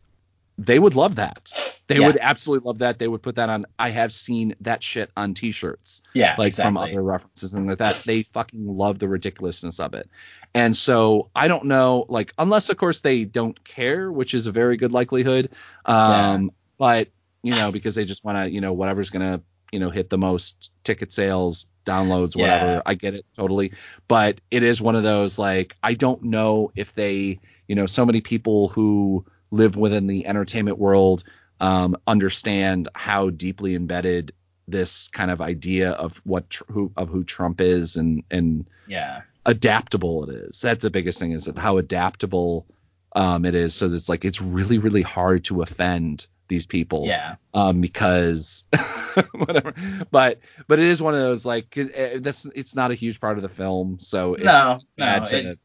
they 0.58 0.80
would 0.80 0.96
love 0.96 1.16
that. 1.16 1.52
They 1.88 2.00
Yeah. 2.00 2.08
would 2.08 2.18
absolutely 2.20 2.68
love 2.68 2.80
that. 2.80 3.00
They 3.00 3.08
would 3.08 3.22
put 3.22 3.36
that 3.36 3.50
on. 3.50 3.66
I 3.78 3.92
have 3.92 4.12
seen 4.12 4.56
that 4.62 4.84
shit 4.84 5.12
on 5.16 5.34
T-shirts, 5.34 6.02
yeah. 6.14 6.36
like 6.38 6.54
from 6.54 6.78
other 6.78 7.02
references 7.04 7.54
and 7.54 7.68
like 7.68 7.78
that. 7.78 7.96
They 8.06 8.24
fucking 8.24 8.66
love 8.68 9.00
the 9.00 9.08
ridiculousness 9.08 9.80
of 9.80 9.94
it. 9.94 10.10
And 10.54 10.76
so 10.76 11.30
I 11.36 11.48
don't 11.48 11.66
know, 11.66 12.06
like 12.10 12.34
unless 12.40 12.70
of 12.70 12.78
course 12.78 13.02
they 13.02 13.24
don't 13.24 13.64
care, 13.64 14.12
which 14.12 14.34
is 14.34 14.48
a 14.48 14.52
very 14.52 14.78
good 14.78 14.92
likelihood. 14.92 15.50
Um, 15.86 16.52
but 16.78 17.10
you 17.44 17.54
know 17.54 17.72
because 17.72 17.96
they 17.96 18.06
just 18.06 18.26
want 18.26 18.38
to, 18.40 18.50
you 18.50 18.60
know, 18.62 18.74
whatever's 18.74 19.10
gonna, 19.10 19.42
you 19.72 19.80
know, 19.80 19.90
hit 19.92 20.10
the 20.10 20.18
most 20.18 20.72
ticket 20.84 21.14
sales, 21.14 21.68
downloads, 21.86 22.36
whatever. 22.36 22.74
Yeah. 22.74 22.82
I 22.86 22.96
get 22.96 23.14
it 23.14 23.26
totally. 23.36 23.74
But 24.08 24.42
it 24.50 24.64
is 24.64 24.82
one 24.82 24.96
of 24.96 25.04
those 25.04 25.38
like 25.38 25.76
I 25.84 25.94
don't 25.94 26.24
know 26.24 26.72
if 26.76 26.94
they, 26.96 27.40
you 27.68 27.76
know, 27.76 27.86
so 27.86 28.06
many 28.06 28.22
people 28.22 28.70
who 28.70 29.24
live 29.52 29.76
within 29.76 30.08
the 30.08 30.26
entertainment 30.28 30.78
world 30.78 31.24
um, 31.60 31.96
understand 32.06 32.90
how 32.94 33.30
deeply 33.30 33.76
embedded 33.76 34.34
this 34.68 35.08
kind 35.08 35.32
of 35.32 35.42
idea 35.42 35.92
of 35.92 36.18
what 36.26 36.50
tr- 36.50 36.64
who 36.72 36.92
of 36.98 37.10
who 37.10 37.24
Trump 37.24 37.62
is 37.62 37.96
and 37.96 38.24
and 38.30 38.68
Yeah. 38.88 39.22
adaptable 39.46 40.30
it 40.30 40.36
is. 40.36 40.60
That's 40.62 40.82
the 40.84 40.90
biggest 40.90 41.20
thing 41.20 41.32
is 41.32 41.46
that 41.46 41.58
how 41.58 41.78
adaptable 41.78 42.68
um, 43.16 43.46
it 43.46 43.56
is. 43.56 43.74
So 43.74 43.88
it's 43.88 44.10
like 44.10 44.26
it's 44.26 44.42
really 44.42 44.78
really 44.78 45.02
hard 45.02 45.46
to 45.46 45.62
offend 45.62 46.28
these 46.50 46.66
people 46.66 47.06
Yeah. 47.08 47.36
um, 47.54 47.82
because 47.82 48.66
whatever. 49.34 49.74
But 50.12 50.40
but 50.68 50.80
it 50.80 50.86
is 50.86 51.02
one 51.02 51.14
of 51.16 51.22
those 51.22 51.46
like 51.46 51.76
it, 51.78 52.22
that's 52.24 52.46
it's 52.54 52.76
not 52.76 52.92
a 52.92 52.96
huge 52.96 53.20
part 53.20 53.38
of 53.38 53.42
the 53.42 53.50
film, 53.50 53.98
so 54.00 54.36
it's 54.36 54.44
No, 54.46 54.80
no, 54.98 55.24
it- 55.24 55.60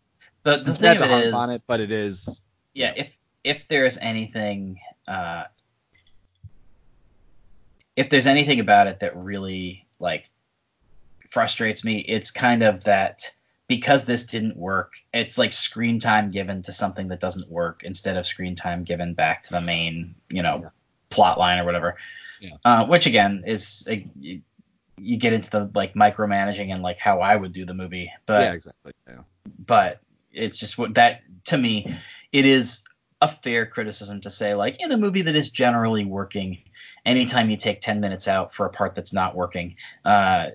The 0.44 0.58
the 0.58 0.70
it's 0.70 0.78
thing 0.78 0.96
bad 0.96 0.98
to 0.98 1.04
of 1.04 1.10
it 1.10 1.12
harp 1.12 1.24
is, 1.24 1.34
on 1.34 1.50
it, 1.50 1.62
but 1.66 1.80
it 1.80 1.90
is 1.92 2.40
yeah, 2.74 2.92
if 2.96 3.08
if 3.44 3.66
there's 3.68 3.98
anything 3.98 4.78
uh 5.08 5.44
if 7.96 8.08
there's 8.10 8.26
anything 8.26 8.60
about 8.60 8.86
it 8.86 9.00
that 9.00 9.22
really 9.22 9.86
like 9.98 10.30
frustrates 11.30 11.84
me, 11.84 12.04
it's 12.08 12.30
kind 12.30 12.62
of 12.62 12.84
that 12.84 13.30
because 13.68 14.04
this 14.04 14.24
didn't 14.24 14.56
work, 14.56 14.92
it's 15.14 15.38
like 15.38 15.52
screen 15.52 15.98
time 15.98 16.30
given 16.30 16.62
to 16.62 16.72
something 16.72 17.08
that 17.08 17.20
doesn't 17.20 17.50
work 17.50 17.82
instead 17.84 18.16
of 18.16 18.26
screen 18.26 18.54
time 18.54 18.84
given 18.84 19.14
back 19.14 19.42
to 19.42 19.50
the 19.52 19.60
main, 19.60 20.14
you 20.28 20.42
know, 20.42 20.60
Yeah. 20.62 20.68
plot 21.10 21.38
line 21.38 21.58
or 21.58 21.64
whatever. 21.64 21.96
Yeah. 22.40 22.56
Uh, 22.64 22.86
which 22.86 23.06
again 23.06 23.44
is 23.46 23.84
like, 23.86 24.06
you, 24.18 24.42
you 24.98 25.16
get 25.16 25.32
into 25.32 25.50
the 25.50 25.70
like 25.74 25.94
micromanaging 25.94 26.72
and 26.72 26.82
like 26.82 26.98
how 26.98 27.20
I 27.20 27.36
would 27.36 27.52
do 27.52 27.64
the 27.64 27.74
movie, 27.74 28.10
but 28.26 28.42
yeah 28.42 28.52
exactly 28.52 28.92
yeah. 29.08 29.20
but 29.66 30.00
it's 30.32 30.58
just 30.58 30.78
what 30.78 30.94
that 30.94 31.22
to 31.44 31.58
me 31.58 31.94
it 32.32 32.46
is 32.46 32.84
a 33.22 33.28
fair 33.28 33.64
criticism 33.64 34.20
to 34.20 34.30
say 34.30 34.52
like 34.54 34.80
in 34.80 34.90
a 34.90 34.96
movie 34.96 35.22
that 35.22 35.36
is 35.36 35.48
generally 35.48 36.04
working 36.04 36.58
anytime 37.06 37.48
you 37.48 37.56
take 37.56 37.80
10 37.80 38.00
minutes 38.00 38.26
out 38.26 38.52
for 38.52 38.66
a 38.66 38.70
part 38.70 38.94
that's 38.94 39.12
not 39.12 39.36
working 39.36 39.76
uh 40.04 40.48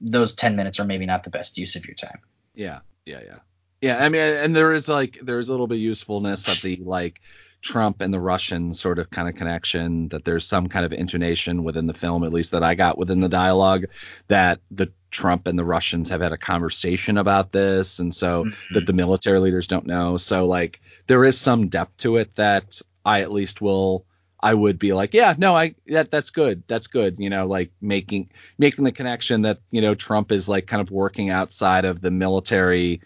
those 0.00 0.34
10 0.34 0.56
minutes 0.56 0.80
are 0.80 0.84
maybe 0.84 1.06
not 1.06 1.22
the 1.22 1.30
best 1.30 1.56
use 1.56 1.76
of 1.76 1.86
your 1.86 1.94
time 1.94 2.18
Yeah, 2.54 2.80
yeah, 3.06 3.20
yeah, 3.24 3.38
yeah. 3.80 4.04
I 4.04 4.08
mean, 4.08 4.20
and 4.20 4.54
there 4.54 4.72
is 4.72 4.88
like 4.88 5.18
there's 5.22 5.48
a 5.48 5.52
little 5.52 5.68
bit 5.68 5.76
of 5.76 5.80
usefulness 5.80 6.48
of 6.48 6.60
the 6.60 6.76
like 6.76 7.20
Trump 7.62 8.00
and 8.00 8.14
the 8.14 8.20
Russian 8.20 8.72
sort 8.72 8.98
of 8.98 9.10
kind 9.10 9.28
of 9.28 9.34
connection. 9.34 10.08
That 10.08 10.24
there's 10.24 10.46
some 10.46 10.68
kind 10.68 10.86
of 10.86 10.92
intonation 10.92 11.64
within 11.64 11.86
the 11.86 11.94
film, 11.94 12.24
at 12.24 12.32
least 12.32 12.52
that 12.52 12.62
I 12.62 12.74
got 12.74 12.98
within 12.98 13.20
the 13.20 13.28
dialogue, 13.28 13.86
that 14.28 14.60
the 14.70 14.92
Trump 15.10 15.46
and 15.46 15.58
the 15.58 15.64
Russians 15.64 16.08
have 16.10 16.20
had 16.20 16.32
a 16.32 16.38
conversation 16.38 17.18
about 17.18 17.52
this, 17.52 17.98
and 17.98 18.14
so 18.14 18.46
that 18.72 18.86
the 18.86 18.92
military 18.92 19.40
leaders 19.40 19.66
don't 19.66 19.86
know. 19.86 20.16
So 20.16 20.46
like 20.46 20.80
there 21.06 21.24
is 21.24 21.38
some 21.38 21.68
depth 21.68 21.96
to 21.98 22.16
it 22.16 22.34
that 22.36 22.80
I 23.04 23.22
at 23.22 23.32
least 23.32 23.60
will. 23.60 24.04
I 24.40 24.54
would 24.54 24.78
be 24.78 24.92
like, 24.92 25.14
yeah, 25.14 25.34
no, 25.36 25.56
I 25.56 25.74
that 25.88 26.12
that's 26.12 26.30
good. 26.30 26.62
That's 26.68 26.86
good. 26.86 27.18
You 27.18 27.28
know, 27.28 27.48
like 27.48 27.72
making 27.80 28.30
making 28.56 28.84
the 28.84 28.92
connection 28.92 29.42
that 29.42 29.58
you 29.72 29.80
know 29.80 29.96
Trump 29.96 30.30
is 30.30 30.48
like 30.48 30.68
kind 30.68 30.80
of 30.80 30.92
working 30.92 31.28
outside 31.28 31.84
of 31.84 32.00
the 32.00 32.12
military 32.12 33.00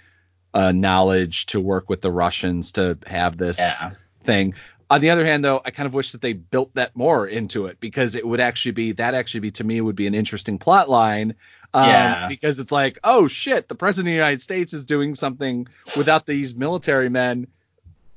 uh, 0.53 0.73
knowledge 0.73 1.47
to 1.47 1.59
work 1.59 1.89
with 1.89 2.03
the 2.03 2.13
Russians 2.13 2.73
to 2.73 2.99
have 3.07 3.39
this 3.39 3.59
yeah 3.59 3.93
thing. 4.25 4.55
On 4.91 5.01
the 5.01 5.09
other 5.11 5.25
hand, 5.25 5.43
though, 5.45 5.63
I 5.65 5.71
kind 5.71 5.87
of 5.87 5.95
wish 5.95 6.13
that 6.13 6.21
they 6.21 6.35
built 6.35 6.75
that 6.75 6.95
more 6.95 7.27
into 7.27 7.67
it 7.67 7.81
because 7.81 8.15
it 8.15 8.27
would 8.27 8.41
actually 8.41 8.73
be 8.73 8.93
that 8.93 9.15
actually 9.15 9.41
be 9.41 9.51
to 9.53 9.65
me 9.65 9.81
would 9.81 9.97
be 9.97 10.07
an 10.07 10.15
interesting 10.15 10.59
plot 10.59 10.91
line. 10.91 11.35
Um, 11.73 11.89
Yeah. 11.89 12.29
Because 12.29 12.59
it's 12.59 12.71
like, 12.73 12.99
oh 13.03 13.27
shit, 13.27 13.69
the 13.69 13.75
president 13.75 14.09
of 14.09 14.13
the 14.13 14.17
United 14.17 14.43
States 14.43 14.75
is 14.75 14.85
doing 14.85 15.15
something 15.15 15.67
without 15.97 16.27
these 16.27 16.55
military 16.55 17.09
men 17.09 17.47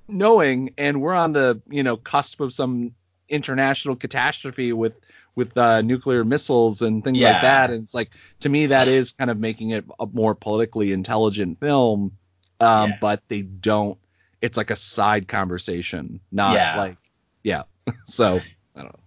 knowing, 0.08 0.74
and 0.78 1.02
we're 1.02 1.16
on 1.16 1.34
the 1.34 1.62
you 1.70 1.84
know 1.84 1.98
cusp 1.98 2.42
of 2.42 2.54
some 2.54 2.94
international 3.30 3.96
catastrophe 3.96 4.72
with 4.74 4.96
with 5.36 5.58
uh, 5.58 5.82
nuclear 5.82 6.24
missiles 6.24 6.82
and 6.82 7.04
things 7.04 7.18
Yeah. 7.18 7.32
like 7.34 7.42
that. 7.42 7.70
And 7.72 7.84
it's 7.84 7.94
like 7.94 8.12
to 8.42 8.50
me 8.50 8.68
that 8.68 8.88
is 8.88 9.12
kind 9.14 9.32
of 9.32 9.40
making 9.40 9.72
it 9.72 9.86
a 10.00 10.06
more 10.06 10.36
politically 10.36 10.92
intelligent 10.94 11.60
film. 11.60 12.18
Um, 12.60 12.92
Yeah. 12.92 12.98
but 13.02 13.22
they 13.28 13.42
don't. 13.42 13.98
It's 14.42 14.58
like 14.58 14.70
a 14.70 14.76
side 14.76 15.28
conversation, 15.28 16.20
not 16.32 16.54
Yeah. 16.54 16.78
like 16.78 16.98
yeah. 17.44 17.64
so 18.06 18.40
I 18.76 18.82
don't 18.82 18.94
know. 18.94 19.00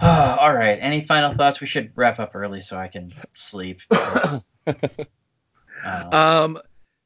All 0.40 0.52
right. 0.54 0.78
Any 0.80 1.00
final 1.02 1.34
thoughts? 1.34 1.60
We 1.60 1.66
should 1.66 1.90
wrap 1.96 2.18
up 2.20 2.32
early 2.34 2.60
so 2.60 2.76
I 2.76 2.88
can 2.88 3.12
sleep. 3.32 3.80
because, 3.88 4.44
uh, 4.66 4.72
Um, 5.84 6.58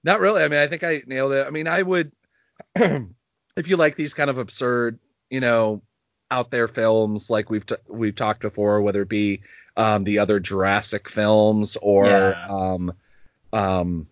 not 0.05 0.21
really. 0.21 0.43
I 0.43 0.49
mean, 0.49 0.59
I 0.59 0.67
think 0.67 0.83
I 0.85 1.03
nailed 1.07 1.33
it. 1.33 1.47
I 1.47 1.51
mean, 1.51 1.67
I 1.69 1.83
would, 1.83 2.13
if 2.75 3.67
you 3.69 3.77
like 3.77 3.97
these 3.97 4.15
kind 4.15 4.29
of 4.31 4.39
absurd, 4.39 4.99
you 5.31 5.41
know, 5.41 5.83
out 6.31 6.51
there 6.51 6.69
films 6.69 7.29
like 7.31 7.51
we've 7.51 7.65
t- 7.67 7.77
we've 7.89 8.15
talked 8.17 8.41
before, 8.41 8.81
whether 8.83 9.03
it 9.03 9.09
be 9.09 9.43
um, 9.77 10.05
the 10.05 10.19
other 10.19 10.41
Jurassic 10.41 11.09
films 11.09 11.77
or 11.81 12.07
Yeah. 12.07 12.47
um, 12.49 12.93
um, 13.53 14.07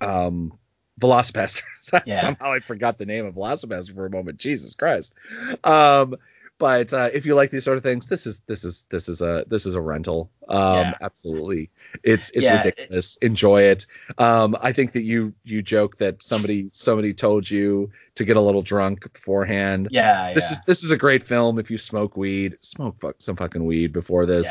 um, 0.00 0.58
VelociPastors. 1.00 1.62
Yeah. 2.04 2.20
Somehow 2.20 2.52
I 2.52 2.58
forgot 2.58 2.98
the 2.98 3.06
name 3.06 3.26
of 3.26 3.34
VelociPastor 3.34 3.94
for 3.94 4.06
a 4.06 4.10
moment. 4.10 4.38
Jesus 4.38 4.74
Christ. 4.74 5.14
Um, 5.62 6.16
but 6.58 6.92
uh, 6.92 7.10
if 7.12 7.26
you 7.26 7.34
like 7.36 7.50
these 7.50 7.62
sort 7.64 7.76
of 7.76 7.82
things, 7.84 8.08
this 8.08 8.26
is 8.26 8.40
this 8.46 8.64
is 8.64 8.84
this 8.90 9.08
is 9.08 9.20
a 9.20 9.44
this 9.46 9.66
is 9.66 9.74
a 9.74 9.80
rental. 9.80 10.30
Um, 10.48 10.74
Yeah. 10.74 10.94
absolutely. 11.00 11.70
It's 12.02 12.30
it's 12.30 12.42
Yeah, 12.44 12.54
it- 12.60 12.64
ridiculous. 12.64 13.16
Enjoy 13.18 13.62
it. 13.62 13.86
Um, 14.18 14.56
I 14.60 14.72
think 14.72 14.92
that 14.92 15.02
you 15.02 15.32
you 15.44 15.62
joke 15.62 15.98
that 15.98 16.22
somebody 16.22 16.70
somebody 16.72 17.12
told 17.14 17.48
you 17.48 17.92
to 18.16 18.24
get 18.24 18.36
a 18.36 18.40
little 18.40 18.62
drunk 18.62 19.12
beforehand. 19.12 19.88
yeah. 19.92 20.32
This 20.34 20.46
yeah. 20.46 20.52
is 20.52 20.64
this 20.64 20.82
is 20.82 20.90
a 20.90 20.96
great 20.96 21.22
film 21.22 21.58
if 21.60 21.70
you 21.70 21.78
smoke 21.78 22.16
weed. 22.16 22.56
Smoke 22.62 22.96
fuck, 23.00 23.16
some 23.18 23.36
fucking 23.36 23.64
weed 23.64 23.92
before 23.92 24.26
this. 24.26 24.48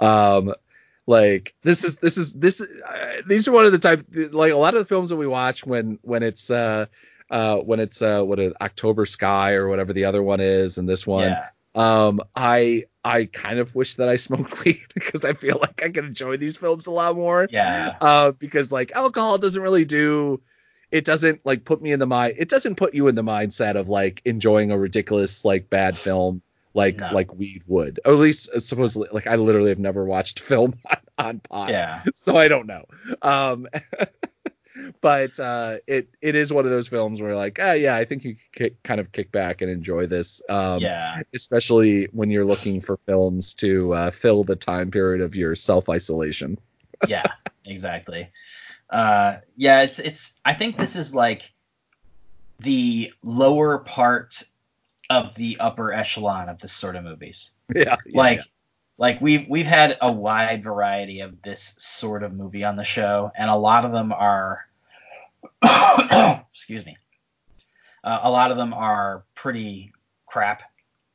Yeah. 0.00 0.34
Um, 0.36 0.54
like 1.08 1.54
this 1.62 1.84
is 1.84 1.96
this 1.96 2.18
is 2.18 2.34
this 2.34 2.60
uh, 2.60 3.22
these 3.26 3.48
are 3.48 3.52
one 3.52 3.64
of 3.64 3.72
the 3.72 3.78
type 3.78 4.06
like 4.32 4.52
a 4.52 4.56
lot 4.56 4.74
of 4.74 4.80
the 4.80 4.84
films 4.84 5.08
that 5.08 5.16
we 5.16 5.26
watch 5.26 5.64
when 5.64 5.98
when 6.02 6.22
it's 6.22 6.50
uh 6.50 6.84
uh 7.30 7.56
when 7.56 7.80
it's 7.80 8.02
uh 8.02 8.22
what 8.22 8.38
an 8.38 8.52
October 8.60 9.06
Sky 9.06 9.52
or 9.52 9.68
whatever 9.68 9.94
the 9.94 10.04
other 10.04 10.22
one 10.22 10.40
is 10.40 10.76
and 10.76 10.86
this 10.86 11.06
one 11.06 11.30
Yeah. 11.30 11.48
um 11.74 12.20
I 12.36 12.84
I 13.02 13.24
kind 13.24 13.58
of 13.58 13.74
wish 13.74 13.96
that 13.96 14.08
I 14.10 14.16
smoked 14.26 14.62
weed 14.64 14.86
because 14.92 15.24
I 15.24 15.32
feel 15.32 15.56
like 15.58 15.82
I 15.82 15.88
can 15.88 16.04
enjoy 16.04 16.36
these 16.36 16.58
films 16.58 16.86
a 16.86 16.90
lot 16.90 17.16
more 17.16 17.48
Yeah. 17.50 17.96
uh 18.02 18.32
because 18.32 18.70
like 18.70 18.92
alcohol 18.92 19.38
doesn't 19.38 19.62
really 19.62 19.86
do 19.86 20.42
it 20.90 21.06
doesn't 21.06 21.40
like 21.44 21.64
put 21.64 21.80
me 21.80 21.92
in 21.92 22.00
the 22.00 22.06
mind 22.06 22.34
it 22.38 22.50
doesn't 22.50 22.74
put 22.76 22.92
you 22.94 23.08
in 23.08 23.14
the 23.14 23.22
mindset 23.22 23.76
of 23.76 23.88
like 23.88 24.20
enjoying 24.26 24.70
a 24.72 24.78
ridiculous 24.78 25.42
like 25.44 25.70
bad 25.70 25.96
film 25.96 26.42
like 26.78 26.98
No. 27.00 27.10
like 27.12 27.34
weed 27.34 27.62
would 27.66 28.00
or 28.04 28.12
at 28.14 28.18
least 28.18 28.48
uh, 28.54 28.58
supposedly 28.58 29.08
like 29.12 29.26
I 29.26 29.36
literally 29.36 29.70
have 29.70 29.78
never 29.78 30.04
watched 30.04 30.40
film 30.50 30.74
on, 30.88 30.98
on 31.18 31.40
pot 31.40 31.70
Yeah. 31.70 32.02
so 32.14 32.36
I 32.36 32.48
don't 32.48 32.66
know 32.66 32.84
um 33.22 33.66
but 35.00 35.38
uh 35.40 35.78
it 35.86 36.08
it 36.22 36.34
is 36.34 36.52
one 36.52 36.64
of 36.64 36.70
those 36.70 36.88
films 36.88 37.20
where 37.20 37.34
like 37.34 37.58
ah 37.60 37.72
yeah 37.72 37.96
I 37.96 38.04
think 38.04 38.24
you 38.24 38.34
can 38.34 38.42
kick, 38.52 38.82
kind 38.82 39.00
of 39.00 39.10
kick 39.12 39.32
back 39.32 39.60
and 39.62 39.70
enjoy 39.70 40.06
this 40.06 40.40
um 40.48 40.82
Yeah. 40.82 41.22
especially 41.34 42.04
when 42.12 42.30
you're 42.30 42.44
looking 42.44 42.80
for 42.80 42.96
films 43.06 43.54
to 43.54 43.92
uh, 43.94 44.10
fill 44.10 44.44
the 44.44 44.56
time 44.56 44.90
period 44.90 45.20
of 45.20 45.34
your 45.34 45.54
self 45.54 45.88
isolation 45.88 46.58
yeah, 47.06 47.32
exactly. 47.64 48.30
Uh, 48.90 49.36
yeah, 49.56 49.82
it's 49.82 49.98
it's. 50.00 50.34
I 50.44 50.54
think 50.54 50.76
this 50.76 50.96
is 50.96 51.14
like 51.14 51.52
the 52.60 53.12
lower 53.22 53.78
part 53.78 54.42
of 55.10 55.34
the 55.34 55.58
upper 55.60 55.92
echelon 55.92 56.48
of 56.48 56.58
this 56.58 56.72
sort 56.72 56.96
of 56.96 57.04
movies. 57.04 57.50
yeah, 57.74 57.96
yeah, 58.06 58.18
like, 58.18 58.40
like 58.98 59.20
we've 59.20 59.48
we've 59.48 59.66
had 59.66 59.96
a 60.00 60.10
wide 60.10 60.62
variety 60.62 61.20
of 61.20 61.40
this 61.42 61.74
sort 61.78 62.22
of 62.22 62.32
movie 62.32 62.64
on 62.64 62.76
the 62.76 62.84
show, 62.84 63.30
and 63.36 63.50
a 63.50 63.56
lot 63.56 63.84
of 63.84 63.92
them 63.92 64.12
are, 64.12 64.66
excuse 66.52 66.84
me, 66.84 66.96
uh, 68.04 68.20
a 68.22 68.30
lot 68.30 68.50
of 68.50 68.56
them 68.56 68.74
are 68.74 69.24
pretty 69.34 69.92
crap. 70.26 70.62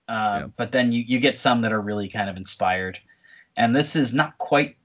Uh, 0.07 0.39
Yeah. 0.41 0.47
But 0.57 0.71
then 0.71 0.91
you 0.91 1.03
you 1.07 1.19
get 1.19 1.37
some 1.37 1.61
that 1.61 1.71
are 1.71 1.81
really 1.81 2.09
kind 2.09 2.29
of 2.29 2.37
inspired, 2.37 2.99
and 3.55 3.75
this 3.75 3.95
is 3.95 4.13
not 4.13 4.37
quite 4.37 4.75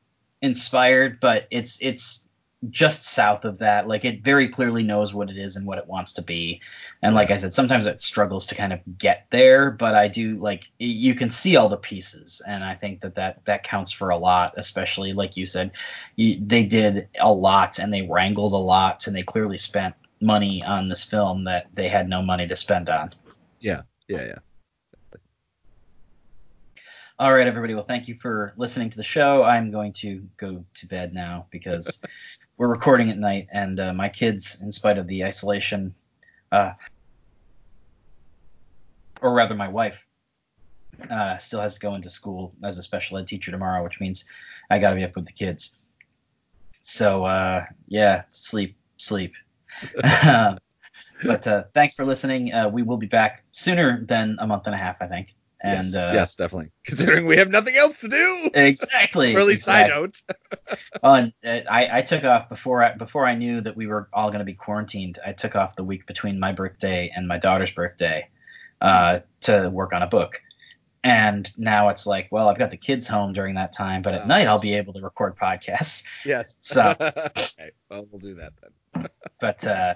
inspired, 0.43 1.19
but 1.21 1.49
it's 1.51 1.79
it's 1.81 2.28
just 2.71 3.05
south 3.05 3.45
of 3.45 3.59
that. 3.59 3.87
Like 3.87 4.05
it 4.05 4.25
very 4.25 4.49
clearly 4.49 4.83
knows 4.83 5.15
what 5.15 5.31
it 5.31 5.39
is 5.39 5.57
and 5.57 5.67
what 5.67 5.79
it 5.79 5.87
wants 5.87 6.13
to 6.15 6.23
be. 6.23 6.61
And 7.03 7.15
like 7.15 7.31
I 7.31 7.39
said, 7.39 7.55
sometimes 7.55 7.87
it 7.87 8.03
struggles 8.03 8.47
to 8.47 8.55
kind 8.55 8.73
of 8.73 8.81
get 8.99 9.27
there, 9.31 9.71
but 9.71 9.95
I 9.95 10.09
do 10.09 10.37
like 10.37 10.65
you 10.79 11.15
can 11.15 11.31
see 11.31 11.57
all 11.57 11.69
the 11.69 11.77
pieces, 11.77 12.43
and 12.47 12.65
I 12.65 12.75
think 12.75 13.01
that 13.03 13.15
that 13.15 13.45
that 13.45 13.63
counts 13.63 13.93
for 13.93 14.11
a 14.11 14.17
lot. 14.17 14.55
Especially 14.57 15.13
like 15.13 15.37
you 15.37 15.47
said, 15.47 15.73
you, 16.17 16.39
they 16.45 16.65
did 16.65 17.09
a 17.21 17.33
lot 17.33 17.79
and 17.79 17.93
they 17.93 18.03
wrangled 18.03 18.53
a 18.53 18.57
lot, 18.57 19.07
and 19.07 19.15
they 19.15 19.23
clearly 19.23 19.59
spent 19.59 19.95
money 20.21 20.63
on 20.65 20.89
this 20.89 21.05
film 21.05 21.45
that 21.45 21.69
they 21.75 21.89
had 21.89 22.09
no 22.09 22.23
money 22.23 22.49
to 22.49 22.57
spend 22.57 22.89
on. 22.91 23.13
yeah, 23.61 23.83
yeah, 24.09 24.25
yeah. 24.25 24.39
All 27.21 27.35
right, 27.35 27.49
everybody. 27.49 27.75
Well, 27.75 27.83
thank 27.83 28.07
you 28.07 28.15
for 28.15 28.53
listening 28.57 28.91
to 28.91 28.97
the 28.97 29.03
show. 29.03 29.43
I'm 29.43 29.73
going 29.73 29.93
to 29.95 30.23
go 30.37 30.65
to 30.75 30.87
bed 30.87 31.13
now 31.13 31.47
because 31.51 31.99
we're 32.59 32.69
recording 32.69 33.09
at 33.09 33.17
night, 33.17 33.47
and 33.53 33.79
uh, 33.79 33.93
my 33.95 34.09
kids, 34.09 34.61
in 34.61 34.73
spite 34.73 34.99
of 34.99 35.07
the 35.07 35.25
isolation, 35.25 35.95
uh, 36.51 36.73
or 39.23 39.33
rather, 39.33 39.55
my 39.55 39.69
wife, 39.69 40.05
uh, 41.09 41.37
still 41.37 41.61
has 41.61 41.75
to 41.75 41.81
go 41.81 41.95
into 41.95 42.11
school 42.11 42.53
as 42.65 42.77
a 42.77 42.83
special 42.83 43.17
ed 43.17 43.29
teacher 43.29 43.53
tomorrow, 43.53 43.85
which 43.85 44.01
means 44.01 44.25
I 44.69 44.81
got 44.81 44.91
to 44.91 44.97
be 44.97 45.05
up 45.05 45.15
with 45.15 45.27
the 45.27 45.33
kids. 45.33 45.83
So, 46.83 47.25
uh, 47.25 47.65
yeah, 47.87 48.25
sleep, 48.33 48.77
sleep. 48.97 49.35
but 50.03 51.47
uh, 51.47 51.65
thanks 51.75 51.95
for 51.95 52.05
listening. 52.05 52.53
Uh, 52.53 52.69
we 52.69 52.83
will 52.83 52.97
be 52.97 53.07
back 53.07 53.45
sooner 53.53 54.05
than 54.05 54.37
a 54.41 54.47
month 54.49 54.67
and 54.67 54.75
a 54.75 54.79
half, 54.79 54.97
I 55.01 55.07
think. 55.07 55.35
And 55.61 55.85
yes, 55.87 55.95
uh, 55.97 56.11
yes, 56.15 56.37
definitely. 56.37 56.71
Considering 56.85 57.27
we 57.27 57.37
have 57.39 57.51
nothing 57.51 57.75
else 57.77 57.99
to 57.99 58.09
do. 58.09 58.51
Exactly. 58.55 59.35
Early 59.37 59.57
side 59.57 59.87
exactly. 59.87 60.01
note. 60.03 60.79
Well, 61.03 61.15
and 61.15 61.33
uh, 61.45 61.71
I, 61.71 61.99
I 61.99 62.03
took 62.03 62.25
off 62.25 62.49
before 62.49 62.83
I, 62.83 62.95
before 62.95 63.27
I 63.27 63.35
knew 63.35 63.61
that 63.61 63.77
we 63.77 63.87
were 63.87 64.09
all 64.13 64.29
going 64.29 64.41
to 64.41 64.45
be 64.45 64.55
quarantined. 64.55 65.19
I 65.25 65.33
took 65.33 65.57
off 65.57 65.75
the 65.77 65.85
week 65.85 66.07
between 66.07 66.39
my 66.39 66.53
birthday 66.53 67.11
and 67.15 67.27
my 67.27 67.39
daughter's 67.39 67.71
birthday 67.71 68.29
uh, 68.81 69.21
to 69.43 69.69
work 69.71 69.93
on 69.93 70.03
a 70.03 70.07
book. 70.07 70.41
And 71.05 71.51
now 71.57 71.89
it's 71.89 72.07
like, 72.07 72.29
well, 72.31 72.49
I've 72.49 72.59
got 72.59 72.71
the 72.71 72.77
kids 72.77 73.07
home 73.07 73.33
during 73.33 73.55
that 73.55 73.73
time, 73.73 74.03
but 74.03 74.15
at 74.15 74.23
Oh. 74.23 74.27
night 74.27 74.47
I'll 74.47 74.59
be 74.59 74.75
able 74.75 74.93
to 74.95 75.01
record 75.01 75.37
podcasts. 75.37 76.05
Yes. 76.25 76.55
So- 76.61 76.95
okay, 77.01 77.71
well, 77.91 78.07
we'll 78.11 78.21
do 78.21 78.35
that 78.35 78.53
then. 78.95 79.09
But 79.41 79.67
uh, 79.67 79.95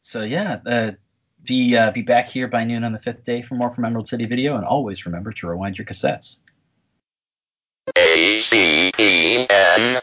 so 0.00 0.22
yeah, 0.22 0.60
uh, 0.66 0.92
be 1.44 1.76
uh, 1.76 1.90
be 1.90 2.02
back 2.02 2.28
here 2.28 2.48
by 2.48 2.64
noon 2.64 2.84
on 2.84 2.92
the 2.92 2.98
fifth 2.98 3.24
day 3.24 3.42
for 3.42 3.54
more 3.54 3.70
from 3.70 3.84
Emerald 3.84 4.08
City 4.08 4.26
Video, 4.26 4.56
and 4.56 4.64
always 4.64 5.06
remember 5.06 5.32
to 5.32 5.46
rewind 5.46 5.78
your 5.78 5.86
cassettes. 5.86 6.38
A 7.96 8.42
C 8.50 8.90
E 8.98 9.46
N 9.48 10.00